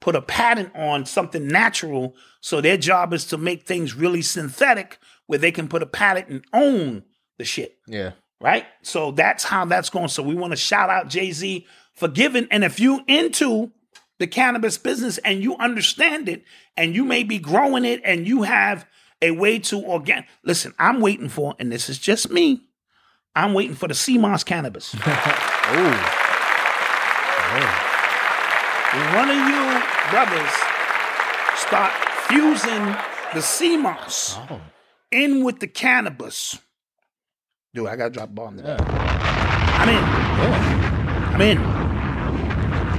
[0.00, 2.14] put a patent on something natural.
[2.40, 6.28] So their job is to make things really synthetic where they can put a patent
[6.28, 7.04] and own
[7.38, 8.12] the shit Yeah.
[8.40, 8.64] right?
[8.82, 10.08] So that's how that's going.
[10.08, 12.46] So we want to shout out Jay Z for giving.
[12.50, 13.72] And if you into
[14.18, 16.44] the cannabis business and you understand it,
[16.76, 18.86] and you may be growing it, and you have
[19.22, 20.24] a way to organ.
[20.42, 22.62] Listen, I'm waiting for, and this is just me.
[23.36, 24.94] I'm waiting for the sea moss cannabis.
[24.94, 25.92] When oh.
[28.94, 29.14] oh.
[29.14, 30.52] one of you brothers
[31.60, 31.92] start
[32.28, 32.96] fusing
[33.34, 34.60] the sea moss Oh.
[35.12, 36.58] in with the cannabis.
[37.74, 38.78] Dude, I gotta drop a bomb there.
[38.80, 40.04] I'm in.
[41.34, 41.58] I'm in.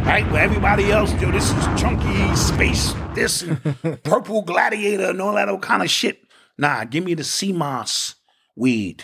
[0.06, 0.32] Right?
[0.32, 3.44] Where everybody else, yo, this is chunky space, this
[4.04, 6.22] purple gladiator and all that old kind of shit.
[6.60, 8.16] Nah, give me the sea moss
[8.56, 9.04] weed.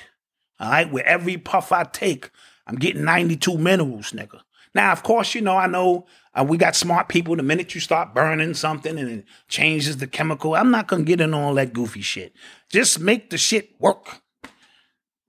[0.64, 2.30] All right, with every puff I take,
[2.66, 4.40] I'm getting 92 minerals, nigga.
[4.74, 7.36] Now, of course, you know, I know uh, we got smart people.
[7.36, 11.20] The minute you start burning something and it changes the chemical, I'm not gonna get
[11.20, 12.34] in all that goofy shit.
[12.70, 14.22] Just make the shit work.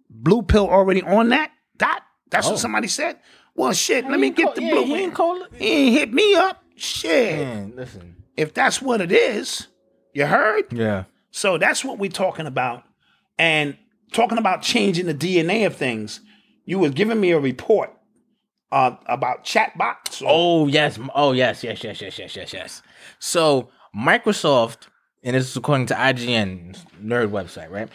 [0.09, 1.51] Blue pill already on that?
[1.78, 2.05] That?
[2.31, 3.19] That's what somebody said?
[3.56, 4.85] Well, shit, let me get call- the yeah, blue.
[4.85, 6.62] he ain't call- He ain't hit me up.
[6.77, 7.39] Shit.
[7.40, 8.16] Man, listen.
[8.36, 9.66] If that's what it is,
[10.12, 10.73] you heard?
[10.73, 11.05] Yeah.
[11.32, 12.85] So that's what we're talking about.
[13.36, 13.77] And
[14.15, 16.20] talking about changing the DNA of things,
[16.65, 17.91] you was giving me a report
[18.73, 20.23] uh, about chatbots.
[20.23, 20.99] or- Oh yes.
[21.15, 21.62] Oh yes.
[21.62, 21.85] Yes.
[21.85, 22.01] Yes.
[22.01, 22.19] Yes.
[22.19, 22.35] Yes.
[22.36, 22.53] Yes.
[22.55, 22.82] Yes.
[23.19, 24.86] So Microsoft,
[25.23, 27.89] and this is according to IGN nerd website, right?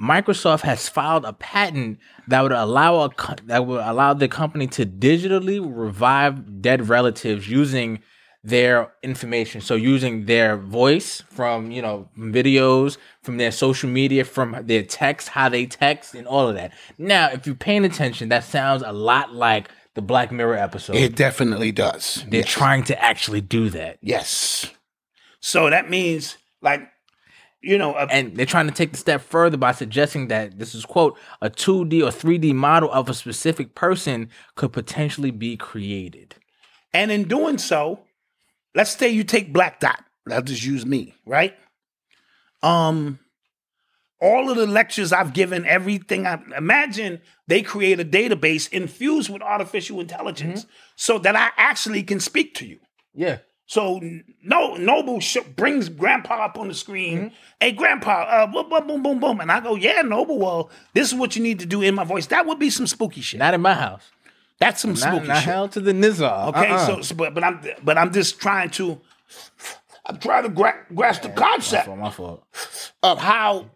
[0.00, 1.98] Microsoft has filed a patent
[2.28, 7.48] that would allow a co- that would allow the company to digitally revive dead relatives
[7.48, 7.98] using
[8.44, 9.60] their information.
[9.60, 15.28] So using their voice from, you know, videos, from their social media, from their text,
[15.28, 16.72] how they text, and all of that.
[16.98, 20.96] Now, if you're paying attention, that sounds a lot like the Black Mirror episode.
[20.96, 22.24] It definitely does.
[22.28, 22.48] They're Yes.
[22.50, 23.98] trying to actually do that.
[24.00, 24.70] Yes.
[25.40, 26.88] So that means like
[27.60, 30.76] you know, a, and they're trying to take the step further by suggesting that this
[30.76, 36.36] is quote a 2D or 3D model of a specific person could potentially be created.
[36.94, 37.98] And in doing so,
[38.74, 40.02] let's say you take Black Dot.
[40.30, 41.54] I'll just use me, right?
[42.62, 43.18] Um,
[44.20, 49.42] all of the lectures I've given, everything I imagine they create a database infused with
[49.42, 50.66] artificial intelligence
[50.96, 52.80] so that I actually can speak to you.
[53.14, 53.38] Yeah.
[53.66, 54.00] So
[54.42, 57.32] no, Noble sh- brings Grandpa up on the screen.
[57.60, 60.38] Hey, Grandpa, uh, boom, boom, boom, boom, boom, and I go, yeah, Noble.
[60.38, 62.26] Well, this is what you need to do in my voice.
[62.26, 63.38] That would be some spooky shit.
[63.38, 64.10] Not in my house.
[64.60, 65.44] That's some Not, spooky not shit.
[65.44, 66.48] hell to the Nizar.
[66.48, 66.86] Okay, Uh-uh.
[66.86, 69.00] so, so but but I'm but I'm just trying to
[70.06, 72.92] I'm trying to gra- grasp the concept my fault, my fault.
[73.02, 73.70] of how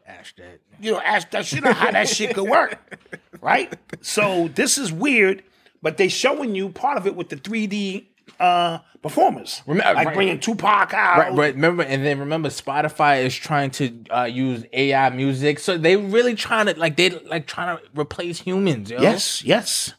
[0.81, 2.79] you know ask that shit of how that shit could work,
[3.41, 3.73] right?
[4.01, 5.45] So this is weird,
[5.83, 8.07] but they showing you part of it with the 3D
[8.41, 10.15] uh performers, Remember- like right.
[10.15, 11.19] bringing Tupac out.
[11.19, 11.55] Right, right.
[11.55, 16.35] Remember, and then remember, Spotify is trying to uh, use AI music, so they really
[16.35, 18.91] trying to like they like trying to replace humans.
[18.91, 19.01] Yo.
[19.03, 19.93] Yes, yes,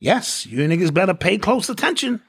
[0.00, 0.46] yes.
[0.46, 2.20] You niggas better pay close attention.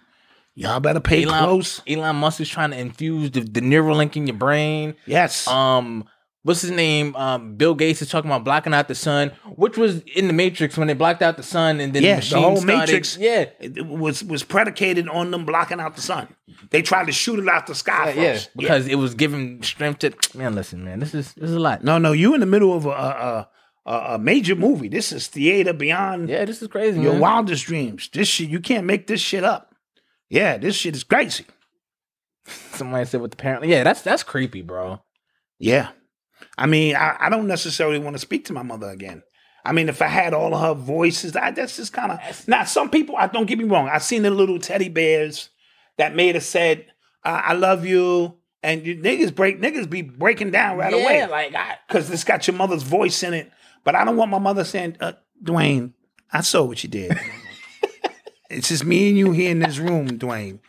[0.54, 1.82] Y'all better pay Elon, close.
[1.88, 4.96] Elon Musk is trying to infuse the, the Neuralink in your brain.
[5.06, 5.48] Yes.
[5.48, 6.06] Um,
[6.44, 7.16] what's his name?
[7.16, 10.78] Um, Bill Gates is talking about blocking out the sun, which was in the Matrix
[10.78, 12.78] when they blocked out the sun, and then yeah, the the whole started.
[12.80, 16.28] Matrix Yeah, it was was predicated on them blocking out the sun.
[16.70, 18.50] They tried to shoot it out the sky yeah, yeah, first.
[18.58, 20.54] because it was giving strength to man.
[20.56, 21.84] Listen, man, this is this is a lot.
[21.84, 23.50] No, no, you in the middle of a a,
[23.86, 24.88] a, a major movie.
[24.88, 27.02] This is theater beyond Yeah, this is crazy.
[27.02, 27.22] your man.
[27.22, 28.10] wildest dreams.
[28.14, 29.74] This shit, you can't make this shit up.
[30.30, 31.46] Yeah, this shit is crazy.
[32.46, 33.66] Somebody said with the parent.
[33.66, 35.02] Yeah, that's that's creepy, bro.
[35.60, 35.90] Yeah.
[36.58, 39.24] I mean, I, I don't necessarily want to speak to my mother again.
[39.64, 42.48] I mean, if I had all of her voices, I, that's just kind of.
[42.48, 43.90] Now, some people, I don't get me wrong.
[43.90, 45.50] I've seen the little teddy bears
[45.98, 46.88] that made have said,
[47.24, 48.38] I, I love you.
[48.64, 51.28] And you niggas break, niggas be breaking down right yeah, away.
[51.28, 51.56] like
[51.88, 53.52] because it's got your mother's voice in it.
[53.84, 55.14] But I don't want my mother saying, uh,
[55.44, 55.94] Dwayne,
[56.32, 57.18] I saw what you did.
[58.50, 60.60] it's just me and you here in this room, Dwayne.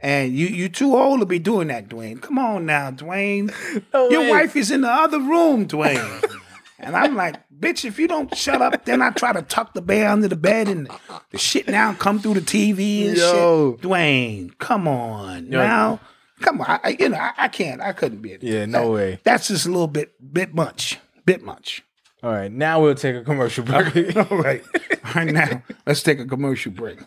[0.00, 2.20] And you you too old to be doing that, Dwayne.
[2.20, 3.52] Come on now, Dwayne.
[3.92, 4.30] your way.
[4.30, 6.24] wife is in the other room, Dwayne.
[6.78, 9.82] and I'm like, bitch, if you don't shut up, then I try to tuck the
[9.82, 10.88] bear under the bed and
[11.30, 13.72] the shit now come through the TV and Yo.
[13.72, 13.82] shit.
[13.82, 15.98] Dwayne, come on now.
[16.40, 17.80] Come on, I, you know I, I can't.
[17.80, 18.38] I couldn't be.
[18.40, 19.18] Yeah, no way.
[19.24, 21.82] That's just a little bit, bit much, bit much.
[22.22, 24.16] All right, now we'll take a commercial break.
[24.30, 24.62] All right,
[25.04, 26.98] all right now let's take a commercial break.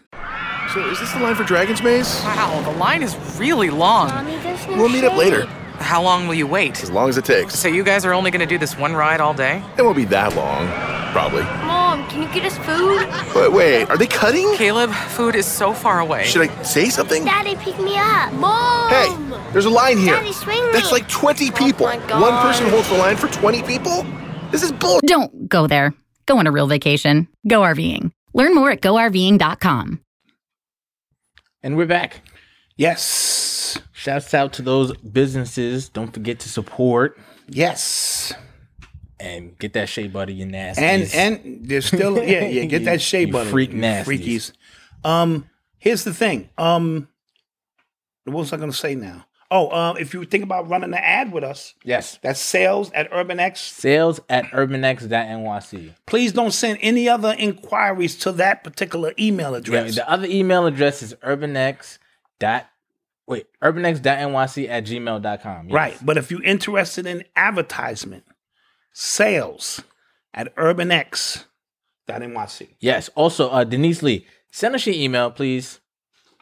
[0.74, 2.22] So, is this the line for Dragon's Maze?
[2.24, 4.10] Wow, the line is really long.
[4.70, 5.46] We'll meet up later,
[5.80, 6.82] How long will you wait?
[6.82, 7.56] as long as it takes.
[7.60, 9.62] So you guys are only gonna do this one ride all day?
[9.78, 10.68] It won't be that long,
[11.12, 11.44] probably.
[11.68, 13.06] Mom, can you get us food?
[13.34, 14.56] But wait, are they cutting?
[14.56, 16.24] Caleb, food is so far away.
[16.24, 17.26] Should I say something?
[17.26, 18.32] Daddy, pick me up.
[18.34, 18.90] Mom!
[18.90, 20.16] Hey, there's a line here.
[20.16, 20.72] Daddy, swing me.
[20.72, 21.88] That's like 20 people.
[21.88, 24.06] my One person holds the line for 20 people?
[24.52, 25.00] This is bull.
[25.06, 25.94] Don't go there.
[26.26, 27.28] Go on a real vacation.
[27.48, 28.12] Go RVing.
[28.34, 30.02] Learn more at GoRVing.com.
[31.64, 32.22] and we're back.
[32.78, 35.88] Yes, Shouts out to those businesses.
[35.90, 38.34] Don't forget to support yes,
[39.20, 40.84] and get that shea butter, you nasty.
[40.84, 44.06] and and there's still yeah yeah get that shea You butter, freak you nasties.
[44.06, 44.52] freakies.
[45.08, 45.48] Um,
[45.78, 46.50] here's the thing.
[46.58, 47.08] Um,
[48.24, 49.26] what was I gonna say now?
[49.54, 53.12] Oh, uh, if you think about running an ad with us, yes, that's sales at
[53.12, 53.58] UrbanX.
[53.58, 55.94] sales at urbanx.nyc.
[56.06, 59.96] Please don't send any other inquiries to that particular email Yeah, address.
[59.96, 61.98] the other email address is urbanx
[62.40, 62.66] dot
[63.28, 65.66] wait urbanx.nyc at gmail.com.
[65.68, 65.74] Yes.
[65.74, 65.98] Right.
[66.02, 68.24] But if you're interested in advertisement,
[68.94, 69.82] sales
[70.34, 71.46] at urbanx.nyc.
[72.80, 73.10] Yes.
[73.16, 75.81] Also, uh, Denise Lee, send us your email, please.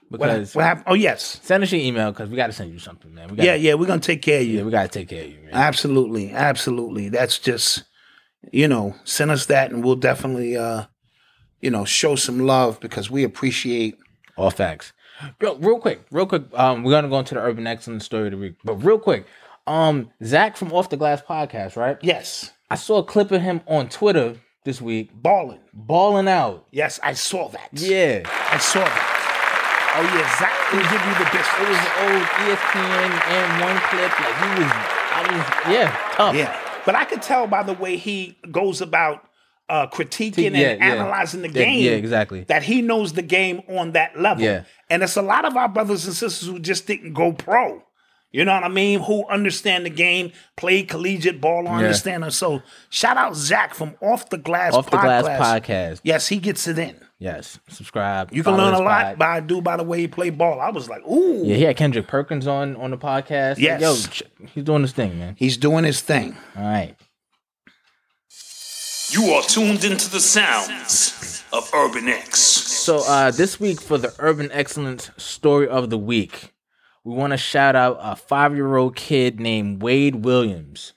[0.10, 0.86] What, Because what happened?
[0.88, 1.40] Oh, yes.
[1.44, 3.30] send us your email because we got to send you something, man.
[3.30, 4.57] We gotta, Yeah, yeah, we're going to take care of you.
[4.57, 5.53] yeah, we got to take care of you, man.
[5.53, 6.31] Absolutely.
[6.31, 7.10] Absolutely.
[7.10, 7.84] That's just,
[8.52, 10.86] you know, send us that and we'll definitely, uh,
[11.61, 13.98] you know, show some love because we appreciate.
[14.36, 14.94] All facts.
[15.41, 16.44] Yo, real quick, real quick.
[16.53, 19.26] Um, we're gonna go into the urban excellence story of the week, but real quick,
[19.68, 21.98] um, Zach from Off the Glass podcast, right?
[22.02, 22.53] Yes.
[22.69, 25.60] I saw a clip of him on Twitter this week, Balling.
[25.73, 26.68] balling out.
[26.72, 27.69] Yes, I saw that.
[27.73, 29.19] Yeah, I saw that.
[29.95, 30.38] Oh, yeah.
[30.38, 31.49] Zach will give you the best.
[31.60, 34.20] it was an old ESPN AND1 clip.
[34.20, 35.22] Like he was, I
[35.68, 36.36] was, yeah, tough.
[36.36, 36.60] Yeah.
[36.86, 39.26] But I could tell by the way he goes about
[39.68, 40.86] uh, critiquing Yeah, and yeah.
[40.94, 41.84] analyzing the Yeah, game.
[41.86, 42.44] yeah, exactly.
[42.45, 44.44] That he knows the game on that level.
[44.44, 44.64] Yeah.
[44.90, 47.84] And it's a lot of our brothers and sisters who just didn't go pro.
[48.32, 48.99] You know what I mean?
[49.02, 51.78] Who understand the game, play collegiate ball, Yeah.
[51.78, 52.32] understand it.
[52.32, 55.40] So shout out Zach from Off the Glass Off the Glass Podcast.
[55.66, 55.99] podcast.
[56.03, 56.95] Yes, he gets it in.
[57.22, 58.32] Yes, subscribe.
[58.34, 60.62] You can learn a his lot pod- by do by the way he play ball.
[60.62, 61.44] I was like, ooh.
[61.46, 63.56] Yeah, he had Kendrick Perkins on on the podcast.
[63.58, 64.22] Like, Yes.
[64.40, 65.36] yo, he's doing his thing, man.
[65.38, 66.38] He's doing his thing.
[66.56, 66.96] All right.
[69.12, 72.40] You are tuned into the sounds of Urban X.
[72.40, 76.54] So uh, this week for the Urban Excellence Story of the Week,
[77.04, 80.94] we want to shout out a five-year-old kid named Wade Williams,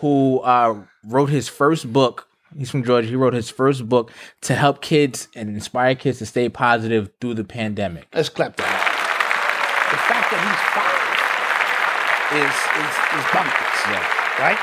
[0.00, 2.26] who uh, wrote his first book.
[2.58, 3.08] He's from Georgia.
[3.08, 4.10] He wrote his first book
[4.42, 8.08] to help kids and inspire kids to stay positive through the pandemic.
[8.14, 8.66] Let's clap that.
[9.90, 11.10] The fact that he's five
[12.36, 13.80] is is is bonkers.
[14.38, 14.58] Right?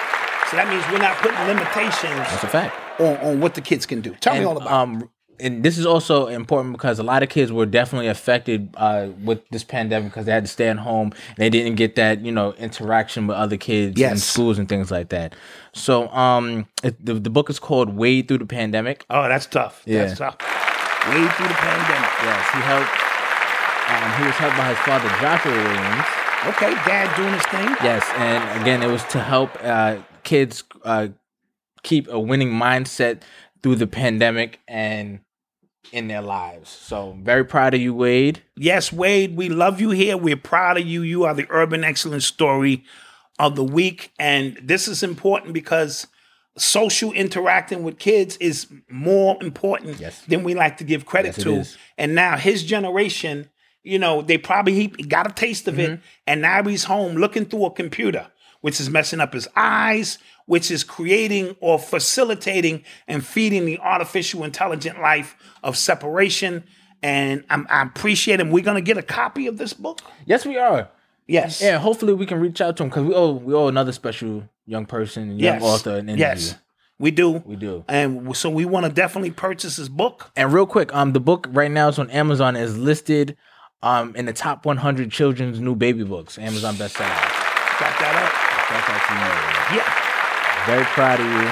[0.50, 3.02] So that means we're not putting limitations That's a fact.
[3.02, 4.16] on, on what the kids can do.
[4.16, 4.72] Tell me all about it.
[4.72, 5.10] um,
[5.40, 9.48] and this is also important because a lot of kids were definitely affected uh, with
[9.50, 12.32] this pandemic because they had to stay at home and they didn't get that you
[12.32, 15.36] know interaction with other kids in schools and things like that.
[15.74, 19.06] So um, it, the the book is called Wade Through the Pandemic.
[19.10, 19.84] Oh, that's tough.
[19.86, 20.06] Yeah.
[20.06, 20.38] That's tough.
[21.08, 22.12] Way through the pandemic.
[22.24, 23.08] Yes, he helped.
[23.88, 26.06] Um, he was helped by his father Joshua Williams.
[26.48, 27.68] Okay, dad doing his thing.
[27.82, 31.08] Yes, and again, it was to help uh, kids uh,
[31.84, 33.22] keep a winning mindset
[33.64, 35.20] through the pandemic and
[35.92, 36.70] in their lives.
[36.70, 38.42] So very proud of you, Wade.
[38.56, 40.18] Yes, Wade, we love you here.
[40.18, 41.02] We're proud of you.
[41.02, 42.84] You are the urban excellence story
[43.40, 44.12] of the week.
[44.20, 46.08] And this is important because
[46.58, 51.78] social interacting with kids is more important than we like to give credit Yes, to.
[51.98, 53.50] And now his generation,
[53.84, 55.94] you know, they probably he got a taste of Mm-hmm.
[55.94, 56.00] it.
[56.26, 58.28] And now he's home looking through a computer,
[58.62, 60.18] which is messing up his eyes,
[60.48, 66.64] which is creating or facilitating and feeding the artificial intelligent life of separation.
[67.04, 68.50] And I'm, I appreciate him.
[68.50, 70.02] We're gonna get a copy of this book.
[70.26, 70.90] Yes, we are.
[71.28, 71.62] Yes.
[71.62, 74.44] Yeah, hopefully we can reach out to him because we owe we owe another special
[74.66, 75.62] young person, young Yes.
[75.62, 76.26] author, an interview.
[76.26, 76.56] Yes.
[77.00, 77.44] We do.
[77.46, 77.86] We do.
[77.88, 80.32] And so we want to definitely purchase his book.
[80.36, 82.56] And real quick, um, the book right now is on Amazon.
[82.56, 83.38] is listed,
[83.84, 86.40] um, in the top 100 children's new baby books.
[86.40, 87.08] Amazon bestseller.
[87.80, 89.78] Got that to you.
[89.80, 90.07] Yeah.
[90.68, 91.48] Very proud of you.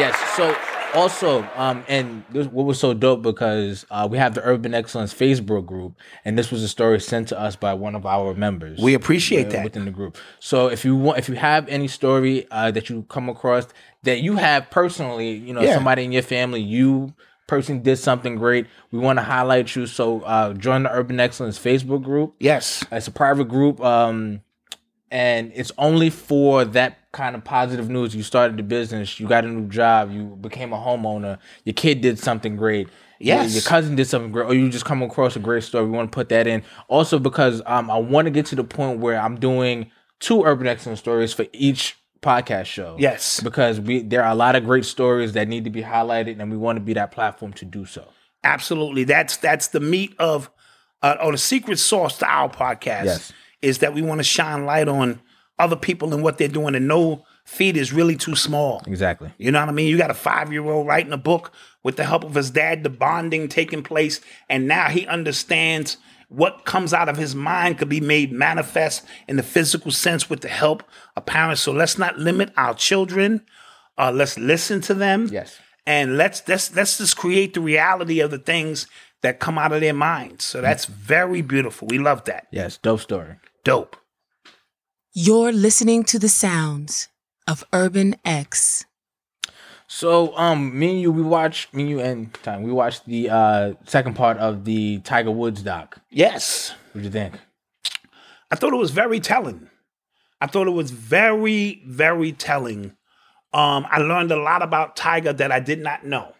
[0.00, 0.18] Yes.
[0.34, 0.56] So
[0.94, 5.12] also, um, and this, what was so dope because uh, we have the Urban Excellence
[5.12, 8.80] Facebook group, and this was a story sent to us by one of our members.
[8.80, 9.64] We appreciate uh, that.
[9.64, 10.16] within the group.
[10.40, 13.66] So if you want, if you have any story uh, that you come across
[14.04, 15.74] that you have personally, you know, Yeah.
[15.74, 17.14] somebody in your family, you
[17.46, 18.66] person did something great.
[18.90, 19.86] We want to highlight you.
[19.86, 22.34] So uh, join the Urban Excellence Facebook group.
[22.40, 23.80] Yes, it's a private group.
[23.80, 24.40] Um,
[25.14, 28.14] and it's only for that kind of positive news.
[28.16, 32.00] You started the business, you got a new job, you became a homeowner, your kid
[32.00, 32.88] did something great.
[33.20, 33.54] your- Yes.
[33.54, 35.84] Your, cousin did something great, or you just come across a great story.
[35.86, 36.62] We want to put that in.
[36.88, 40.66] Also, because um, I want to get to the point where I'm doing two urban
[40.66, 42.96] excellence stories for each podcast show.
[42.98, 43.38] Yes.
[43.40, 46.50] Because we there are a lot of great stories that need to be highlighted, and
[46.50, 48.08] we want to be that platform to do so.
[48.42, 49.04] Absolutely.
[49.04, 50.50] That's that's the meat of
[51.02, 53.04] uh, or the secret sauce to our podcast.
[53.04, 53.32] Yes.
[53.64, 55.20] Is that we want to shine light on
[55.58, 58.82] other people and what they're doing, and no feed is really too small.
[58.86, 59.32] Exactly.
[59.38, 59.88] You know what I mean?
[59.88, 62.82] You got a five year old writing a book with the help of his dad,
[62.82, 65.96] the bonding taking place, and now he understands
[66.28, 70.40] what comes out of his mind could be made manifest in the physical sense with
[70.40, 70.82] the help
[71.16, 71.60] of parents.
[71.60, 73.42] So let's not limit our children.
[73.96, 75.28] Uh, let's listen to them.
[75.30, 75.58] Yes.
[75.86, 78.86] And let's let's let's just create the reality of the things
[79.20, 80.44] that come out of their minds.
[80.44, 81.88] So that's very beautiful.
[81.88, 82.46] We love that.
[82.50, 83.36] Yes, dope story.
[83.64, 83.96] Dope.
[85.14, 87.08] You're listening to the sounds
[87.48, 88.84] of Urban X.
[89.86, 92.62] So, um, me and you, we watched me and you and time.
[92.62, 95.98] We watched the uh second part of the Tiger Woods doc.
[96.10, 96.74] Yes.
[96.92, 97.38] What'd you think?
[98.50, 99.70] I thought it was very telling.
[100.40, 102.96] I thought it was very, very telling.
[103.52, 106.34] Um, I learned a lot about Tiger that I did not know.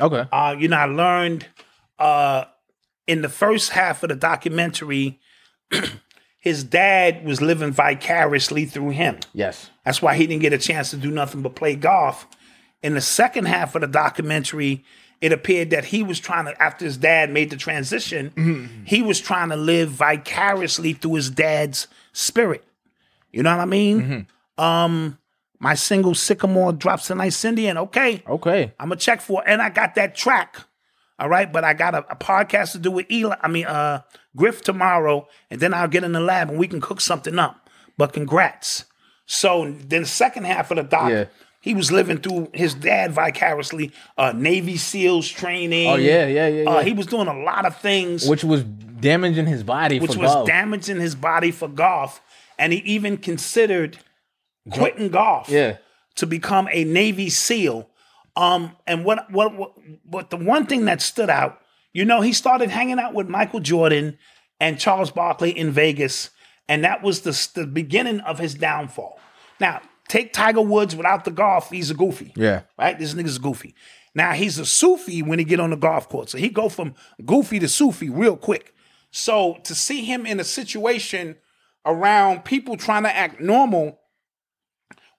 [0.00, 0.28] Okay.
[0.30, 1.46] Uh, you know, I learned
[1.98, 2.44] uh
[3.08, 5.18] in the first half of the documentary,
[6.42, 9.16] his dad was living vicariously through him.
[9.32, 9.70] Yes.
[9.84, 12.26] That's why he didn't get a chance to do nothing but play golf.
[12.82, 14.84] In the second half of the documentary,
[15.20, 19.20] it appeared that he was trying to, after his dad made the transition, he was
[19.20, 22.64] trying to live vicariously through his dad's spirit.
[23.30, 24.26] You know what I mean?
[24.58, 25.18] Um,
[25.60, 27.78] my single Sycamore drops a nice Indian.
[27.78, 28.20] Okay.
[28.26, 28.72] Okay.
[28.80, 29.48] I'm gonna check for it.
[29.48, 30.56] And I got that track.
[31.22, 33.36] All right, but I got a, a podcast to do with Eli.
[33.40, 34.02] I mean, uh,
[34.34, 37.70] Griff tomorrow, and then I'll get in the lab and we can cook something up.
[37.96, 38.86] But congrats.
[39.24, 41.24] So then, the second half of the doc, Yeah.
[41.60, 45.88] He was living through his dad vicariously, uh, Navy SEALs training.
[45.88, 49.46] Oh, yeah, yeah, yeah, Uh, he was doing a lot of things, which was damaging
[49.46, 50.48] his body which was golf.
[50.48, 52.20] damaging his body for golf,
[52.58, 53.98] and he even considered
[54.72, 55.76] quitting golf yeah.
[56.16, 57.88] to become a Navy SEAL.
[58.34, 59.72] Um, and what, what what
[60.04, 61.60] what the one thing that stood out,
[61.92, 64.18] you know, he started hanging out with Michael Jordan
[64.58, 66.30] and Charles Barkley in Vegas,
[66.68, 69.18] and that was the the beginning of his downfall.
[69.60, 72.32] Now, take Tiger Woods without the golf, he's a goofy.
[72.36, 72.62] Yeah.
[72.78, 72.98] Right?
[72.98, 73.74] This nigga's goofy.
[74.14, 76.32] Now he's a Sufi when he get on the golf course.
[76.32, 76.94] So he go from
[77.24, 78.74] goofy to Sufi real quick.
[79.10, 81.36] So to see him in a situation
[81.84, 84.00] around people trying to act normal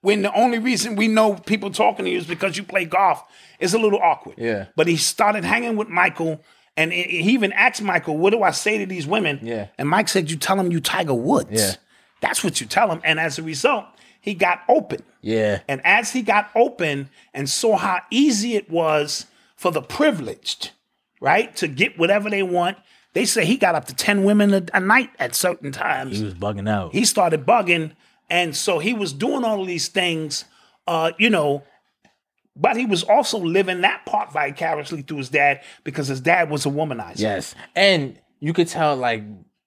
[0.03, 3.23] when the only reason we know people talking to you is because you play golf
[3.57, 4.35] is a little awkward.
[4.37, 4.65] Yeah.
[4.75, 6.43] But he started hanging with Michael
[6.75, 9.39] and he even asked Michael, what do I say to these women?
[9.41, 9.67] Yeah.
[9.77, 11.49] And Mike said, you tell them you Tiger Woods.
[11.51, 11.75] Yeah.
[12.19, 12.99] That's what you tell him.
[13.05, 13.85] And as a result,
[14.19, 15.03] he got open.
[15.21, 15.61] Yeah.
[15.69, 20.71] And as he got open and saw how easy it was for the privileged,
[21.21, 22.77] right, to get whatever they want,
[23.13, 26.17] they say he got up to 10 women a, a night at certain times.
[26.17, 26.91] He was bugging out.
[26.91, 27.93] He started bugging.
[28.29, 30.45] And so he was doing all of these things,
[30.87, 31.63] uh, you know,
[32.55, 36.65] but he was also living that part vicariously through his dad because his dad was
[36.65, 37.19] a womanizer.
[37.19, 37.55] Yes.
[37.75, 39.23] And you could tell like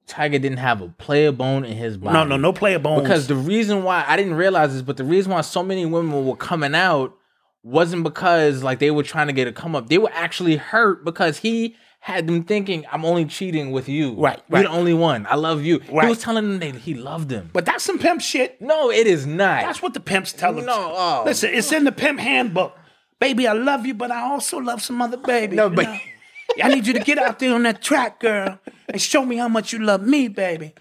[0.06, 2.14] Tiger didn't have a player bone in his body.
[2.14, 3.02] No, no, no player bone.
[3.02, 6.26] Because the reason why I didn't realize this, but the reason why so many women
[6.26, 7.16] were coming out
[7.64, 9.88] wasn't because like they were trying to get a come up.
[9.88, 11.74] They were actually hurt because he
[12.06, 14.14] had them thinking, I'm only cheating with you.
[14.14, 14.62] Right, You're right.
[14.62, 15.26] the only one.
[15.28, 15.80] I love you.
[15.90, 16.04] Right.
[16.04, 17.50] He was telling them that he loved them.
[17.52, 18.62] But that's some pimp shit.
[18.62, 19.62] No, it is not.
[19.62, 20.66] That's what the pimps tell them.
[20.66, 21.22] No, oh.
[21.26, 22.78] Listen, it's in the pimp handbook.
[23.18, 25.56] Baby, I love you, but I also love some other baby.
[25.56, 25.88] No, but-
[26.62, 29.48] I need you to get out there on that track, girl, and show me how
[29.48, 30.74] much you love me, baby.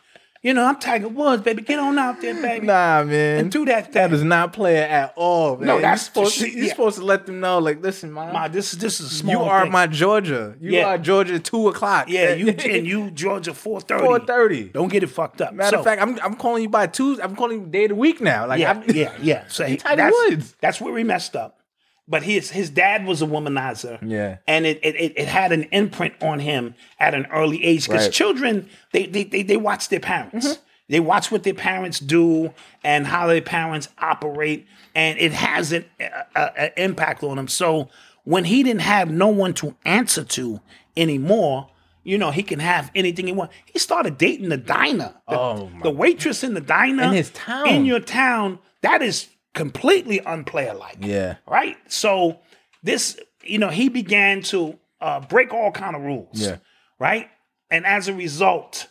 [0.46, 1.64] You know, I'm Tiger Woods, baby.
[1.64, 2.68] Get on out there, baby.
[2.68, 3.40] Nah, man.
[3.40, 4.14] And do that That thing.
[4.20, 5.66] is not player at all, man.
[5.66, 6.70] No, You're that's supposed the to, you're yeah.
[6.70, 8.32] supposed to let them know, like, listen, man.
[8.32, 9.72] Ma, this is this is you are thing.
[9.72, 10.56] my Georgia.
[10.62, 10.86] You Yeah.
[10.90, 12.10] are Georgia two o'clock.
[12.10, 14.06] Yeah, you and you Georgia 430.
[14.06, 14.64] 430.
[14.70, 15.56] Don't get it fucked up.
[15.56, 17.24] Matter So- of fact, I'm I'm calling you by Tuesday.
[17.24, 18.46] I'm calling you day of the week now.
[18.46, 19.46] Like, yeah, I'm, yeah, yeah.
[19.48, 20.56] So Tiger that's, Woods.
[20.62, 21.58] that's where we messed up.
[22.08, 23.98] But his his dad was a womanizer.
[24.08, 24.38] Yeah.
[24.48, 27.88] And it it, it, had an imprint on him at an early age.
[27.88, 28.14] Because Right.
[28.14, 30.48] children, they, they they they watch their parents.
[30.48, 30.62] Mm-hmm.
[30.88, 32.54] They watch what their parents do
[32.84, 37.48] and how their parents operate, and it has an a, a- impact on them.
[37.48, 37.90] So
[38.24, 40.62] when he didn't have no one to answer to
[40.96, 41.70] anymore,
[42.04, 43.54] you know, he can have anything he wants.
[43.66, 45.14] He started dating the diner.
[45.28, 47.68] The, Oh, my- the waitress in the diner In his town.
[47.68, 50.98] In your town, that is completely unplayer-like.
[51.00, 51.38] Yeah.
[51.48, 51.78] Right?
[51.88, 52.40] So
[52.84, 56.30] this, you know, he began to uh, break all kind of rules.
[56.34, 56.58] Yeah.
[57.00, 57.30] Right?
[57.72, 58.88] And as a result,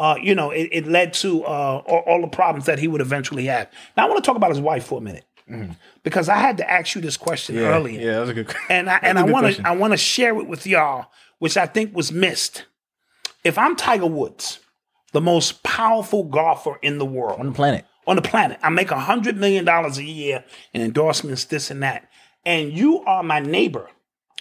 [0.00, 3.00] uh, you know, it, it led to uh, all, all the problems that he would
[3.00, 3.70] eventually have.
[3.96, 5.24] Now I want to talk about his wife for a minute.
[6.02, 8.48] Because I had to ask you this question yeah, earlier yeah, that was a good.
[8.48, 8.66] Question.
[8.68, 11.06] And I, and I want to I want to share it with y'all,
[11.38, 12.64] which I think was missed.
[13.44, 14.58] If I'm Tiger Woods,
[15.12, 17.84] the most powerful golfer in the world on the planet.
[18.06, 21.82] On the planet, I make a hundred million dollars a year in endorsements, this and
[21.82, 22.08] that,
[22.44, 23.88] and you are my neighbor,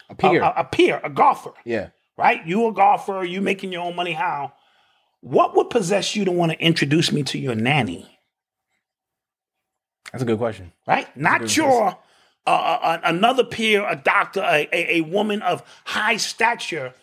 [0.10, 0.42] A peer.
[0.42, 1.90] a, a peer, a golfer, yeah.
[2.18, 2.46] right?
[2.46, 4.12] You a golfer, you making your own money.
[4.14, 4.54] How?
[5.22, 8.08] What would possess you to want to introduce me to your nanny?
[10.12, 10.72] That's a good question.
[10.88, 11.08] right?
[11.18, 11.98] Not your
[12.48, 16.94] uh, uh, another peer, a doctor, a, a, a woman of high stature.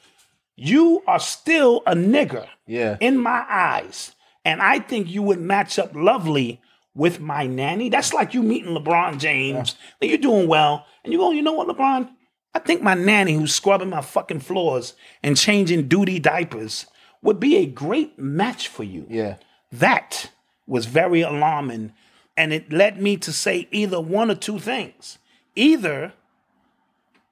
[0.55, 2.97] You are still a nigger Yeah.
[3.01, 4.13] in my eyes,
[4.45, 6.61] and I think you would match up lovely
[6.95, 7.89] with my nanny.
[7.89, 9.77] That's like you meeting LeBron James.
[10.01, 12.11] and You're doing well, and you go, you know what, LeBron?
[12.55, 16.87] I think my nanny, who's scrubbing my fucking floors and changing duty diapers,
[17.23, 19.07] would be a great match for you.
[19.09, 19.37] Yeah.
[19.71, 20.31] That
[20.67, 21.95] was very alarming.
[22.37, 25.19] And it led me to say either one or two things.
[25.55, 26.13] Either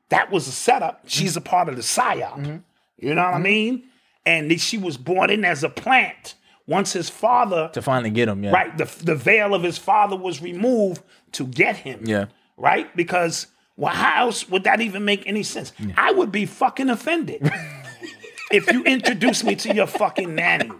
[0.08, 1.08] that was a setup, mm-hmm.
[1.08, 2.38] she's a part of the PSYOP.
[2.38, 2.56] Mm-hmm.
[2.98, 3.42] You know what I mm-hmm.
[3.42, 3.84] mean?
[4.24, 6.34] And she was brought in as a plant
[6.70, 8.44] once his father, To finally get him.
[8.44, 8.52] Yeah.
[8.52, 11.02] right, the, the veil of his father was removed
[11.32, 12.00] to get him.
[12.04, 12.26] Yeah.
[12.56, 12.94] Right?
[12.96, 15.72] Because, well, how else would that even make any sense?
[15.96, 17.40] I would be fucking offended
[18.52, 20.70] if you introduce me to your fucking nanny.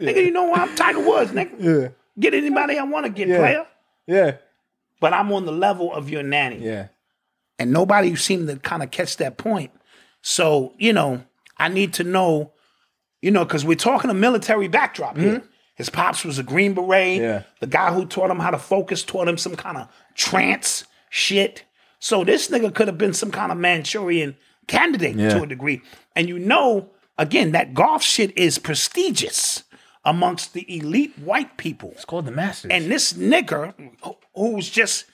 [0.00, 0.60] Nigga, you know what?
[0.60, 1.52] I'm Tiger Woods, nigga.
[1.82, 1.88] Yeah.
[2.18, 3.36] Get anybody I want to get, Yeah.
[3.38, 3.66] player.
[4.06, 4.36] Yeah.
[5.00, 6.58] But I'm on the level of your nanny.
[6.64, 6.88] Yeah.
[7.58, 9.70] And nobody seemed to kind of catch that point.
[10.22, 11.22] So, you know,
[11.58, 12.52] I need to know,
[13.22, 15.42] you know, because we're talking a military backdrop here.
[15.74, 17.16] His pops was a Green Beret.
[17.18, 17.22] Mm-hmm.
[17.22, 17.42] Yeah.
[17.60, 21.64] The guy who taught him how to focus taught him some kind of trance shit.
[22.00, 24.36] So this nigga could have been some kind of Manchurian
[24.66, 25.30] candidate Yeah.
[25.30, 25.80] to a degree.
[26.14, 29.64] And you know, again, that golf shit is prestigious
[30.04, 31.90] amongst the elite white people.
[31.92, 32.70] It's called the Masters.
[32.70, 33.74] And this nigga
[34.34, 35.06] who's just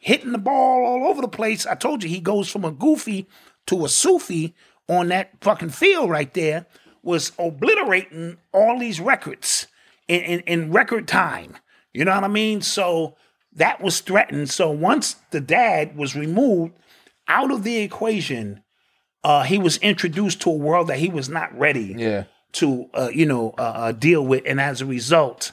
[0.00, 1.66] hitting the ball all over the place.
[1.66, 3.28] I told you he goes from a goofy
[3.66, 4.54] to a Sufi
[4.88, 6.66] on that fucking field right there,
[7.02, 9.66] was obliterating all these records
[10.08, 11.56] in, in, in record time.
[11.92, 12.60] You know what I mean?
[12.60, 13.16] So
[13.54, 14.50] that was threatened.
[14.50, 16.74] So once the dad was removed
[17.26, 18.62] out of the equation,
[19.24, 22.24] uh, he was introduced to a world that he was not ready Yeah.
[22.52, 25.52] to, uh, you know, uh, uh, deal with, and as a result,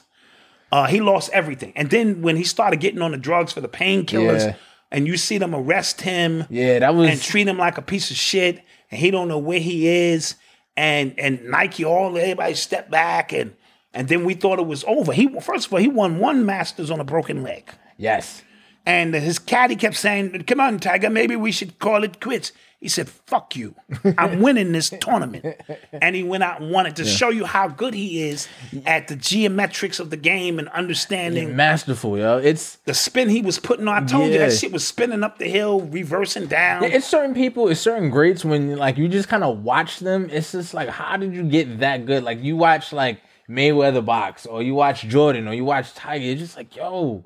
[0.72, 1.72] uh, he lost everything.
[1.76, 4.54] And then when he started getting on the drugs for the painkillers, Yeah.
[4.90, 8.10] and you see them arrest him, Yeah, that was and treat him like a piece
[8.10, 10.36] of shit, and he don't know where he is,
[10.76, 13.54] and and Nike all everybody stepped back, and
[13.94, 15.12] and then we thought it was over.
[15.12, 17.70] He first of all he won one Masters on a broken leg.
[17.96, 18.42] yes.
[18.88, 22.88] And his caddy kept saying, "Come on, Tiger, maybe we should call it quits." He
[22.88, 23.74] said, "Fuck you,
[24.18, 25.60] I'm winning this tournament."
[25.92, 28.48] And he went out and won it to show you how good he is
[28.84, 32.36] at the geometrics of the game and understanding Masterful, yo.
[32.36, 34.04] It's the spin he was putting on.
[34.04, 36.84] I told you that shit was spinning up the hill, reversing down.
[36.84, 40.28] it's certain people, it's certain greats when like you just kind of watch them.
[40.30, 42.24] It's just like, how did you get that good?
[42.24, 46.24] Like you watch like Mayweather box, or you watch Jordan, or you watch Tiger.
[46.24, 47.24] It's just like, yo,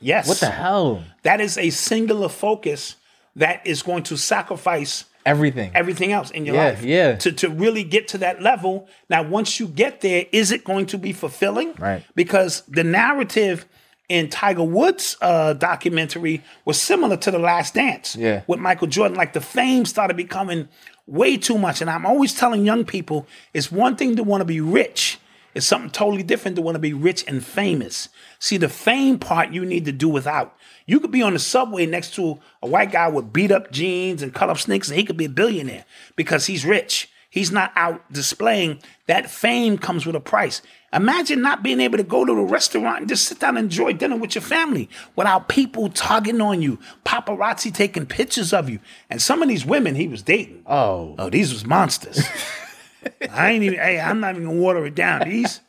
[0.00, 0.26] yes.
[0.26, 1.04] what the hell?
[1.22, 2.96] That is a singular focus
[3.36, 5.70] that is going to sacrifice Everything.
[5.74, 6.84] everything else in your Yeah, life.
[6.84, 7.16] yeah.
[7.16, 8.88] To to really get to that level.
[9.08, 11.72] Now, once you get there, is it going to be fulfilling?
[11.78, 12.04] Right.
[12.14, 13.66] Because the narrative
[14.10, 18.14] in Tiger Woods' uh, documentary was similar to The Last Dance.
[18.16, 18.42] Yeah.
[18.46, 20.68] With Michael Jordan, like the fame started becoming
[21.06, 21.80] way too much.
[21.80, 25.18] And I'm always telling young people, it's one thing to want to be rich.
[25.54, 28.08] It's something totally different to want to be rich and famous.
[28.38, 30.56] See, the fame part you need to do without.
[30.86, 34.22] You could be on the subway next to a white guy with beat up jeans
[34.22, 35.84] and cut up sneakers, and he could be a billionaire
[36.16, 37.10] because he's rich.
[37.30, 38.80] He's not out displaying.
[39.06, 40.62] That fame comes with a price.
[40.92, 43.92] Imagine not being able to go to a restaurant and just sit down and enjoy
[43.92, 48.78] dinner with your family without people tugging on you, paparazzi taking pictures of you.
[49.10, 52.24] And some of these women he was dating, Oh, oh, these was monsters.
[53.30, 53.78] I ain't even.
[53.78, 55.28] Hey, I'm not even gonna water it down.
[55.28, 55.60] These,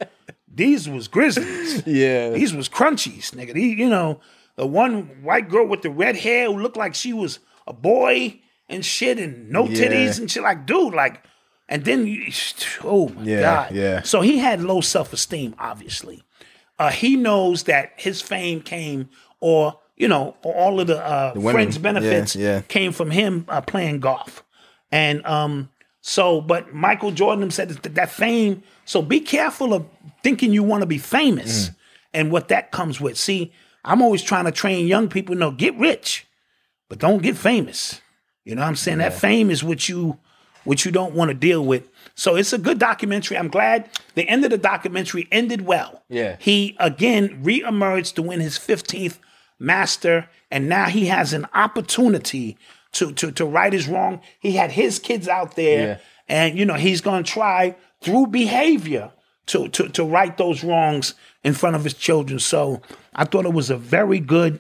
[0.54, 1.86] these was grizzlies.
[1.86, 2.30] yeah.
[2.32, 3.54] These was crunchies, nigga.
[3.54, 4.20] These, you know,
[4.56, 8.40] the one white girl with the red hair who looked like she was a boy
[8.70, 9.88] and shit, and no Yeah.
[9.88, 10.44] titties and shit.
[10.44, 11.22] Like, dude, like,
[11.70, 12.32] and then you,
[12.84, 14.02] oh my Yeah, god, yeah.
[14.04, 16.24] So he had low self esteem, obviously.
[16.78, 19.10] Uh, he knows that his fame came,
[19.40, 21.54] or you know, all of the, uh, women.
[21.54, 22.62] friends' Yeah, benefits yeah.
[22.68, 24.44] came from him uh, playing golf,
[24.92, 25.70] and um,
[26.08, 26.40] so.
[26.40, 28.62] But Michael Jordan said that, that fame.
[28.86, 29.86] So be careful of
[30.24, 31.76] thinking you want to be famous Mm.
[32.14, 33.18] and what that comes with.
[33.18, 33.52] See,
[33.84, 35.36] I'm always trying to train young people.
[35.36, 36.28] No, get rich,
[36.90, 38.02] but don't get famous.
[38.44, 39.00] You know what I'm saying?
[39.00, 40.20] That fame is what you
[40.64, 41.88] what you don't want to deal with.
[42.16, 43.38] So it's a good documentary.
[43.38, 46.04] I'm glad the end of the documentary ended well.
[46.10, 46.38] Yeah.
[46.40, 49.18] He again reemerged to win his 15th
[49.60, 52.58] master, and now he has an opportunity
[52.96, 54.22] to to to right his wrong.
[54.40, 55.98] He had his kids out there, Yeah.
[56.28, 59.12] and you know he's gonna try through behavior
[59.48, 61.14] to to to right those wrongs
[61.44, 62.40] in front of his children.
[62.40, 62.82] So
[63.14, 64.60] I thought it was a very good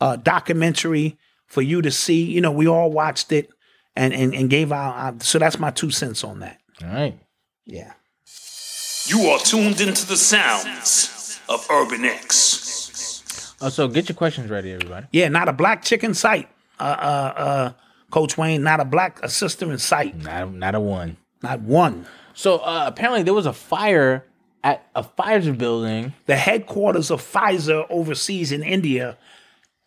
[0.00, 1.16] uh, documentary
[1.46, 2.22] for you to see.
[2.24, 3.50] You know, we all watched it
[3.96, 6.58] and and, and gave our, our so that's my two cents on that.
[6.82, 7.18] All right.
[7.66, 7.92] Yeah.
[9.06, 13.56] You are tuned into the sounds of Urban X.
[13.60, 15.06] Oh, so get your questions ready, everybody.
[15.12, 16.48] Yeah, not a black chick in sight.
[16.78, 17.72] Uh, uh, uh,
[18.10, 20.16] Coach Wayne, not a black assistant in sight.
[20.16, 21.16] Not, not a one.
[21.42, 22.06] Not one.
[22.34, 24.26] So uh, apparently there was a fire
[24.64, 26.12] at a Pfizer building.
[26.26, 29.16] The headquarters of Pfizer overseas in India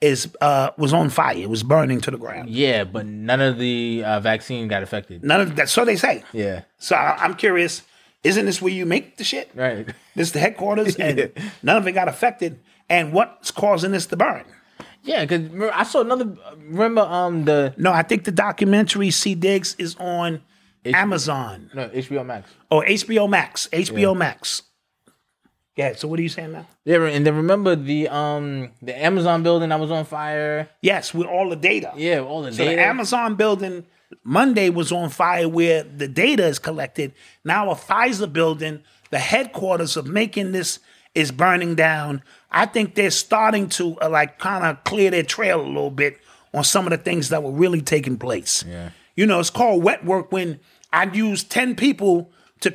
[0.01, 1.37] is uh was on fire.
[1.37, 2.49] It was burning to the ground.
[2.49, 5.23] Yeah, but none of the uh, vaccine got affected.
[5.23, 5.69] None of that.
[5.69, 6.23] So they say.
[6.33, 6.63] Yeah.
[6.77, 7.83] So I, I'm curious.
[8.23, 9.51] Isn't this where you make the shit?
[9.53, 9.85] Right.
[10.15, 11.31] This is the headquarters, and
[11.61, 12.59] none of it got affected.
[12.89, 14.45] And what's causing this to burn?
[15.05, 16.35] Yeah, because I saw another.
[16.67, 20.41] Remember, um, the No, I think the documentary C Diggs is on
[20.83, 22.49] Amazon no HBO Max.
[22.69, 23.67] Oh, HBO Max.
[23.71, 24.13] HBO Yeah.
[24.13, 24.61] Max.
[25.75, 25.93] Yeah.
[25.95, 26.67] So what are you saying now?
[26.85, 30.69] Yeah, and then remember the um the Amazon building that was on fire.
[30.81, 31.91] Yes, with all the data.
[31.95, 32.75] Yeah, all the So data.
[32.77, 33.85] the Amazon building
[34.23, 37.13] Monday was on fire where the data is collected.
[37.43, 40.79] Now a Pfizer building, the headquarters of making this
[41.13, 42.21] is burning down.
[42.55, 46.19] I think they're starting to uh, like kind of clear their trail a little bit
[46.53, 48.63] on some of the things that were really taking place.
[48.65, 48.91] Yeah.
[49.15, 50.61] You know, it's called wet work when
[50.93, 52.71] I use 10 people to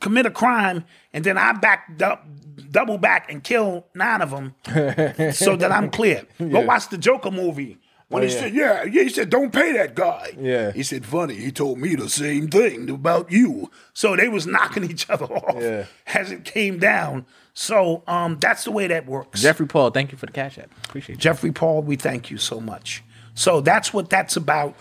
[0.00, 2.26] commit a crime and then I back up,
[2.70, 4.54] double back and kill nine of them
[5.32, 6.26] so that I'm clear.
[6.38, 7.78] Go watch the Joker movie.
[8.10, 8.40] When Oh, he yeah.
[8.40, 10.32] said, yeah, yeah, he said, don't pay that guy.
[10.38, 10.72] Yeah.
[10.72, 13.70] He said, funny, he told me the same thing about you.
[13.94, 15.84] So they was knocking each other off Yeah.
[16.12, 17.24] as it came down.
[17.54, 19.40] So um, that's the way that works.
[19.40, 20.70] Jeffrey Paul, thank you for the cash app.
[20.86, 21.18] Appreciate it.
[21.20, 23.02] Jeffrey Paul, we thank you so much.
[23.34, 24.74] So that's what that's about.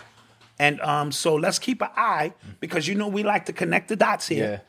[0.57, 3.95] And um, so let's keep an eye because you know we like to connect the
[3.95, 4.61] dots here.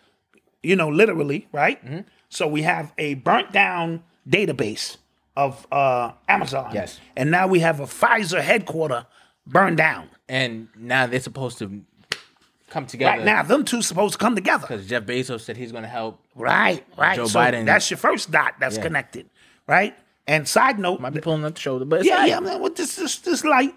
[0.62, 1.85] You know, literally, right?
[1.85, 2.01] Mm-hmm.
[2.28, 4.99] So we have a burnt down database
[5.36, 6.70] of uh, Amazon.
[6.74, 6.98] Yes.
[7.16, 9.07] And now we have a Pfizer headquarter
[9.47, 10.09] burned down.
[10.28, 11.82] And now they're supposed to
[12.69, 13.19] come together.
[13.19, 14.62] Right now, them two supposed to come together.
[14.66, 16.20] Because Jeff Bezos said he's going to help.
[16.35, 17.16] Right, right.
[17.16, 17.65] Joe so Biden.
[17.66, 18.82] that's your first dot that's Yeah.
[18.82, 19.28] connected,
[19.66, 19.97] right?
[20.27, 22.61] And side note, Might be pulling up the shoulder, but it's yeah, yeah, man.
[22.62, 23.74] With this, this, this light,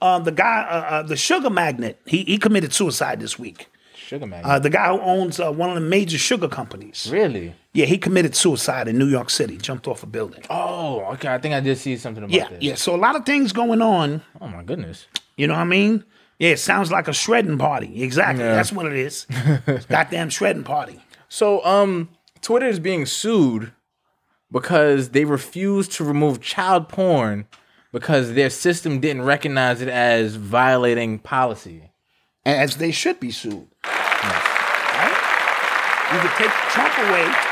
[0.00, 3.68] uh, the guy, uh, uh, the sugar magnet, he he committed suicide this week.
[3.94, 4.50] Sugar magnet.
[4.50, 7.08] Uh, the guy who owns uh, one of the major sugar companies.
[7.12, 7.54] really?
[7.72, 9.56] Yeah, he committed suicide in New York City.
[9.56, 10.42] Jumped off a building.
[10.50, 11.28] Oh, okay.
[11.28, 12.62] I think I did see something about yeah, this.
[12.62, 12.74] yeah.
[12.74, 14.22] So a lot of things going on.
[14.40, 15.06] Oh my goodness.
[15.36, 16.04] You know what I mean?
[16.38, 18.02] Yeah, it sounds like a shredding party.
[18.02, 18.44] Exactly.
[18.44, 18.56] Yeah.
[18.56, 19.26] That's what it is.
[19.88, 21.00] Goddamn shredding party.
[21.28, 22.08] So, um,
[22.40, 23.72] Twitter is being sued
[24.50, 27.46] because they refused to remove child porn
[27.92, 31.92] because their system didn't recognize it as violating policy.
[32.44, 33.68] As they should be sued.
[33.84, 34.46] Right?
[36.12, 37.49] You could take Trump away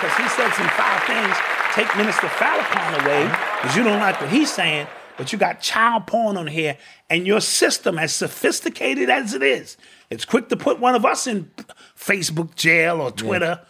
[0.00, 1.36] because he said some foul things.
[1.74, 3.24] Take Minister Farrakhan away
[3.60, 4.86] because you don't like what he's saying.
[5.16, 6.78] But you got child porn on here,
[7.10, 9.76] and your system, as sophisticated as it is,
[10.10, 11.50] it's quick to put one of us in
[11.98, 13.60] Facebook jail or Twitter.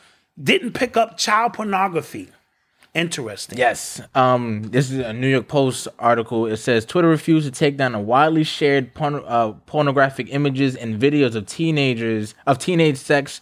[0.41, 2.29] Didn't pick up child pornography.
[2.95, 3.59] Interesting.
[3.59, 4.03] Yes.
[4.15, 6.47] Um, this is a New York Post article.
[6.47, 11.01] It says Twitter refused to take down a widely shared porn- uh, pornographic images and
[11.01, 13.41] videos of teenagers of teenage sex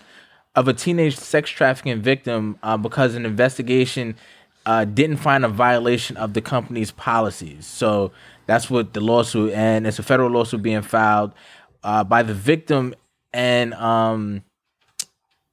[0.56, 4.16] of a teenage sex trafficking victim uh, because an investigation
[4.64, 7.66] uh, didn't find a violation of the company's policies.
[7.66, 8.10] So
[8.46, 11.32] that's what the lawsuit and it's a federal lawsuit being filed
[11.84, 12.94] uh, by the victim
[13.32, 14.42] and um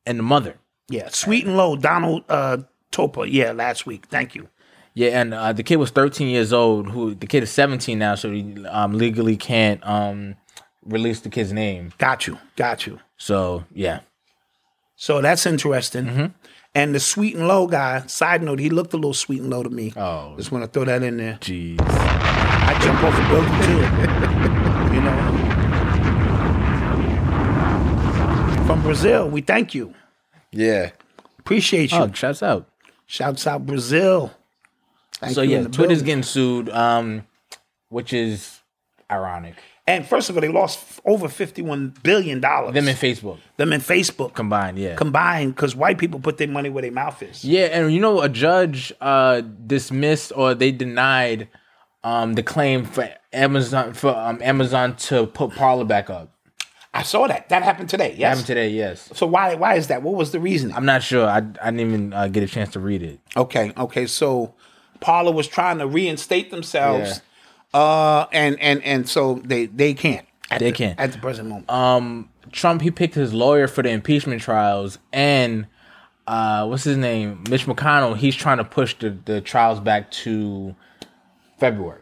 [0.05, 0.55] and the mother.
[0.89, 2.57] Yeah, sweet and low, Donald uh,
[2.91, 3.27] Topa.
[3.30, 4.05] Yeah, last week.
[4.07, 4.49] Thank you.
[4.93, 6.89] Yeah, and uh, the kid was 13 years old.
[6.89, 10.35] Who the kid is 17 now, so he um, legally can't um,
[10.85, 11.93] release the kid's name.
[11.97, 12.38] Got you.
[12.55, 12.99] Got you.
[13.17, 14.01] So yeah,
[15.03, 16.05] So that's interesting.
[16.05, 16.25] Mm-hmm.
[16.73, 19.61] And the sweet and low guy, side note, he looked a little sweet and low
[19.61, 19.91] to me.
[19.97, 20.34] Oh.
[20.38, 21.38] Just want to throw that in there.
[21.41, 21.75] Jeez.
[21.81, 23.81] I jump off a building too.
[24.95, 25.17] you know.
[28.65, 29.93] From Brazil, we thank you.
[30.51, 30.91] yeah.
[31.38, 31.97] Appreciate you.
[31.97, 32.69] Oh, shouts out.
[33.05, 34.31] Shouts out Brazil.
[35.19, 36.05] Thank so yeah, the Twitter's building.
[36.05, 37.27] getting sued, um,
[37.89, 38.61] which is
[39.11, 39.55] ironic.
[39.85, 42.73] And first of all, they lost f- over fifty-one billion dollars.
[42.73, 44.95] Them and Facebook Them and Facebook combined, yeah.
[44.95, 47.43] combined because white people put their money where their mouth is.
[47.43, 51.49] Yeah, and you know, a judge uh, dismissed or they denied
[52.03, 56.30] um, the claim for Amazon for um, Amazon to put Parler back up.
[56.93, 57.49] I saw that.
[57.49, 58.11] That happened today.
[58.11, 58.30] That Yes.
[58.30, 59.10] happened today, yes.
[59.14, 60.01] So why why is that?
[60.03, 60.72] What was the reason?
[60.73, 61.27] I'm not sure.
[61.27, 61.41] I, I
[61.72, 63.19] didn't even uh, get a chance to read it.
[63.35, 64.05] Okay, okay.
[64.05, 64.53] So
[65.01, 67.22] Parler was trying to reinstate themselves,
[67.73, 70.25] uh, and and and so they they can't.
[70.51, 70.99] At They the- can't.
[70.99, 71.69] at the present moment.
[71.69, 75.65] Um, Trump he picked his lawyer for the impeachment trials, and
[76.27, 78.15] uh, what's his name, Mitch McConnell.
[78.15, 80.75] He's trying to push the, the trials back to
[81.59, 82.01] February.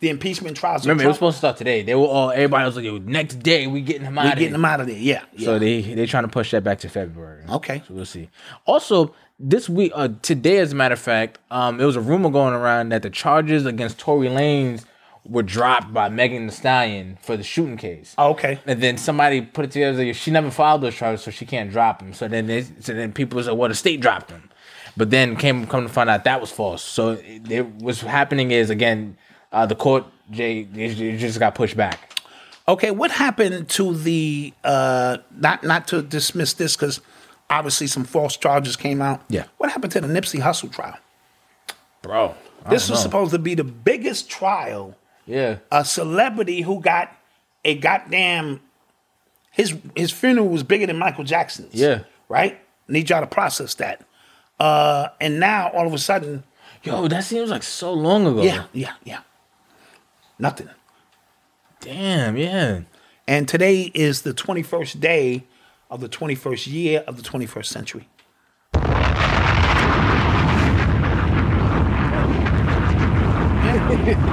[0.00, 0.82] the impeachment trials.
[0.82, 1.82] of Remember, it was supposed to start today.
[1.82, 4.42] They were all everybody was like, "Yo, next day we getting him out." we getting
[4.44, 4.52] here.
[4.52, 4.96] them out of there.
[4.98, 5.22] Yeah.
[5.32, 5.44] yeah.
[5.46, 7.44] So they they trying to push that back to February.
[7.48, 7.82] Okay.
[7.88, 8.28] So we'll see.
[8.66, 12.28] Also, this week, uh, today, as a matter of fact, um, there was a rumor
[12.30, 14.84] going around that the charges against Tory Lanez
[15.24, 18.14] were dropped by Megan Thee Stallion for the shooting case.
[18.18, 18.58] Oh, okay.
[18.66, 20.04] And then somebody put it together.
[20.04, 22.12] Like, she never filed those charges, so she can't drop them.
[22.14, 24.50] So then, they, so then people said, "Well, the state dropped them,"
[24.96, 26.82] but then came come to find out that was false.
[26.82, 29.16] So it, it, what's happening is again,
[29.52, 32.20] uh, the court Jay it, it just got pushed back.
[32.66, 37.00] Okay, what happened to the uh not not to dismiss this because
[37.48, 39.22] obviously some false charges came out.
[39.30, 39.44] Yeah.
[39.56, 40.98] What happened to the Nipsey Hussle trial?
[42.02, 42.34] Bro,
[42.68, 43.02] This was know.
[43.04, 44.94] supposed to be the biggest trial.
[45.28, 45.58] Yeah.
[45.70, 47.14] A celebrity who got
[47.64, 48.60] a goddamn
[49.52, 51.74] his his funeral was bigger than Michael Jackson's.
[51.74, 52.00] Yeah.
[52.28, 52.58] Right?
[52.88, 54.04] Need y'all to process that.
[54.58, 56.44] Uh and now all of a sudden,
[56.82, 58.42] Yo, that seems like so long ago.
[58.42, 59.20] yeah, yeah, yeah.
[60.38, 60.70] Nothing.
[61.80, 62.80] Damn, yeah.
[63.26, 65.44] And today is the 21st day
[65.90, 68.08] of the 21st year of the 21st century.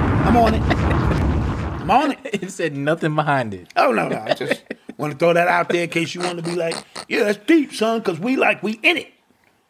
[0.26, 0.62] I'm on it.
[0.62, 2.18] I'm on it.
[2.42, 3.72] It said nothing behind it.
[3.76, 4.18] Oh no, no.
[4.18, 4.62] I just
[4.98, 6.74] want to throw that out there in case you want to be like,
[7.08, 9.12] yeah, that's deep, son, because we like we in it.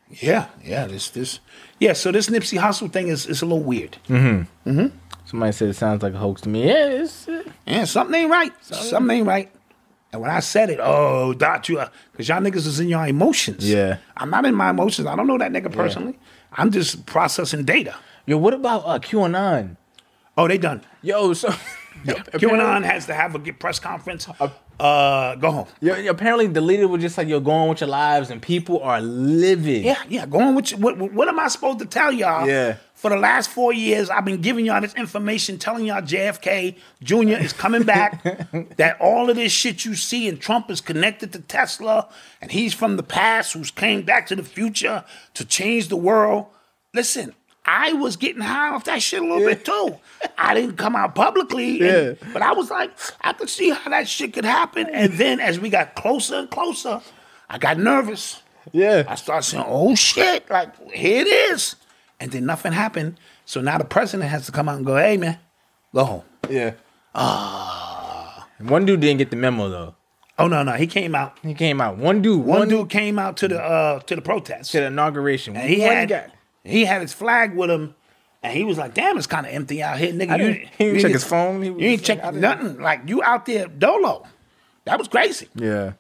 [0.08, 0.86] Yeah, yeah.
[0.86, 1.40] This this
[1.78, 1.92] yeah.
[1.92, 3.98] So this Nipsey Hussle thing is is a little weird.
[4.08, 4.70] Mm-hmm.
[4.70, 4.96] Mm-hmm.
[5.26, 6.66] Somebody said it sounds like a hoax to me.
[6.66, 8.52] Yeah, it's uh, Yeah, something ain't right.
[8.64, 9.52] Something ain't right.
[10.12, 13.68] And when I said it, oh, Dot, you, because y'all niggas is in your emotions.
[13.68, 13.98] Yeah.
[14.16, 15.06] I'm not in my emotions.
[15.06, 16.18] I don't know that nigga personally.
[16.52, 17.94] I'm just processing data.
[18.24, 19.76] Yo, what about uh, QAnon?
[20.36, 20.82] Oh, they done.
[21.02, 21.48] Yo, so
[22.04, 24.28] QAnon has to have a press conference.
[24.78, 25.66] Uh, go home.
[25.80, 28.42] Yo, yo, apparently the leader was just like, "Yo, go on with your lives," and
[28.42, 29.82] people are livid.
[29.82, 30.26] Yeah, yeah.
[30.26, 30.54] Go on.
[30.54, 30.76] With you.
[30.76, 32.46] What, what am I supposed to tell y'all?
[32.46, 32.76] Yeah.
[32.94, 37.42] For the last four years, I've been giving y'all this information, telling y'all JFK Jr.
[37.42, 38.22] is coming back.
[38.76, 42.08] that all of this shit you see and Trump is connected to Tesla,
[42.42, 45.04] and he's from the past who's came back to the future
[45.34, 46.46] to change the world.
[46.92, 47.34] Listen,
[47.68, 49.96] I was getting high off that shit a little bit too.
[50.38, 54.06] I didn't come out publicly, and- but I was like, I could see how that
[54.08, 54.86] shit could happen.
[54.92, 57.00] And then as we got closer and closer,
[57.50, 58.42] I got nervous.
[58.72, 59.04] Yeah.
[59.08, 61.76] I started saying, oh shit, like here it is.
[62.20, 63.18] And then nothing happened.
[63.44, 65.38] So now the president has to come out and go, hey man,
[65.94, 66.22] go home.
[66.48, 66.72] Yeah.
[67.14, 68.46] Ah.
[68.58, 69.94] One dude didn't get the memo though.
[70.38, 71.38] Oh no, no, he came out.
[71.42, 71.96] He came out.
[71.96, 72.44] One dude.
[72.44, 74.72] One, dude came out to the uh to the protest.
[74.72, 75.56] to the inauguration.
[75.56, 76.26] And he One had guy.
[76.66, 77.94] He had his flag with him.
[78.42, 80.38] And he was like, damn, it's kind of empty out here, nigga.
[80.38, 81.64] You, he didn't check his phone.
[81.64, 82.78] You ain't check nothing.
[82.78, 84.24] Like you out there dolo.
[84.84, 85.48] That was crazy.
[85.54, 85.94] Yeah.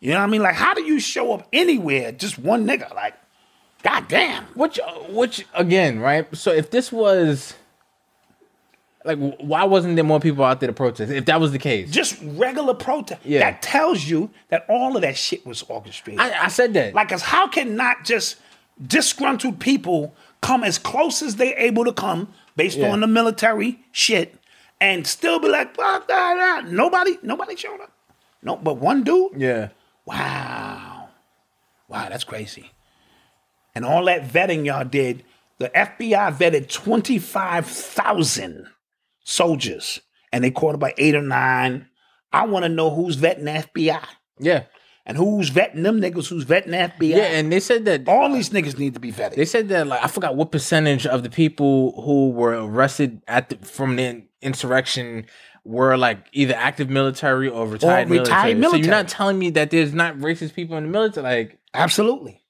[0.00, 0.42] You know what I mean?
[0.42, 2.92] Like, how do you show up anywhere, just one nigga?
[2.94, 3.14] Like,
[3.82, 4.44] god damn.
[4.54, 6.34] Which, uh, which again, right?
[6.34, 7.54] So if this was
[9.04, 11.12] like, why wasn't there more people out there to protest?
[11.12, 13.20] If that was the case, Just regular protest.
[13.24, 13.40] Yeah.
[13.40, 16.20] That tells you that all of that shit was orchestrated.
[16.20, 16.94] I, I said that.
[16.94, 18.36] Like, cause how can not just
[18.86, 22.90] disgruntled people come as close as they're able to come based Yeah.
[22.92, 24.34] on the military shit
[24.80, 26.70] and still be like, fuck that, that.
[26.72, 27.92] Nobody, nobody showed up.
[28.42, 29.32] No, but one dude.
[29.40, 29.68] yeah.
[30.04, 31.08] Wow.
[31.88, 32.72] Wow, that's crazy.
[33.74, 35.24] And all that vetting y'all did,
[35.58, 38.66] the FBI vetted 25,000
[39.24, 40.00] soldiers
[40.32, 41.88] and they caught about eight or nine.
[42.32, 43.52] I want to know who's vetting the
[43.82, 44.04] FBI
[44.40, 44.64] Yeah.
[45.04, 47.16] And who's vetting them niggas who's vetting FBI.
[47.16, 49.34] Yeah, and they said that all these niggas need to be vetted.
[49.34, 53.48] They said that like I forgot what percentage of the people who were arrested at
[53.50, 55.26] the, from the insurrection
[55.64, 58.82] were like either active military or retired, retired military.
[58.82, 61.24] So you're not telling me that there's not racist people in the military?
[61.24, 62.40] Like Absolutely.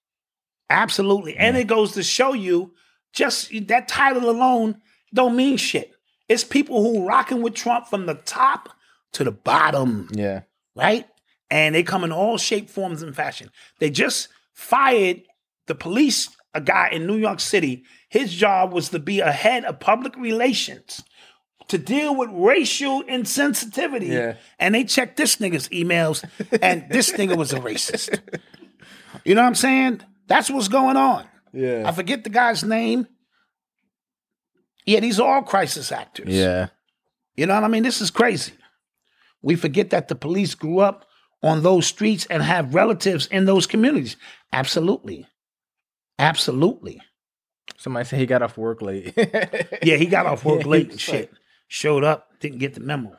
[0.71, 1.37] Absolutely.
[1.37, 2.73] And it goes to show you
[3.13, 4.81] just that title alone
[5.13, 5.93] don't mean shit.
[6.29, 8.71] It's people who rocking with Trump from the top
[9.13, 10.43] to the bottom, yeah,
[10.75, 11.07] right?
[11.53, 13.51] And they come in all shape, forms, and fashion.
[13.79, 15.21] They just fired
[15.67, 17.85] the police, a guy in New York City.
[18.09, 21.03] His job was to be a head of public relations
[21.69, 24.09] to deal with racial insensitivity.
[24.09, 24.37] Yeah.
[24.59, 26.25] And they checked this nigga's emails,
[26.63, 28.19] and this nigga was a racist.
[29.23, 30.01] You know what I'm saying?
[30.29, 31.27] That's what's going on.
[31.53, 33.07] yeah, I forget the guy's name.
[34.87, 36.29] Yeah, these are all crisis actors.
[36.29, 36.69] yeah,
[37.37, 37.83] You know what I mean?
[37.83, 38.53] This is crazy.
[39.43, 41.05] We forget that the police grew up
[41.43, 44.17] on those streets and have relatives in those communities.
[44.53, 45.27] Absolutely.
[46.19, 47.01] Absolutely.
[47.77, 49.13] Somebody said he got off work late.
[49.83, 51.33] Yeah, he got off work Yeah, late and shit.
[51.67, 53.17] Showed up, didn't get the memo.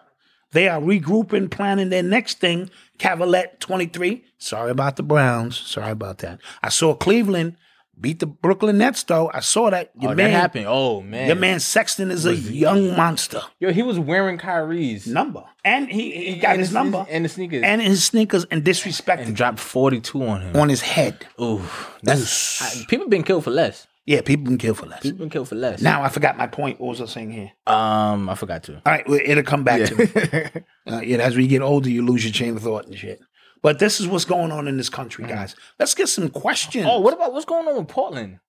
[0.51, 2.69] They are regrouping, planning their next thing.
[2.99, 4.23] Cavalier 23.
[4.37, 5.57] Sorry about the Browns.
[5.57, 6.39] Sorry about that.
[6.61, 7.57] I saw Cleveland
[8.03, 9.31] beat the Brooklyn Nets, though.
[9.33, 9.89] I saw that.
[9.99, 10.65] Your oh, man, that happened.
[10.67, 13.41] Oh man, Your man Sexton is a young monster.
[13.59, 15.43] Yo, he was wearing Kyrie's Number.
[15.65, 17.05] And he, he got And his his- number.
[17.09, 17.63] and the sneakers.
[17.63, 20.55] And his sneakers and disrespected and dropped 42 on him.
[20.57, 21.25] on his head.
[21.41, 21.61] Ooh,
[22.03, 23.87] that's I- people been killed for less.
[24.05, 25.01] Yeah, people been killed for less.
[25.01, 25.81] People been killed for less.
[25.81, 26.81] Now I forgot my point.
[26.81, 27.51] What was I saying here?
[27.67, 28.73] um, I forgot to.
[28.75, 30.61] All right, well, it'll come back to me.
[30.85, 33.21] Uh, yeah, as we get older, you lose your chain of thought and shit.
[33.63, 35.29] But this is what's going on in this country, mm.
[35.29, 35.55] guys.
[35.79, 36.85] Let's get some questions.
[36.87, 38.39] Oh, what about what's going on with Portland?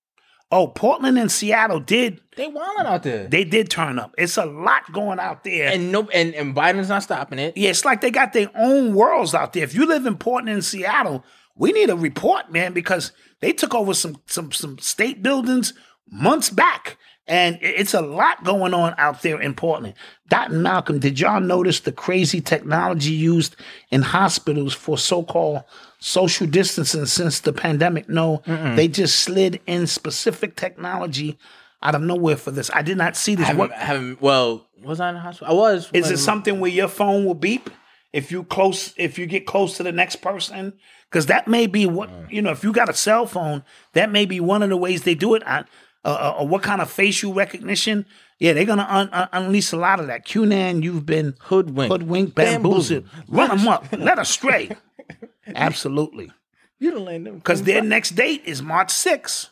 [0.50, 3.26] Oh, Portland and Seattle did They wilding out there.
[3.28, 4.14] they did turn up.
[4.18, 5.72] It's a lot going out there.
[5.72, 7.56] and no, and, and Biden's not stopping it.
[7.56, 9.64] yeah, it's like they got their own worlds out there.
[9.64, 11.24] If you live in Portland and Seattle,
[11.56, 15.72] we need a report, man, because they took over some some some state buildings
[16.10, 16.96] months back.
[17.26, 19.94] And it's a lot going on out there in Portland.
[20.28, 23.56] Dot and Malcolm, did y'all notice the crazy technology used
[23.90, 25.62] in hospitals for so-called
[26.00, 28.10] social distancing since the pandemic?
[28.10, 31.38] No, they just slid in specific technology
[31.82, 32.70] out of nowhere for this.
[32.74, 33.46] I did not see I this.
[33.46, 34.20] haven't, What, I haven't.
[34.20, 35.54] Well, was I in the hospital?
[35.54, 35.90] I was.
[35.92, 37.70] is it something where your phone will beep
[38.12, 40.74] if you close if you get close to the next person?
[41.10, 42.30] Because that may be what mm.
[42.30, 42.50] you know.
[42.50, 43.62] If you got a cell phone,
[43.92, 45.42] that may be one of the ways they do it.
[45.46, 45.64] I,
[46.04, 48.06] uh, uh, or what kind of facial recognition?
[48.38, 50.26] Yeah, they're gonna un- un- unleash a lot of that.
[50.26, 51.92] QAnon, you've been Hoodwinked.
[51.92, 54.70] hoodwinked, bamboozled, run them up, led astray.
[55.54, 56.30] Absolutely.
[56.78, 59.48] You don't let them because their next date is March 6th.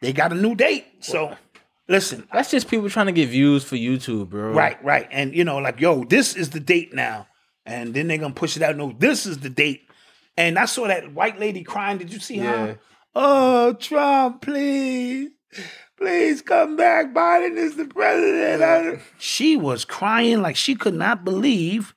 [0.00, 0.86] They got a new date.
[1.00, 1.36] So
[1.88, 4.52] listen, That's just people trying to get views for YouTube, bro.
[4.52, 5.08] right, right.
[5.10, 7.26] And you know, like, yo, this is the date now.
[7.66, 8.76] And then they're gonna push it out.
[8.76, 9.82] No, this is the date.
[10.36, 11.98] And I saw that white lady crying.
[11.98, 12.52] Did you see Yeah.
[12.66, 12.78] her?
[13.14, 15.30] Oh, Trump, please.
[16.00, 17.12] Please come back.
[17.12, 18.62] Biden is the president.
[18.62, 21.94] I- She was crying like she could not believe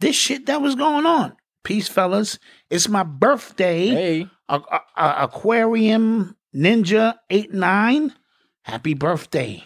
[0.00, 1.36] this shit that was going on.
[1.64, 2.38] Peace, fellas.
[2.70, 3.88] It's my birthday.
[3.88, 4.30] Hey.
[4.48, 8.14] A- a- a- Aquarium Ninja 89.
[8.62, 9.62] Happy birthday.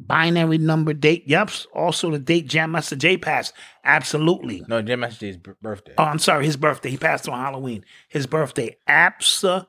[0.00, 1.24] Binary number date.
[1.26, 1.50] Yep.
[1.74, 3.52] Also the date Jam Master Jay passed.
[3.82, 4.64] Absolutely.
[4.68, 5.94] No, Jam Master Jay's b- birthday.
[5.98, 6.44] Oh, I'm sorry.
[6.46, 6.90] His birthday.
[6.90, 7.84] He passed on Halloween.
[8.08, 8.76] His birthday.
[8.86, 9.66] Absolutely.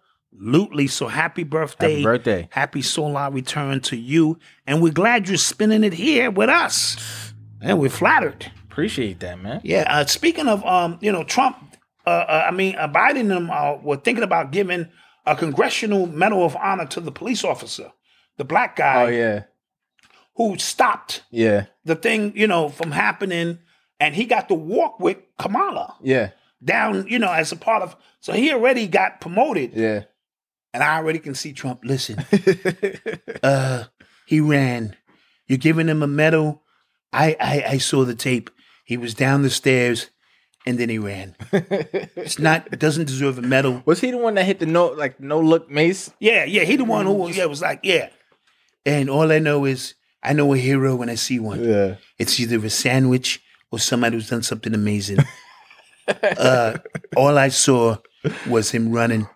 [0.88, 1.92] So happy birthday.
[1.92, 2.48] Happy birthday.
[2.52, 4.40] Happy solar return to you.
[4.66, 7.34] And we're glad you're spending it here with us.
[7.62, 8.52] And we're flattered.
[8.64, 9.62] Appreciate that, man.
[9.64, 9.86] Yeah.
[9.88, 11.58] Uh, speaking of, um, you know, Trump,
[12.06, 14.88] uh, uh, I mean, uh, Biden and them uh, were thinking about giving
[15.26, 17.92] a congressional medal of honor to the police officer,
[18.38, 19.44] the black guy Oh yeah,
[20.36, 23.60] who stopped yeah, the thing, you know, from happening.
[24.00, 26.30] And he got to walk with Kamala yeah,
[26.64, 27.98] down, you know, as a part of.
[28.22, 30.04] So he already got promoted, yeah.
[30.74, 31.82] And I already can see Trump.
[31.84, 32.26] Listen,
[33.44, 33.86] uh,
[34.26, 34.96] he ran.
[35.48, 36.64] You're giving him a medal.
[37.12, 38.50] I, I I saw the tape.
[38.86, 40.10] He was down the stairs,
[40.66, 41.36] and then he ran.
[41.52, 43.82] it's not doesn't deserve a medal.
[43.86, 46.12] Was he the one that hit the no like no look mace?
[46.20, 46.64] Yeah, yeah.
[46.64, 48.10] He the one who was, yeah was like yeah.
[48.86, 51.64] And all I know is I know a hero when I see one.
[51.64, 51.96] Yeah.
[52.18, 53.42] It's either a sandwich
[53.72, 55.20] or somebody who's done something amazing.
[56.08, 56.78] uh,
[57.16, 57.98] all I saw
[58.48, 59.28] was him running.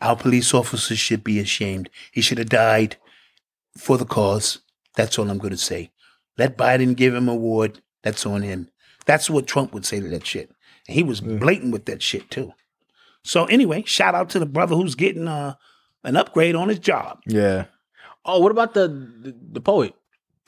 [0.00, 1.90] Our police officers should be ashamed.
[2.12, 2.96] He should have died
[3.76, 4.60] for the cause.
[4.94, 5.90] That's all I'm going to say.
[6.38, 7.80] Let Biden give him a award.
[8.02, 8.68] That's on him.
[9.06, 10.50] That's what Trump would say to that shit.
[10.86, 12.52] And he was blatant with that shit too.
[13.24, 15.54] So anyway, shout out to the brother who's getting uh,
[16.04, 17.20] an upgrade on his job.
[17.26, 17.66] Yeah.
[18.24, 19.94] Oh, what about the the, the poet?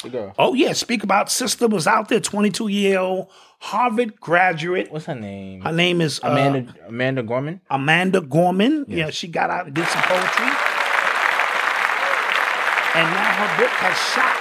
[0.02, 0.32] The girl.
[0.38, 4.92] Oh yeah, speak about sister was out there, 22 year old Harvard graduate.
[4.92, 5.60] What's her name?
[5.62, 7.60] Her name is uh, Amanda Amanda Gorman.
[7.68, 8.84] Amanda Gorman.
[8.86, 10.46] Yeah, she got out and did some poetry.
[12.94, 14.36] And now her book has shot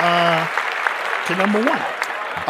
[0.00, 1.78] uh, to number one.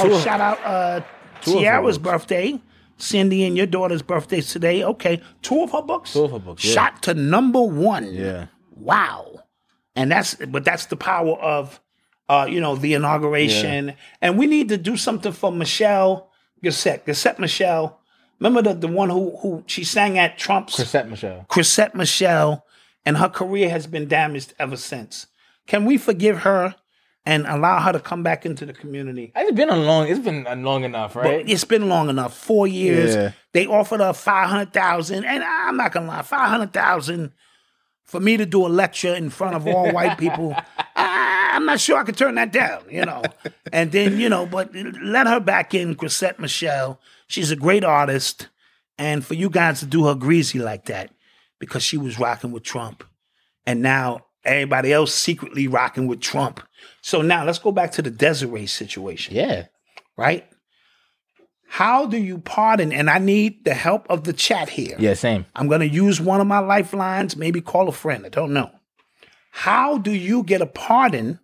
[0.07, 1.01] Two Oh, of- shout out uh,
[1.43, 2.61] two Tiara's birthday.
[2.99, 4.85] Cindy and your daughter's birthday today.
[4.85, 5.21] Okay.
[5.43, 6.13] Two of her books?
[6.13, 6.73] Two of her books, yeah.
[6.73, 8.13] Shot to number one.
[8.15, 8.47] Yeah.
[8.77, 9.41] Wow.
[9.97, 11.81] And that's but that's the power of
[12.29, 13.95] uh, you know, the inauguration.
[14.21, 16.31] And we need to do something for Michelle
[16.63, 17.07] Gissette.
[17.07, 18.01] Gissette Michelle.
[18.41, 21.47] Remember the, the one who who she sang at Trump's Chrisette Michelle.
[21.49, 22.65] Chrisette Michelle,
[23.07, 25.29] and her career has been damaged ever since.
[25.69, 26.75] Can we forgive her
[27.25, 29.33] and allow her to come back into the community?
[29.37, 30.09] It's been a long.
[30.09, 31.45] It's been a long enough, right?
[31.45, 32.37] But it's been long enough.
[32.37, 33.15] Four years.
[33.15, 33.33] Yeah.
[33.53, 37.33] They offered her five hundred thousand, and I'm not gonna lie, five hundred thousand
[38.05, 40.57] for me to do a lecture in front of all white people.
[41.53, 43.23] I'm not sure I could turn that down, you know.
[43.73, 47.01] And then you know, but let her back in, Chrisette Michelle.
[47.27, 48.49] She's a great artist,
[48.99, 51.11] and for you guys to do her greasy like that
[51.59, 53.03] because she was rocking with Trump,
[53.65, 56.61] and now everybody else secretly rocking with Trump.
[57.01, 59.67] So now let's go back to the Desiree situation yeah.
[60.17, 60.47] right?
[61.69, 62.93] How do you pardon?
[62.93, 64.97] And I need the help of the chat here.
[64.99, 65.15] Yeah.
[65.15, 65.47] Same.
[65.57, 68.27] I'm going to use one of my lifelines, maybe call a friend.
[68.27, 68.71] I don't know.
[69.53, 71.39] How do you get a pardon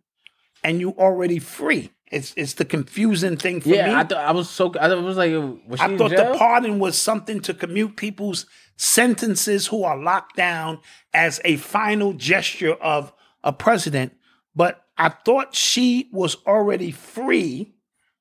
[0.65, 1.91] and you already free?
[2.11, 3.89] It's it's the confusing thing for Yeah.
[3.89, 3.95] me.
[3.95, 4.73] I thought I was so.
[4.81, 5.33] I was like,
[5.67, 10.37] was she I thought the pardon was something to commute people's sentences who are locked
[10.37, 10.79] down
[11.13, 13.13] as a final gesture of
[13.45, 14.13] a president.
[14.55, 17.75] But I thought she was already free,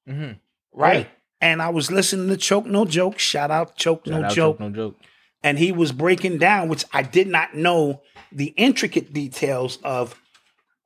[0.08, 0.40] Mhm.
[0.74, 1.08] right?
[1.40, 3.20] And I was listening to Choke No Joke.
[3.20, 4.60] Shout out Choke Shout No out, Joke.
[4.60, 5.00] No joke.
[5.44, 8.02] And he was breaking down, which I did not know
[8.32, 10.20] the intricate details of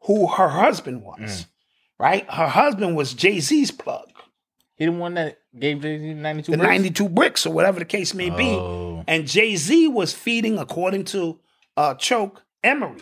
[0.01, 1.19] who her husband was.
[1.19, 1.45] Mm.
[1.99, 2.29] Right?
[2.31, 4.09] Her husband was Jay Z's plug
[4.75, 6.51] He the one that gave Jay Z ninety two.
[6.51, 8.49] the 92 bricks or whatever the case may be.
[8.49, 9.03] Oh.
[9.07, 11.39] And Jay Z was feeding, according to
[11.77, 13.01] uh, Choke, Emory.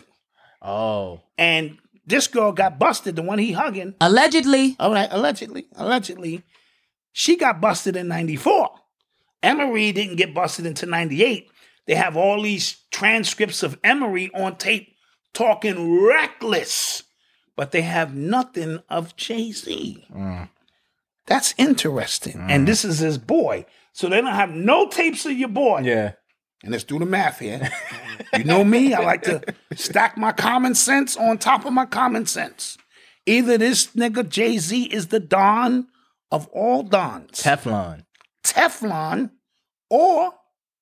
[0.60, 1.22] Oh.
[1.38, 3.94] And this girl got busted, the one he hugging.
[4.00, 4.76] Allegedly.
[4.78, 6.42] All right, allegedly, allegedly.
[7.12, 8.70] She got busted in 94.
[9.42, 11.48] Emory didn't get busted until 98.
[11.86, 14.94] They have all these transcripts of Emory on tape
[15.34, 17.04] talking reckless,
[17.56, 20.04] but they have nothing of Jay Z.
[21.26, 22.44] That's interesting.
[22.48, 23.66] And this is his boy.
[23.92, 25.80] So they don't have no tapes of your boy.
[25.84, 26.12] Yeah.
[26.62, 27.70] And let's do the math here.
[28.36, 29.42] you know me, I like to
[29.74, 32.76] stack my common sense on top of my common sense.
[33.26, 35.86] Either this nigga Jay Z is the Don
[36.30, 38.04] of all Dons, Teflon.
[38.44, 39.30] Teflon,
[39.88, 40.34] or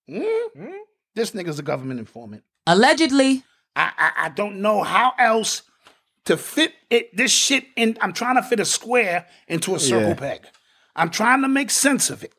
[0.08, 0.72] Hmm?
[1.14, 2.42] This nigga's a government informant.
[2.66, 3.42] Allegedly.
[3.78, 5.62] I, I I don't know how else
[6.24, 7.96] to fit it this shit in.
[8.00, 10.14] I'm trying to fit a square into a circle Yeah.
[10.14, 10.40] peg.
[10.96, 12.34] I'm trying to make sense of it.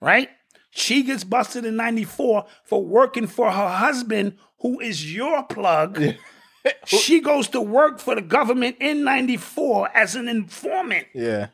[0.00, 0.30] Right?
[0.70, 6.00] She gets busted in 94 for working for her husband, who is your plug.
[6.86, 11.06] she goes to work for the government in 94 as an informant.
[11.14, 11.48] Yeah.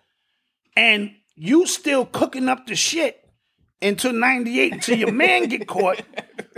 [0.77, 3.26] And you still cooking up the shit
[3.82, 6.03] until 98 until your man get caught.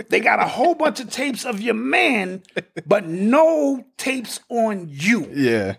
[0.09, 2.43] They got a whole bunch of tapes of your man,
[2.85, 5.29] but no tapes on you.
[5.33, 5.75] Yeah.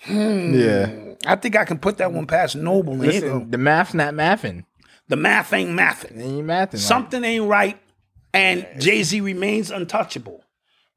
[0.00, 0.54] Hmm.
[0.54, 1.14] Yeah.
[1.24, 2.94] I think I can put that one past Noble.
[2.94, 3.26] and here you go.
[3.34, 4.64] Listen, the math's not mathing.
[5.08, 6.20] The math ain't mathing.
[6.20, 6.78] Ain't mathing.
[6.78, 7.78] Something ain't right,
[8.34, 10.42] and Jay Z remains untouchable.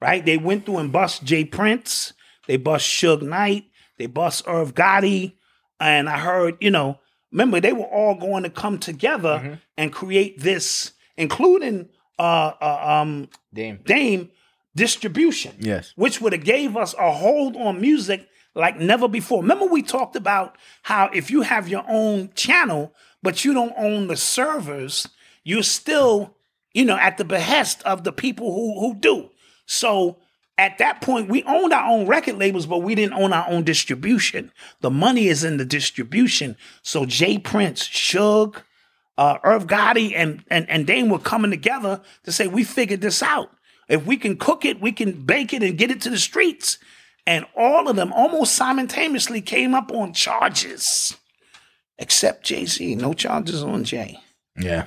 [0.02, 0.26] Right?
[0.26, 1.46] They went through and bust J.
[1.46, 2.14] Prince.
[2.48, 3.66] They bust Suge Knight.
[3.98, 5.34] They bust Irv Gotti.
[5.80, 7.00] And I heard, you know,
[7.36, 9.54] remember they were all going to come together Mm-hmm.
[9.80, 11.78] and create this, including
[12.18, 13.12] uh, uh um
[13.54, 13.78] Dame.
[13.86, 14.24] Dame
[14.76, 15.94] distribution Yes.
[15.96, 19.42] which would have gave us a hold on music like never before.
[19.42, 22.94] Remember we talked about how if you have your own channel
[23.24, 25.08] but you don't own the servers,
[25.44, 26.36] you're still,
[26.74, 29.30] you know, at the behest of the people who who do.
[29.66, 30.18] So
[30.58, 33.64] at that point, we owned our own record labels, but we didn't own our own
[33.64, 34.52] distribution.
[34.82, 36.56] The money is in the distribution.
[36.82, 37.40] So J.
[37.40, 38.62] Prince, Suge,
[39.18, 43.22] uh, Irv Gotti, and, and, and Dame were coming together to say, we figured this
[43.22, 43.52] out.
[43.90, 46.78] If we can cook it, we can bake it and get it to the streets.
[47.28, 51.18] And all of them almost simultaneously came up on charges,
[51.98, 52.96] except Jay Z.
[52.96, 54.20] No charges on Jay.
[54.58, 54.86] Yeah.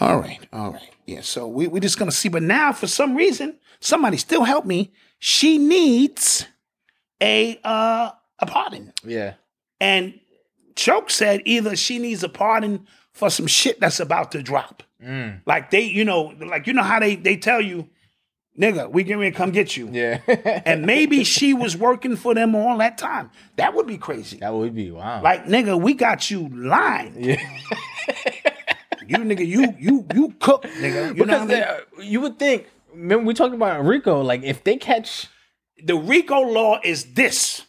[0.00, 0.90] All right, all right.
[1.04, 2.30] Yeah, so we, we're just gonna see.
[2.30, 4.92] But now, for some reason, somebody still help me.
[5.18, 6.46] She needs
[7.20, 8.92] a uh a pardon.
[9.04, 9.34] Yeah.
[9.80, 10.18] And
[10.76, 14.82] Choke said either she needs a pardon for some shit that's about to drop.
[15.02, 15.40] Mm.
[15.46, 17.88] Like they, you know, like you know how they they tell you,
[18.58, 19.88] nigga, we getting ready to come get you.
[19.90, 20.20] Yeah.
[20.64, 23.30] and maybe she was working for them all that time.
[23.56, 24.38] That would be crazy.
[24.38, 25.22] That would be wow.
[25.22, 27.24] Like, nigga, we got you lined.
[27.24, 27.40] Yeah.
[29.06, 31.16] you nigga, you you you cook, nigga.
[31.16, 32.10] You know because what I mean?
[32.10, 32.66] you would think.
[32.92, 34.20] Remember we talked about RICO.
[34.22, 35.26] Like if they catch
[35.82, 37.62] the RICO law is this.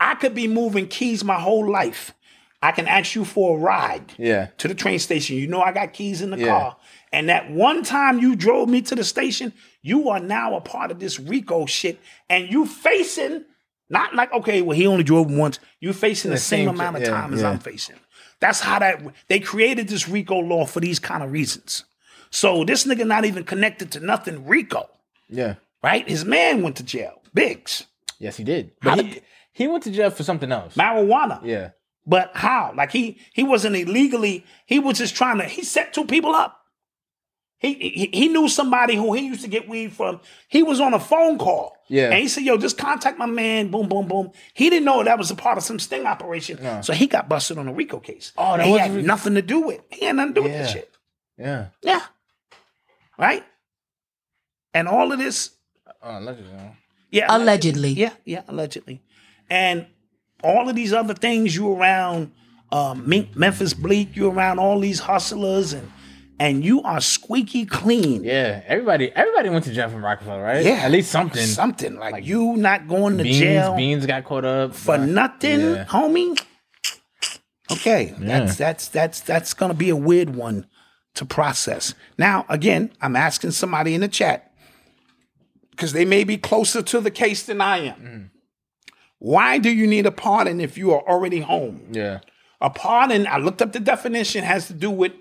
[0.00, 2.12] I could be moving keys my whole life.
[2.60, 4.46] I can ask you for a ride Yeah.
[4.58, 5.36] to the train station.
[5.36, 6.46] You know I got keys in the Yeah.
[6.48, 6.76] car.
[7.12, 10.90] And that one time you drove me to the station, you are now a part
[10.90, 12.00] of this RICO shit.
[12.28, 13.44] And you facing,
[13.90, 15.60] not like, okay, well, he only drove once.
[15.80, 17.50] You facing the, The same, same amount of yeah, time as yeah.
[17.50, 17.96] I'm facing.
[18.40, 21.84] That's how that they created this RICO law for these kind of reasons.
[22.32, 24.88] So this nigga not even connected to nothing RICO,
[25.28, 25.54] Yeah.
[25.82, 26.08] right?
[26.08, 27.22] His man went to jail.
[27.34, 27.84] Biggs.
[28.18, 28.72] Yes, he did.
[28.82, 29.20] But he,
[29.52, 30.74] he went to jail for something else.
[30.74, 31.40] Marijuana.
[31.44, 31.70] Yeah.
[32.06, 32.72] But how?
[32.76, 34.44] Like he he wasn't illegally.
[34.66, 35.44] He was just trying to.
[35.44, 36.58] He set two people up.
[37.58, 40.18] He, he he knew somebody who he used to get weed from.
[40.48, 41.76] He was on a phone call.
[41.88, 42.06] Yeah.
[42.10, 44.32] And he said, "Yo, just contact my man." Boom, boom, boom.
[44.52, 46.58] He didn't know that was a part of some sting operation.
[46.60, 46.80] No.
[46.82, 48.32] So he got busted on a RICO case.
[48.36, 49.06] Oh, that And he had RICO.
[49.06, 49.80] nothing to do with.
[49.90, 50.90] He had nothing to do with this shit.
[51.38, 51.66] Yeah.
[51.82, 52.02] Yeah.
[53.22, 53.44] Right.
[54.74, 55.50] And all of this
[56.02, 56.50] Oh, allegedly.
[57.10, 57.90] yeah, Allegedly.
[57.90, 59.00] Yeah, yeah, allegedly.
[59.48, 59.86] And
[60.42, 62.32] all of these other things, you around
[62.72, 63.04] um,
[63.36, 65.90] Memphis Bleek, you around all these hustlers, and
[66.40, 68.24] and you are squeaky clean.
[68.24, 68.62] Yeah.
[68.66, 69.12] Everybody.
[69.14, 70.64] Everybody went to jail from Roc-A-Fella, right?
[70.64, 71.46] Yeah, At least something.
[71.46, 73.38] something like, you not going to Beans.
[73.38, 75.84] jail Beans got caught up for nothing, Yeah.
[75.84, 76.36] homie.
[77.70, 80.66] Okay, that's that's that's that's gonna be a weird one
[81.14, 81.94] to process.
[82.18, 84.52] Now, again, I'm asking somebody in the chat
[85.70, 88.00] because they may be closer to the case than I am.
[88.00, 88.30] Mm.
[89.18, 91.88] Why do you need a pardon if you are already home?
[91.92, 92.20] Yeah.
[92.60, 95.12] A pardon, I looked up the definition, has to do with,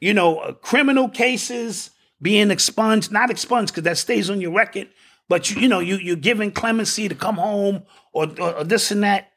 [0.00, 4.88] you know, uh, criminal cases being expunged, not expunged because that stays on your record,
[5.28, 8.90] but you, you know, you you're giving clemency to come home or, or, or this
[8.90, 9.32] and that.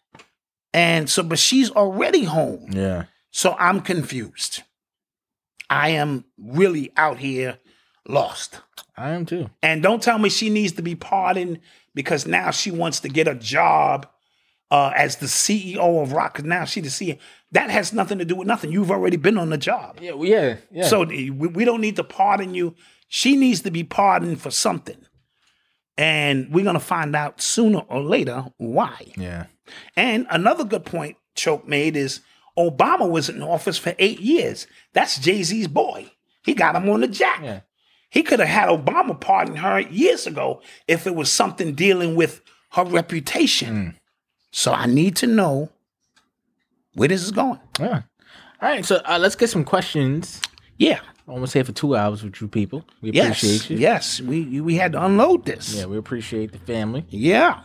[0.74, 2.68] And so, but she's already home.
[2.72, 3.06] Yeah.
[3.32, 4.64] So I'm confused.
[5.72, 7.58] I am really out here
[8.06, 8.60] lost.
[8.98, 9.50] I am too.
[9.64, 11.62] And don't tell me she needs to be pardoned
[11.96, 14.06] because now she wants to get a job
[14.70, 16.44] uh, as the CEO of Rock.
[16.44, 17.18] Now she the CEO.
[17.54, 18.72] That has nothing to do with nothing.
[18.72, 20.00] You've already been on the job.
[20.02, 20.12] Yeah.
[20.12, 20.58] Well, yeah.
[20.72, 20.88] Yeah.
[20.88, 22.76] So we, we don't need to pardon you.
[23.08, 24.98] She needs to be pardoned for something.
[25.98, 29.14] And we're going to find out sooner or later why.
[29.16, 29.46] Yeah.
[29.96, 32.20] And another good point Choke made is
[32.58, 34.68] Obama was in office for eight years.
[34.94, 36.12] That's Jay Z's boy.
[36.44, 37.42] He got him on the jack.
[37.44, 37.62] Yeah.
[38.10, 42.42] He could have had Obama pardon her years ago if it was something dealing with
[42.72, 43.96] her reputation.
[44.52, 45.70] So I need to know
[46.96, 47.60] where this is going.
[47.80, 48.02] Yeah.
[48.62, 48.84] All right.
[48.86, 50.42] So uh, let's get some questions.
[50.78, 51.00] Yeah.
[51.28, 52.84] Almost here for two hours with you people.
[53.02, 53.78] We Yes, appreciate you.
[53.78, 55.74] yes, we we had to unload this.
[55.74, 57.06] Yeah, we appreciate the family.
[57.10, 57.62] Yeah.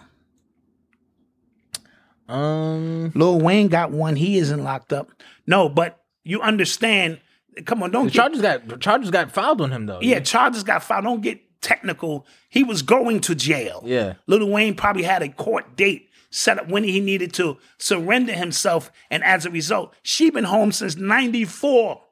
[2.29, 4.17] Um, Lil Wayne got one.
[4.17, 5.11] He isn't locked up.
[5.47, 7.21] No, but you understand.
[7.65, 10.01] Come on, don't the get charges got charges got filed on him though.
[10.03, 11.05] Yeah, charges got filed.
[11.05, 12.27] Don't get technical.
[12.49, 13.83] He was going to jail.
[13.85, 14.15] Yeah.
[14.27, 18.91] Lil Wayne probably had a court date set up when he needed to surrender himself,
[19.11, 22.03] and as a result, she been home since '94.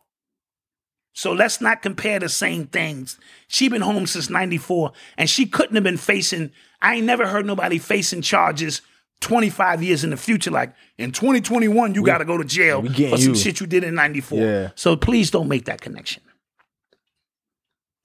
[1.17, 3.19] So let's not compare the same things.
[3.47, 6.53] She been home since '94, and she couldn't have been facing.
[6.81, 8.81] I ain't never heard nobody facing charges
[9.25, 10.51] 25 years in the future.
[10.51, 13.35] Like in 2021, you got to go to jail for some you.
[13.35, 14.39] shit you did in '94.
[14.39, 14.71] Yeah.
[14.75, 16.23] So please don't make that connection.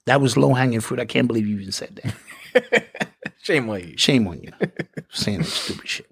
[0.05, 0.99] That was low hanging fruit.
[0.99, 2.01] I can't believe you even said
[2.53, 2.87] that.
[3.43, 3.97] Shame on you.
[3.97, 4.51] Shame on you.
[5.11, 6.09] Saying that stupid shit.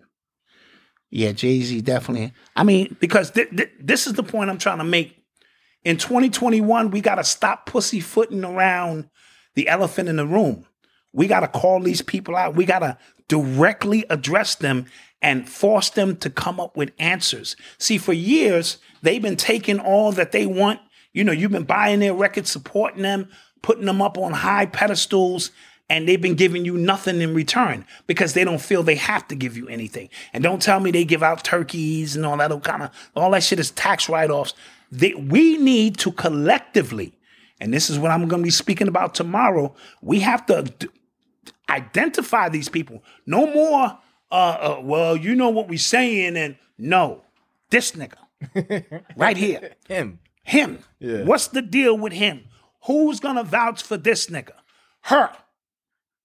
[1.09, 2.33] Yeah, Jay Z definitely.
[2.55, 5.15] I mean, because th- th- this is the point I'm trying to make.
[5.83, 9.09] In 2021, we got to stop pussyfooting around
[9.55, 10.65] the elephant in the room.
[11.13, 12.55] We got to call these people out.
[12.55, 12.97] We got to
[13.27, 14.85] directly address them
[15.21, 17.55] and force them to come up with answers.
[17.77, 20.79] See, for years, they've been taking all that they want.
[21.13, 23.29] You know, you've been buying their records, supporting them,
[23.61, 25.51] putting them up on high pedestals,
[25.89, 29.35] and they've been giving you nothing in return because they don't feel they have to
[29.35, 30.09] give you anything.
[30.33, 33.43] And don't tell me they give out turkeys and all that kind of all that
[33.43, 34.53] shit is tax write-offs.
[34.91, 37.17] They, we need to collectively,
[37.59, 39.73] and this is what I'm going to be speaking about tomorrow.
[40.01, 40.71] We have to
[41.69, 43.03] identify these people.
[43.25, 43.97] No more.
[44.29, 47.23] Uh, uh, well, you know what we're saying, and no,
[47.69, 50.19] this nigga right here, Him.
[50.43, 50.79] him.
[50.99, 51.23] Yeah.
[51.23, 52.43] What's the deal with him?
[52.87, 54.51] Who's gonna vouch for this nigga?
[55.03, 55.31] Her.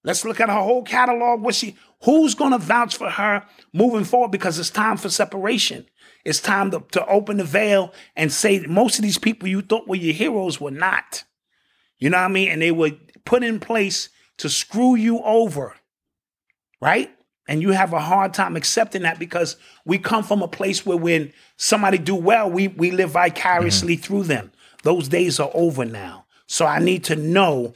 [0.05, 1.43] Let's look at her whole catalog.
[1.43, 1.77] What she?
[2.05, 4.33] Who's gonna vouch for her moving forward?
[4.33, 5.87] Because it's time for separation.
[6.25, 9.63] It's time to, to open the veil and say that most of these people you
[9.63, 11.23] thought were your heroes were not.
[11.99, 12.49] You know what I mean?
[12.49, 12.91] And they were
[13.25, 14.09] put in place
[14.43, 15.75] to screw you over,
[16.81, 17.11] right?
[17.49, 20.97] And you have a hard time accepting that because we come from a place where
[20.97, 24.53] when somebody do well, we we live vicariously through them.
[24.85, 26.27] Those days are over now.
[26.47, 27.75] So I need to know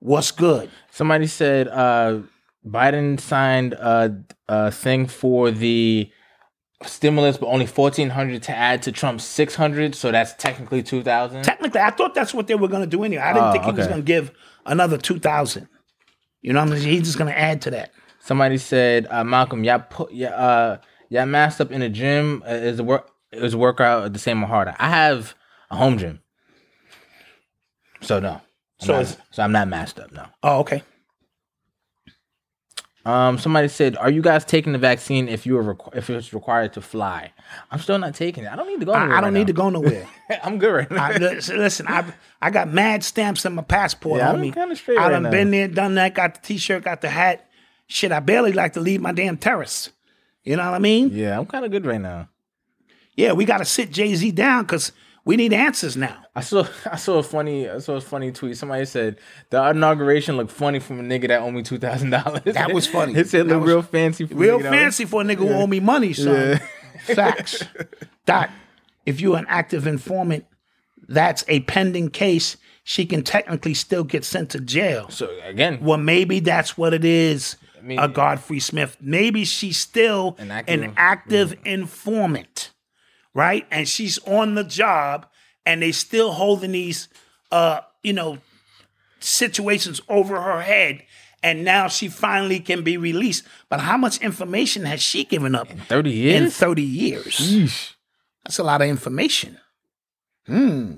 [0.00, 0.70] what's good.
[0.90, 2.20] Somebody said uh,
[2.66, 6.10] Biden signed a, a thing for the
[6.82, 9.94] stimulus, but only fourteen hundred to add to Trump's six hundred.
[9.94, 11.42] So that's technically two thousand.
[11.44, 13.22] Technically, I thought that's what they were going to do anyway.
[13.22, 14.32] I didn't Oh, think he was going to give
[14.66, 15.68] another two thousand.
[16.44, 16.82] You know, what I mean?
[16.82, 17.90] he's just going to add to that.
[18.20, 20.76] Somebody said, uh, Malcolm, y'all put yeah, uh,
[21.08, 22.42] y'all masked up in a gym.
[22.46, 24.74] Uh, is the work is the workout the same or harder?
[24.78, 25.34] I have
[25.70, 26.20] a home gym,
[28.02, 28.40] so no.
[28.80, 30.12] I'm So not- so I'm not masked up.
[30.12, 30.26] No.
[30.42, 30.82] Oh, okay.
[33.06, 36.32] Um, somebody said, "Are you guys taking the vaccine if you are requ- if it's
[36.32, 37.32] required to fly?"
[37.70, 38.50] I'm still not taking it.
[38.52, 38.92] I don't need to go.
[38.92, 40.06] I, Anywhere I don't right need to go nowhere.
[40.42, 41.04] I'm good right now.
[41.04, 42.04] I, listen, I
[42.40, 45.30] I got mad stamps in my passport, Yeah, I'm kinda straight I right done now.
[45.30, 47.46] been there, done that, got the t-shirt, got the hat.
[47.86, 49.90] Shit, I barely like to leave my damn terrace.
[50.42, 51.10] You know what I mean?
[51.12, 52.28] yeah, I'm kind of good right now.
[53.16, 54.92] Yeah, we got to sit Jay Z down because
[55.24, 56.16] we need answers now.
[56.34, 58.56] I saw I saw a funny I saw a funny tweet.
[58.56, 59.18] Somebody said
[59.50, 62.42] the inauguration looked funny from a nigga that owed me two thousand dollars.
[62.44, 63.14] That was funny.
[63.16, 65.66] It said That look real fancy, for a Real fancy for a nigga who owe
[65.66, 66.60] me money, son.
[67.04, 67.62] Facts.
[68.26, 68.50] Doc,
[69.06, 70.46] if you're an active informant,
[71.08, 72.56] that's a pending case.
[72.86, 75.08] She can technically still get sent to jail.
[75.08, 77.56] So again, Well, maybe that's what it is.
[77.82, 78.98] mean- a Godfrey Smith.
[79.00, 81.66] Maybe she's still An an active- active, mm.
[81.66, 82.70] informant,
[83.34, 83.66] right?
[83.70, 85.26] And she's on the job,
[85.66, 87.08] and they still holding these,
[87.52, 88.38] uh, you know,
[89.20, 91.02] situations over her head.
[91.42, 93.44] And now she finally can be released.
[93.68, 96.42] But how much information has she given up In thirty years.
[96.42, 97.94] in 30 years?
[98.44, 99.58] That's a lot of information.
[100.46, 100.94] Hmm.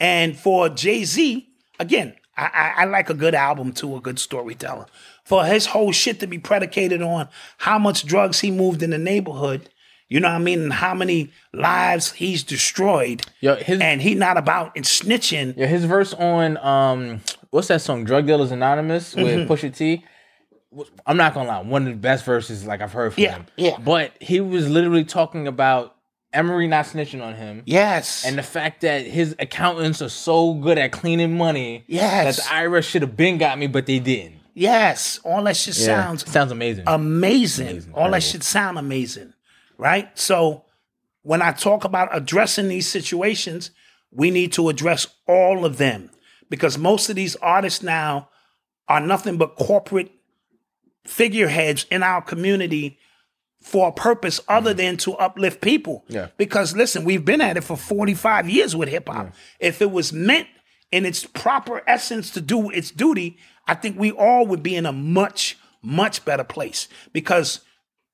[0.00, 1.46] And for Jay Z,
[1.78, 2.46] again, I,
[2.76, 4.86] I, I like a good album too, a good storyteller.
[5.24, 7.28] For his whole shit to be predicated on
[7.58, 9.68] how much drugs he moved in the neighborhood,
[10.10, 14.36] you know what I mean, how many lives he's destroyed, Yo, his and he not
[14.36, 15.54] about and snitching.
[15.56, 18.04] yeah, his verse on um, what's that song?
[18.04, 19.50] Drug Dealers Anonymous with Mm-hmm.
[19.50, 20.04] Pusha T.
[21.06, 23.46] I'm not gonna lie, one of the best verses like I've heard from Yeah, him.
[23.56, 23.76] yeah.
[23.78, 25.96] But he was literally talking about
[26.32, 27.62] Emory not snitching on him.
[27.66, 28.24] Yes.
[28.24, 32.36] And the fact that his accountants are so good at cleaning money Yes.
[32.36, 34.36] that the IRS should have been got me, but they didn't.
[34.54, 35.18] yes.
[35.24, 36.84] All that shit sounds sounds amazing.
[36.86, 37.68] amazing.
[37.68, 39.32] Amazing, All that shit sound amazing,
[39.80, 40.16] right?
[40.16, 40.64] So
[41.22, 43.70] when I talk about addressing these situations,
[44.12, 46.10] we need to address all of them
[46.50, 48.28] because most of these artists now
[48.88, 50.10] are nothing but corporate
[51.06, 52.98] figureheads in our community
[53.62, 54.78] for a purpose other mm-hmm.
[54.78, 56.04] than to uplift people.
[56.08, 56.28] Yeah.
[56.36, 59.32] Because listen, we've been at it for 45 years with hip hop.
[59.58, 60.48] If it was meant
[60.92, 64.84] in its proper essence to do its duty, I think we all would be in
[64.84, 67.60] a much, much better place because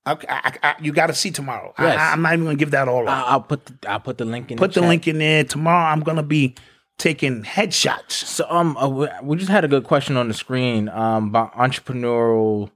[0.07, 1.73] I, I, I, you got to see tomorrow.
[1.77, 1.99] Yes.
[1.99, 3.29] I, am not even to give that all up.
[3.29, 4.57] I'll, put the, I'll put the link in.
[4.57, 4.89] Put the chat.
[4.89, 5.43] link in there.
[5.43, 6.55] Tomorrow, I'm to be
[6.97, 8.11] taking headshots.
[8.11, 8.87] So um, uh,
[9.21, 12.71] we- just had a good question on the screen um about entrepreneurial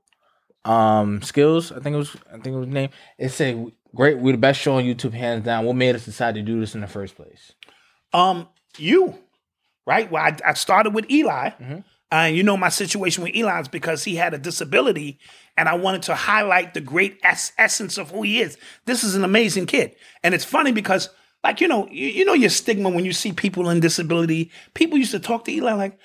[0.65, 1.71] um skills.
[1.71, 2.89] I think it was I think it was name.
[3.17, 4.19] It said great.
[4.19, 5.65] We're the best show on YouTube, hands down.
[5.65, 7.53] What made us decide to do this in the first place?
[8.13, 8.47] Um,
[8.77, 9.17] you,
[9.85, 10.11] right?
[10.11, 11.49] Well, I, I started with Eli.
[11.49, 11.79] Mm-hmm.
[12.13, 15.17] And you know my situation with Eli is because he had a disability,
[15.61, 18.57] and I wanted to highlight the great es- essence of who he is.
[18.85, 21.09] This is an amazing kid, and it's funny because,
[21.43, 24.49] like you know, you, you know your stigma when you see people in disability.
[24.73, 25.99] People used to talk to Eli like,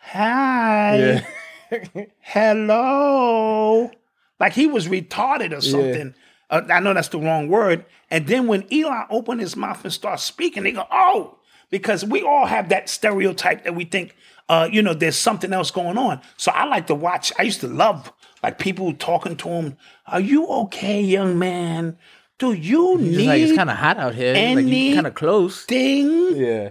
[0.00, 1.24] "Hi,
[2.20, 3.90] hello,"
[4.38, 6.14] like he was retarded or something.
[6.50, 7.86] Uh, I know that's the wrong word.
[8.10, 11.38] And then when Eli opened his mouth and started speaking, they go, "Oh,"
[11.70, 14.14] because we all have that stereotype that we think,
[14.50, 16.20] uh, you know, there's something else going on.
[16.36, 17.32] So I like to watch.
[17.38, 18.12] I used to love
[18.42, 19.76] like people talking to him.
[20.08, 21.96] Are you okay, young man?
[22.40, 24.34] Do you He's need like it's kind of hot out here.
[24.56, 25.64] Like you kind of close.
[25.66, 26.34] thing?
[26.34, 26.70] Yeah.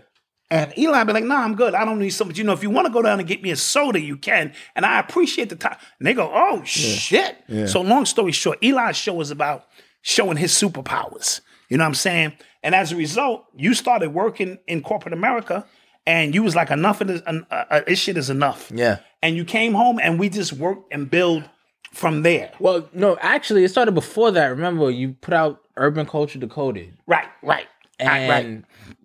[0.51, 1.73] And Eli be like, nah, I'm good.
[1.73, 2.35] I don't need something.
[2.35, 4.51] You know, if you want to go down and get me a soda, you can.
[4.76, 5.77] And I appreciate the time.
[5.99, 7.38] And they go, oh, shit.
[7.47, 7.65] Yeah.
[7.65, 9.68] So long story short, Eli's show is about
[10.01, 11.39] showing his superpowers.
[11.69, 12.34] You know what I'm saying?
[12.61, 15.65] And as a result, you started working in corporate America
[16.06, 18.72] and you was like, enough of this, uh, uh, this shit is enough.
[18.74, 19.00] Yeah.
[19.22, 21.50] And you came home and we just worked and build
[21.92, 22.52] from there.
[22.60, 24.48] Well, no, actually, it started before that.
[24.48, 26.94] Remember, you put out Urban Culture Decoded.
[27.08, 27.68] Right, right.
[28.00, 28.64] And right.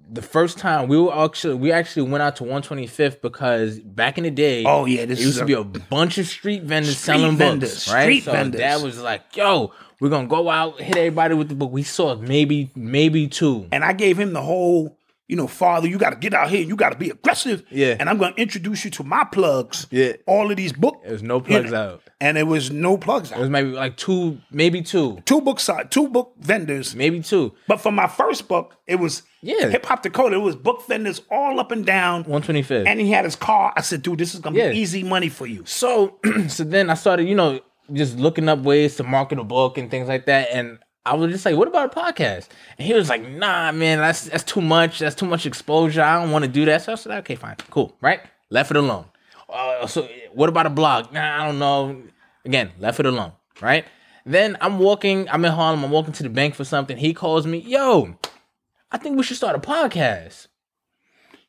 [0.09, 4.25] the first time we were actually we actually went out to 125th because back in
[4.25, 7.05] the day, Oh, yeah, this it used to be a bunch of street vendors Street
[7.19, 8.03] selling vendors, books, right?
[8.05, 8.61] street so vendors.
[8.61, 12.15] dad was like, "Yo, we're gonna go out, hit everybody with the book." We saw
[12.15, 13.67] maybe maybe two.
[13.73, 16.61] And I gave him the whole, you know, father, you got to get out here.
[16.61, 17.63] And you got to be aggressive.
[17.71, 17.97] Yeah.
[17.99, 19.87] And I'm going to introduce you to my plugs.
[19.91, 20.13] Yeah.
[20.27, 20.99] All of these books.
[21.07, 22.03] There's no plugs out.
[22.21, 23.39] And there was no plugs out.
[23.39, 26.95] It was maybe like two, maybe two, Two books out, two book vendors.
[26.95, 27.55] maybe two.
[27.69, 29.69] But for my first book, it was Yeah.
[29.69, 30.39] hip hop Decoded.
[30.39, 32.25] It was book vendors all up and down.
[32.25, 32.87] 125th.
[32.87, 33.73] And he had his car.
[33.77, 34.71] I said, dude, this is going to Yeah.
[34.73, 35.63] be easy money for you.
[35.65, 36.19] So,
[36.49, 37.61] so then I started, you know,
[37.93, 40.49] just looking up ways to market a book and things like that.
[40.53, 42.49] And I was just like, "What about a podcast?"
[42.79, 44.99] And he was like, "Nah, man, that's that's too much.
[44.99, 46.03] That's too much exposure.
[46.03, 48.21] I don't want to do that." So I said, "Okay, fine, cool, right?
[48.51, 49.07] Left it alone."
[49.49, 51.13] Uh, so, what about a blog?
[51.13, 52.03] Nah, I don't know.
[52.45, 53.85] Again, left it alone, right?
[54.27, 55.29] Then I'm walking.
[55.29, 55.85] I'm in Harlem.
[55.85, 56.97] I'm walking to the bank for something.
[56.97, 58.17] He calls me, "Yo,
[58.91, 60.47] I think we should start a podcast."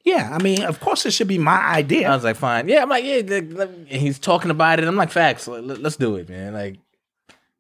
[0.04, 0.30] Yeah.
[0.38, 2.10] I mean, of course, it should be my idea.
[2.12, 2.68] I was like, fine.
[2.70, 3.22] Yeah, I'm like, yeah.
[3.24, 4.86] the- the- and he's talking about it.
[4.88, 5.48] I'm like, facts.
[5.48, 6.54] Let, let- let's do it, man.
[6.54, 6.78] Like,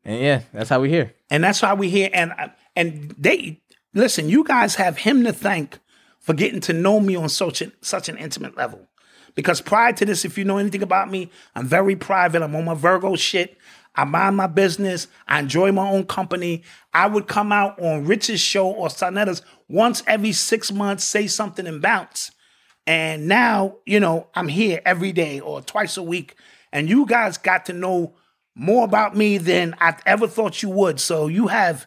[0.05, 1.13] and yeah, that's how we here.
[1.29, 2.09] and that's why we here.
[2.13, 2.33] And
[2.75, 3.61] and they
[3.93, 4.29] listen.
[4.29, 5.79] You guys have him to thank
[6.19, 8.87] for getting to know me on such an, such an intimate level.
[9.35, 12.41] Because prior to this, if you know anything about me, I'm very private.
[12.41, 13.57] I'm on my Virgo shit.
[13.93, 15.07] I mind my business.
[15.27, 16.63] I enjoy my own company.
[16.93, 21.67] I would come out on Rich's show or Sonetta's once every six months, say something
[21.67, 22.31] and bounce.
[22.87, 26.35] And now, you know, I'm here every day or twice a week.
[26.71, 28.15] And you guys got to know
[28.55, 30.99] more about me than I ever thought you would.
[30.99, 31.85] So you have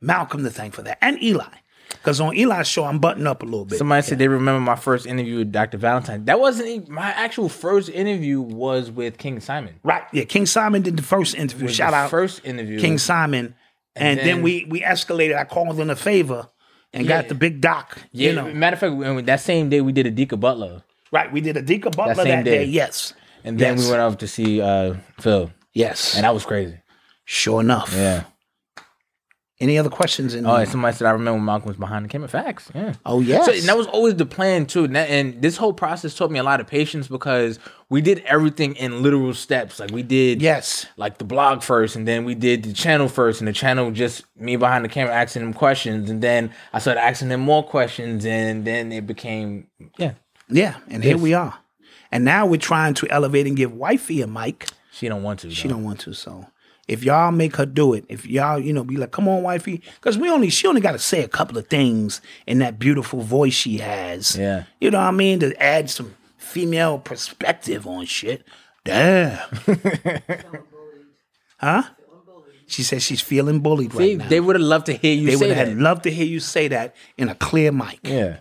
[0.00, 0.98] Malcolm to thank for that.
[1.00, 1.44] And Eli.
[1.90, 3.78] Because on Eli's show, I'm buttoned up a little bit.
[3.78, 5.76] Somebody said they remember my first interview with Dr.
[5.78, 6.24] Valentine.
[6.24, 9.78] That wasn't even, my actual first interview was with King Simon.
[9.82, 10.02] Right.
[10.12, 10.24] Yeah.
[10.24, 11.68] King Simon did the first interview.
[11.68, 12.78] Shout the out first interview.
[12.80, 13.54] King Simon.
[13.94, 15.36] And, And then, then- we we escalated.
[15.38, 16.48] I called in a favor
[16.92, 17.22] and Yeah.
[17.22, 17.98] got the big doc.
[18.12, 18.54] Yeah, You know.
[18.54, 18.80] matter of
[19.14, 20.82] fact, that same day we did a Adika Butler,
[21.12, 21.32] Right.
[21.32, 22.58] We did a Dika Butler same that day.
[22.58, 22.64] day.
[22.64, 23.14] Yes.
[23.44, 23.84] and then Yes.
[23.84, 26.14] we went off to see uh, Phil, Yes.
[26.16, 26.78] and that was crazy.
[27.24, 27.92] sure enough.
[27.94, 28.24] Yeah.
[29.58, 30.34] Any other questions?
[30.34, 32.28] In Oh, and somebody said I remember Malcolm was behind the camera.
[32.28, 32.70] Facts.
[32.74, 32.92] Yeah.
[33.06, 33.46] Oh, yes.
[33.46, 34.84] So and that was always the plan too.
[34.84, 37.58] And, that- and this whole process taught me a lot of patience because
[37.88, 39.80] we did everything in literal steps.
[39.80, 40.84] Like we did yes.
[40.98, 44.24] like the blog first, and then we did the channel first, and the channel just
[44.36, 48.26] me behind the camera asking them questions, and then I started asking them more questions,
[48.26, 50.12] and then it became yeah.
[50.50, 50.76] Yeah.
[50.90, 51.54] And here we are.
[52.12, 54.68] And now we're trying to elevate and give wifey a mic.
[54.96, 55.50] She don't want to.
[55.50, 55.74] She though.
[55.74, 56.14] don't want to.
[56.14, 56.46] So
[56.88, 59.82] if y'all make her do it, if y'all, you know, be like, come on, wifey,
[59.96, 63.20] because we only she only got to say a couple of things in that beautiful
[63.20, 64.36] voice she has.
[64.36, 64.64] Yeah.
[64.80, 65.40] You know what I mean?
[65.40, 68.44] To add some female perspective on shit.
[68.84, 69.38] Damn.
[71.58, 71.82] huh?
[72.68, 74.28] She says she's feeling bullied See, right now.
[74.28, 76.68] they would have loved to hear you They would have loved to hear you say
[76.68, 78.00] that in a clear mic.
[78.02, 78.38] yeah.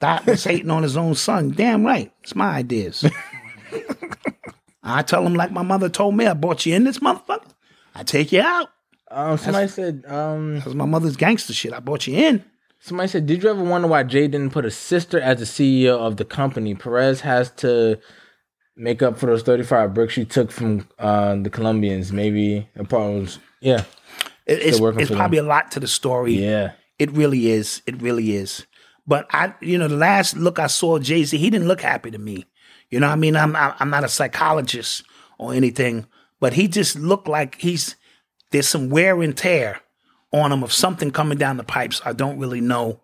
[0.00, 1.50] That was hating on his own son.
[1.50, 2.10] Damn right.
[2.22, 3.04] It's my ideas.
[4.82, 7.50] I tell him like my mother told me, I brought you in this motherfucker.
[7.94, 8.68] I take you out.
[9.10, 11.72] Um, somebody said, um, That's my mother's gangster shit.
[11.72, 12.44] I brought you in.
[12.82, 15.98] Somebody said, "Did you ever wonder why Jay didn't put a sister as the CEO
[15.98, 16.74] of the company?
[16.74, 17.98] Perez has to
[18.74, 22.10] make up for those thirty-five bricks she took from uh, the Colombians.
[22.10, 23.20] Maybe a problem.
[23.20, 23.84] Was, yeah,
[24.46, 25.06] It- it's it's for them.
[25.08, 26.34] probably a lot to the story.
[26.34, 26.72] Yeah.
[26.98, 27.82] It really is.
[27.86, 28.64] It really is.
[29.06, 32.10] But I, you know, the last look I saw Jay Z, he didn't look happy
[32.12, 32.46] to me.
[32.90, 35.04] You know, what I mean, I'm I'm not a psychologist
[35.38, 36.06] or anything,
[36.40, 37.96] but he just looked like he's
[38.50, 39.80] there's some wear and tear
[40.32, 42.00] on him of something coming down the pipes.
[42.04, 43.00] I don't really know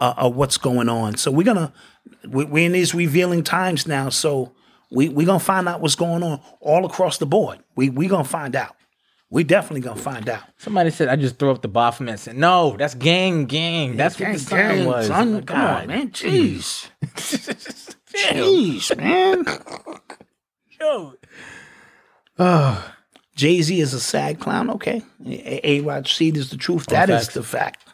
[0.00, 1.16] uh, uh, what's going on.
[1.16, 1.72] So we're gonna
[2.26, 4.08] we- we're in these revealing times now.
[4.08, 4.52] So
[4.90, 7.58] we we gonna find out what's going on all across the board.
[7.76, 8.74] We we gonna find out.
[9.28, 10.44] We definitely gonna find out.
[10.56, 13.96] Somebody said I just threw up the Baphomet and said, "No, that's gang, gang.
[13.96, 15.34] That's what the sign was." son.
[15.36, 15.88] Oh Come on, God.
[15.88, 16.10] man.
[16.10, 16.88] Jeez.
[18.16, 19.44] Jeez, man.
[20.80, 21.14] Yo.
[22.38, 22.92] Oh.
[23.34, 24.70] Jay Z is a sad clown.
[24.70, 25.02] Okay.
[25.26, 26.86] A Rod Seed is the truth.
[26.86, 27.84] That is the fact.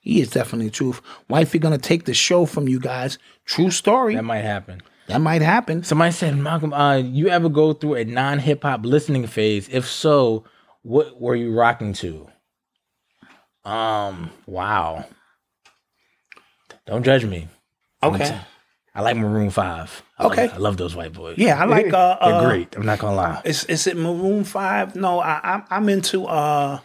[0.00, 1.02] He is definitely the truth.
[1.28, 3.18] Wifey gonna take the show from you guys.
[3.44, 4.14] True story.
[4.14, 4.80] That might happen.
[5.08, 5.84] That might happen.
[5.84, 9.68] Somebody said, Malcolm, uh, you ever go through a non hip hop listening phase?
[9.70, 10.44] If so,
[10.82, 12.28] what were you rocking to?
[13.64, 15.04] Um, wow.
[16.86, 17.48] Don't judge me.
[18.02, 18.40] Okay.
[18.96, 20.02] Gonna t- I like Maroon Five.
[20.18, 20.46] I Okay.
[20.46, 21.38] love, I love those white boys.
[21.38, 21.92] Yeah, I like.
[21.92, 22.74] Uh, They're uh, great.
[22.76, 23.40] I'm not gonna lie.
[23.44, 24.96] Is is it Maroon Five?
[24.96, 26.24] No, I, I'm I'm into.
[26.26, 26.80] uh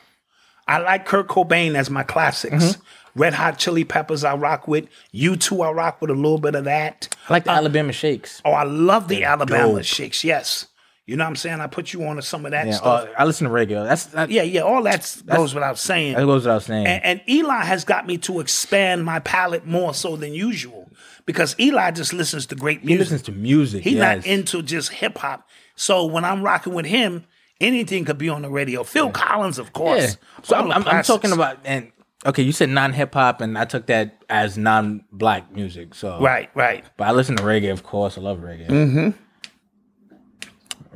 [0.67, 2.55] I like Kurt Cobain as my classics.
[2.63, 2.81] Mm-hmm.
[3.19, 4.87] Red Hot Chili Peppers, I rock with.
[5.13, 7.13] U2, I rock with a little bit of that.
[7.27, 8.41] I like the Alabama Shakes.
[8.45, 9.83] Oh, I love the Alabama dope.
[9.83, 10.23] Shakes.
[10.23, 10.67] Yes,
[11.05, 11.59] you know what I'm saying.
[11.59, 13.09] I put you on to some of that Yeah, stuff.
[13.09, 13.85] uh, I listen to reggae.
[13.85, 14.61] That's that, yeah, yeah.
[14.61, 16.13] All that goes without saying.
[16.15, 16.85] that goes without saying.
[16.87, 20.80] And, and Eli has got me to expand my palette more so than usual
[21.25, 22.89] because Eli just listens to great music.
[22.89, 23.83] he listens to music.
[23.83, 24.17] He's yes.
[24.17, 25.47] not into just hip hop.
[25.75, 27.25] So when I'm rocking with him,
[27.59, 28.83] anything could be on the radio.
[28.83, 30.01] Phil Collins, of course.
[30.01, 30.43] Yeah.
[30.43, 31.91] So I'm, I'm, I'm talking about and
[32.25, 35.95] okay, you said non hip hop, and I took that as non black music.
[35.95, 36.83] So Right, right.
[36.97, 38.17] But I listen to reggae, of course.
[38.17, 38.67] I love reggae.
[38.67, 39.09] Mm-hmm.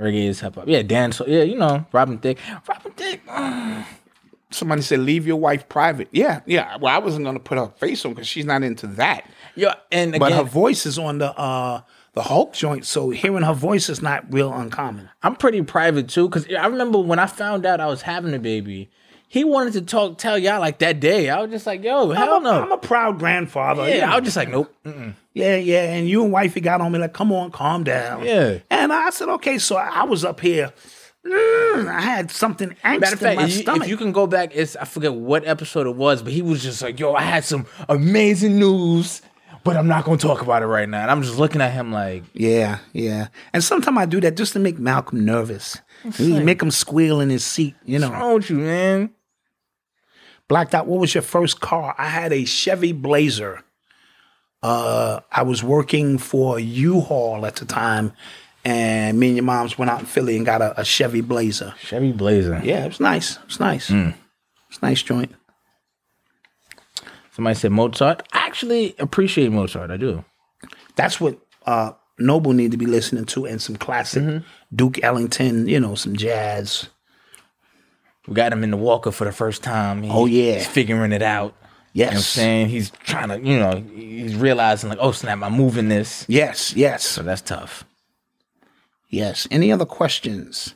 [0.04, 0.68] Reggae is hip hop.
[0.68, 1.12] Yeah, Dan.
[1.12, 2.40] So yeah, you know, Robin Thicke.
[2.68, 3.22] Robin Thicke.
[4.52, 6.08] Somebody said, leave your wife private.
[6.12, 6.78] Yeah, yeah.
[6.78, 9.30] Well, I wasn't going to put her face on because she's not into that.
[9.56, 11.82] Yeah, and But her voice is on the uh
[12.14, 15.10] the Hulk joint, so hearing her voice is not real uncommon.
[15.22, 18.40] I'm pretty private too, because I remember when I found out I was having a
[18.40, 18.90] baby,
[19.28, 21.30] he wanted to talk, tell y'all like that day.
[21.30, 22.62] I was just like, yo, hell I'm a, no.
[22.64, 23.90] I'm a proud grandfather.
[23.90, 24.14] yeah, know.
[24.14, 24.74] I was just like, nope.
[24.86, 25.14] Mm-mm.
[25.34, 25.94] Yeah, yeah.
[25.94, 28.24] And you and wifey got on me like, come on, calm down.
[28.24, 28.60] Yeah.
[28.70, 29.58] And I said, okay.
[29.58, 30.72] So I was up here.
[31.26, 33.84] Mm, I had something angst Matter of in fact, my if you, stomach.
[33.84, 36.62] if you can go back, it's I forget what episode it was, but he was
[36.64, 39.22] just like, "Yo, I had some amazing news,
[39.64, 41.92] but I'm not gonna talk about it right now." And I'm just looking at him
[41.92, 43.28] like, yeah, yeah.
[43.54, 45.78] And sometimes I do that just to make Malcolm nervous.
[46.20, 48.10] You make him squeal in his seat, you know.
[48.10, 49.10] "What's wrong with you, man?"
[50.48, 50.86] Blacked out.
[50.86, 51.96] What was your first car?
[51.98, 53.64] I had a Chevy Blazer.
[54.62, 58.14] Uh, I was working for U-Haul at the time,
[58.66, 61.74] and me and your moms went out in Philly and got a, a Chevy Blazer.
[61.80, 62.60] Chevy Blazer.
[62.64, 63.38] Yeah, it was nice.
[63.38, 63.90] It was nice.
[63.90, 64.14] Mm.
[64.70, 65.34] It's a nice joint.
[67.32, 68.24] Somebody said Mozart.
[68.34, 69.92] I actually appreciate Mozart.
[69.92, 70.24] I do.
[70.96, 74.46] That's what uh, Noble need to be listening to, and some classic Mm-hmm.
[74.76, 75.68] Duke Ellington.
[75.68, 76.90] You know, some jazz.
[78.28, 80.02] We got him in the Walker for the first time.
[80.04, 80.56] He- Oh, yeah.
[80.56, 81.56] he's figuring it out.
[81.94, 81.94] Yes.
[81.94, 85.42] You know what I'm saying he's trying to, you know, he's realizing like, oh snap,
[85.42, 86.26] I'm moving this.
[86.28, 87.86] Yes, yes, So that's tough.
[89.10, 89.48] Yes.
[89.52, 90.76] Any other questions?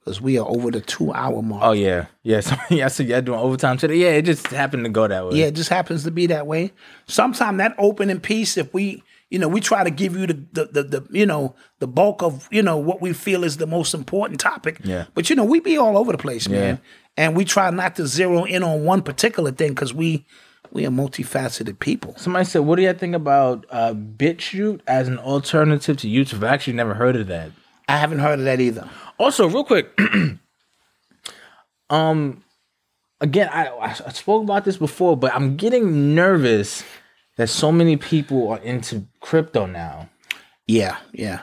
[0.00, 1.62] Because we are over the two-hour mark.
[1.62, 2.40] Oh yeah, yeah.
[2.40, 3.96] So yeah, so y'all doing overtime today.
[3.96, 5.38] Yeah, it just happened to go that way.
[5.38, 6.72] Yeah, it just happens to be that way.
[7.06, 10.64] Sometimes that opening piece, if we, you know, we try to give you the, the,
[10.64, 13.92] the, the, you know, the bulk of, you know, what we feel is the most
[13.92, 14.80] important topic.
[14.82, 15.04] Yeah.
[15.14, 17.24] But you know, we be all over the place, man, Yeah.
[17.24, 20.24] and we try not to zero in on one particular thing because we,
[20.72, 22.14] we are multifaceted people.
[22.16, 26.44] Somebody said, "What do you think about uh, BitChute as an alternative to YouTube?" I've
[26.44, 27.50] actually never heard of that.
[27.90, 28.88] I haven't heard of that either.
[29.18, 29.98] Also, real quick,
[31.90, 32.42] um,
[33.20, 36.84] again, I, I I spoke about this before, but I'm getting nervous
[37.36, 40.08] that so many people are into crypto now.
[40.66, 41.40] Yeah, yeah.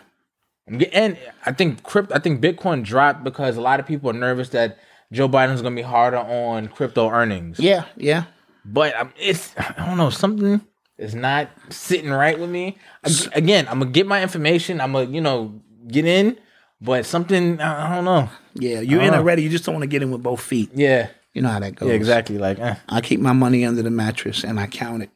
[0.68, 4.50] And I think crypto, I think Bitcoin dropped because a lot of people are nervous
[4.50, 4.78] that
[5.12, 7.60] Joe Biden's going to be harder on crypto earnings.
[7.60, 8.26] Yeah, yeah.
[8.66, 10.62] But um, it's I don't know something
[10.98, 12.78] is not sitting right with me.
[13.06, 14.82] Ag- Again, I'm gonna get my information.
[14.82, 16.38] I'm gonna you know get in,
[16.82, 18.30] but something I don't know.
[18.56, 19.18] Yeah, you're in know.
[19.18, 19.44] already.
[19.44, 20.72] You just don't want to get in with both feet.
[20.74, 21.90] Yeah, You know how that goes.
[21.90, 22.38] yeah, exactly.
[22.38, 22.76] Like eh.
[22.90, 25.10] I keep my money under the mattress and I count it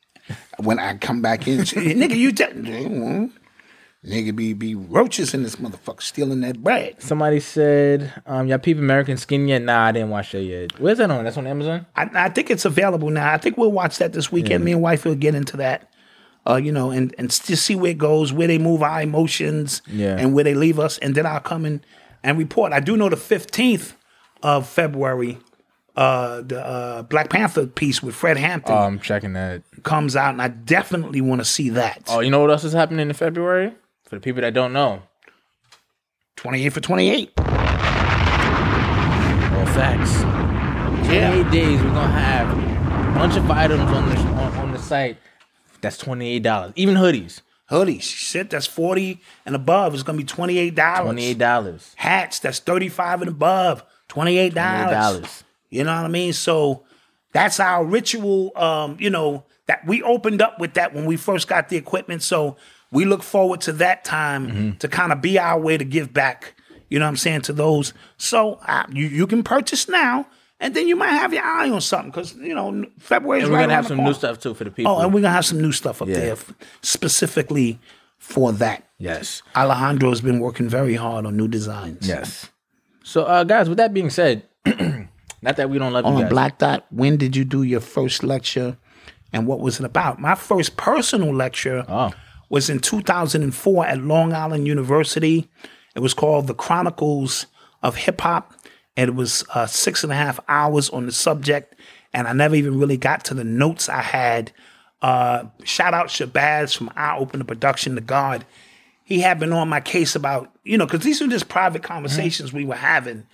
[0.58, 1.60] when I come back in.
[1.60, 2.56] Nigga, you just
[4.04, 7.00] Nigga be be roaches in this motherfucker stealing that bread.
[7.00, 9.62] Somebody said, um, y'all peep American Skin yet?
[9.62, 10.80] Nah, I didn't watch that yet.
[10.80, 11.24] Where's that on?
[11.24, 11.86] That's on Amazon?
[11.96, 13.32] I, I think it's available now.
[13.32, 14.62] I think we'll watch that this weekend.
[14.62, 14.66] Yeah.
[14.66, 15.91] Me and wife will get into that.
[16.48, 19.84] Uh, you know, and and just see where it goes, where they move our emotions,
[19.88, 20.16] Yeah.
[20.18, 21.84] and where they leave us, and then I'll come in
[22.24, 22.74] and report.
[22.74, 23.96] I do know the fifteenth
[24.42, 25.38] of February,
[25.96, 29.62] uh, the uh, Black Panther piece with Fred Hampton Oh, I'm checking that.
[29.84, 32.02] comes out, and I definitely want to see that.
[32.08, 33.72] Oh, you know what else is happening in February?
[34.06, 35.04] For the people that don't know.
[36.38, 37.32] 28 for 28.
[37.38, 37.46] Well,
[39.76, 40.22] facts.
[41.08, 44.80] 28 days, we're going to have a bunch of items on the, on, on the
[44.80, 45.18] site.
[45.82, 46.74] That's $28.
[46.76, 47.42] Even hoodies.
[47.70, 49.94] Hoodies, shit, that's 40 and above.
[49.94, 50.74] It's gonna be $28.
[50.76, 51.94] $28.
[51.96, 53.84] Hats, that's 35 and above.
[54.10, 54.52] $28.
[54.54, 55.44] $28.
[55.70, 56.34] You know what I mean?
[56.34, 56.84] So
[57.32, 58.52] that's our ritual.
[58.58, 62.24] Um, you know, that we opened up with that when we first got the equipment.
[62.24, 62.58] So
[62.92, 64.72] we look forward to that time Mm-hmm.
[64.80, 66.56] to kind of be our way to give back.
[66.90, 67.94] You know what I'm saying to those.
[68.18, 70.28] So uh, you you can purchase now,
[70.62, 73.52] and then you might have your eye on something because you know February is And
[73.52, 74.94] we're right going to have some new stuff too for the people.
[74.94, 76.16] Oh, and we're gonna have some new stuff up Yeah.
[76.16, 77.80] there f- specifically
[78.20, 78.88] for that.
[79.00, 79.42] Yes.
[79.56, 82.08] Alejandro's been working very hard on new designs.
[82.08, 82.50] Yes.
[83.04, 84.44] So, uh, guys, with that being said,
[85.42, 86.30] not that we don't love you On.
[86.30, 88.78] Black Dot, when did you do your first lecture
[89.34, 90.20] and what was it about?
[90.20, 92.12] My first personal lecture Oh.
[92.50, 95.50] was in 2004 at Long Island University.
[95.96, 97.48] It was called The Chronicles
[97.82, 98.54] of Hip Hop.
[98.98, 101.76] And it was uh, six and a half hours on the subject.
[102.14, 104.52] And I never even really got to the notes I had.
[105.02, 108.46] Uh, shout out Shabazz from Eye Opener Production, The God.
[109.04, 112.54] He had been on my case about, you know, because these were just private conversations
[112.54, 113.26] we were having.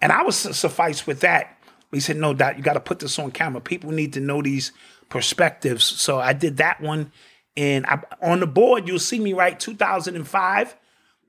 [0.00, 1.56] And I was su- suffice with that.
[1.90, 3.60] He said, no, Dot, you got to put this on camera.
[3.60, 4.72] People need to know these
[5.08, 5.84] perspectives.
[5.84, 7.12] So I did that one.
[7.56, 10.74] And I, on the board, you'll see me write 2005,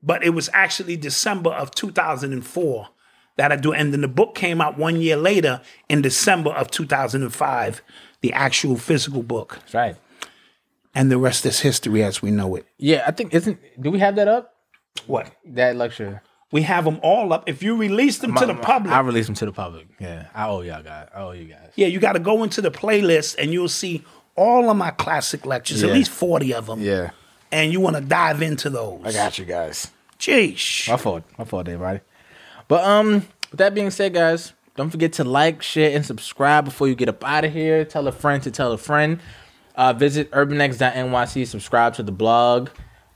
[0.02, 2.90] but it was actually December of 2004
[3.36, 3.74] that I do.
[3.74, 7.82] And then the book came out one year later in December of 2005,
[8.22, 9.56] the actual physical book.
[9.62, 9.96] That's right.
[10.96, 12.68] And the rest is history as we know it.
[12.78, 14.54] Yeah, I think, isn't, do we have that up?
[15.08, 15.32] What?
[15.46, 16.22] That lecture.
[16.52, 17.50] We have them all up.
[17.50, 19.88] If you release them to the public, I release them to the public.
[20.00, 20.28] Yeah.
[20.36, 21.08] I owe y'all guys.
[21.14, 21.72] I owe you guys.
[21.76, 24.04] Yeah, you got to go into the playlist and you'll see
[24.36, 26.80] all of my classic lectures, at least 40 of them.
[26.80, 27.10] Yeah.
[27.52, 29.02] And you want to dive into those.
[29.04, 29.90] I got you guys.
[30.20, 30.88] Jeez.
[30.90, 31.24] My fault.
[31.40, 32.02] My fault, everybody.
[32.68, 36.88] But um, with that being said, guys, don't forget to like, share, and subscribe before
[36.88, 37.86] you get up out of here.
[37.86, 39.20] Tell a friend to tell a friend.
[39.76, 41.48] Uh, visit urbanx.nyc.
[41.48, 42.70] Subscribe to the blog.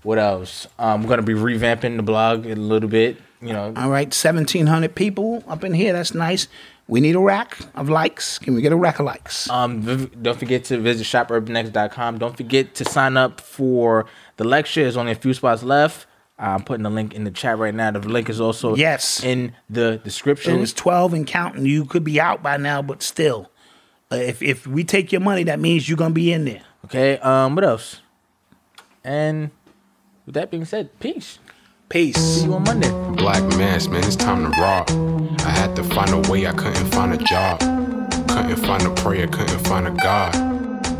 [0.03, 0.67] What else?
[0.79, 3.17] Um, we're gonna be revamping the blog a little bit.
[3.41, 5.93] You know, All right, 1,700 people up in here.
[5.93, 6.47] That's nice.
[6.87, 8.39] We need a rack of likes.
[8.39, 9.49] Can we get a rack of likes?
[9.49, 12.17] Um, don't forget to visit shopurbanx.com.
[12.17, 14.05] Don't forget to sign up for
[14.37, 14.83] the lecture.
[14.83, 16.07] There's only a few spots left.
[16.39, 17.89] I'm putting the link in the chat right now.
[17.91, 19.23] The link is also Yes.
[19.23, 20.55] in the description.
[20.55, 21.65] It was 12 and counting.
[21.65, 23.49] You could be out by now, but still.
[24.11, 26.61] Uh, if, if we take your money, that means you're going to be in there.
[26.85, 27.18] Okay.
[27.19, 27.55] Um.
[27.55, 28.01] What else?
[29.03, 29.51] And
[30.26, 31.39] with that being said, peace.
[31.89, 32.18] Peace.
[32.18, 32.89] See you on Monday.
[33.15, 34.89] Black mass, man, it's time to rock.
[35.45, 37.59] I had to find a way, I couldn't find a job.
[38.27, 40.34] Couldn't find a prayer, couldn't find a God.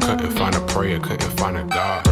[0.02, 2.04] Couldn't find a prayer, couldn't find a God.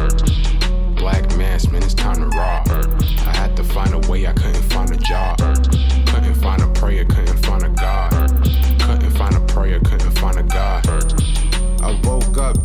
[1.55, 2.67] Black man, it's time to rock.
[2.67, 5.37] I had to find a way, I couldn't find a job.
[5.37, 8.11] Couldn't find a prayer, couldn't find a God.
[8.81, 10.85] Couldn't find a prayer, couldn't find a God.
[11.81, 12.64] I woke up,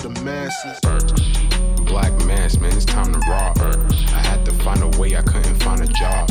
[0.01, 0.79] the masses.
[1.85, 3.57] Black mass, man, it's time to rock.
[3.59, 6.27] I had to find a way, I couldn't find a job.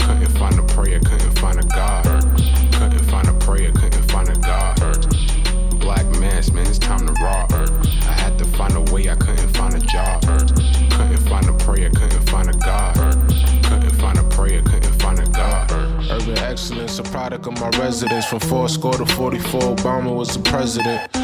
[0.00, 2.04] Couldn't find a prayer, couldn't find a God.
[2.72, 4.78] Couldn't find a prayer, couldn't find a God.
[5.80, 7.52] Black mass, man, it's time to rock.
[7.52, 10.22] I had to find a way, I couldn't find a job.
[10.22, 12.94] Couldn't find a prayer, couldn't find a God.
[13.64, 15.70] Couldn't find a prayer, couldn't find a God.
[16.10, 18.24] Urban excellence, a product of my residence.
[18.24, 21.23] From four score to 44, Obama was the president.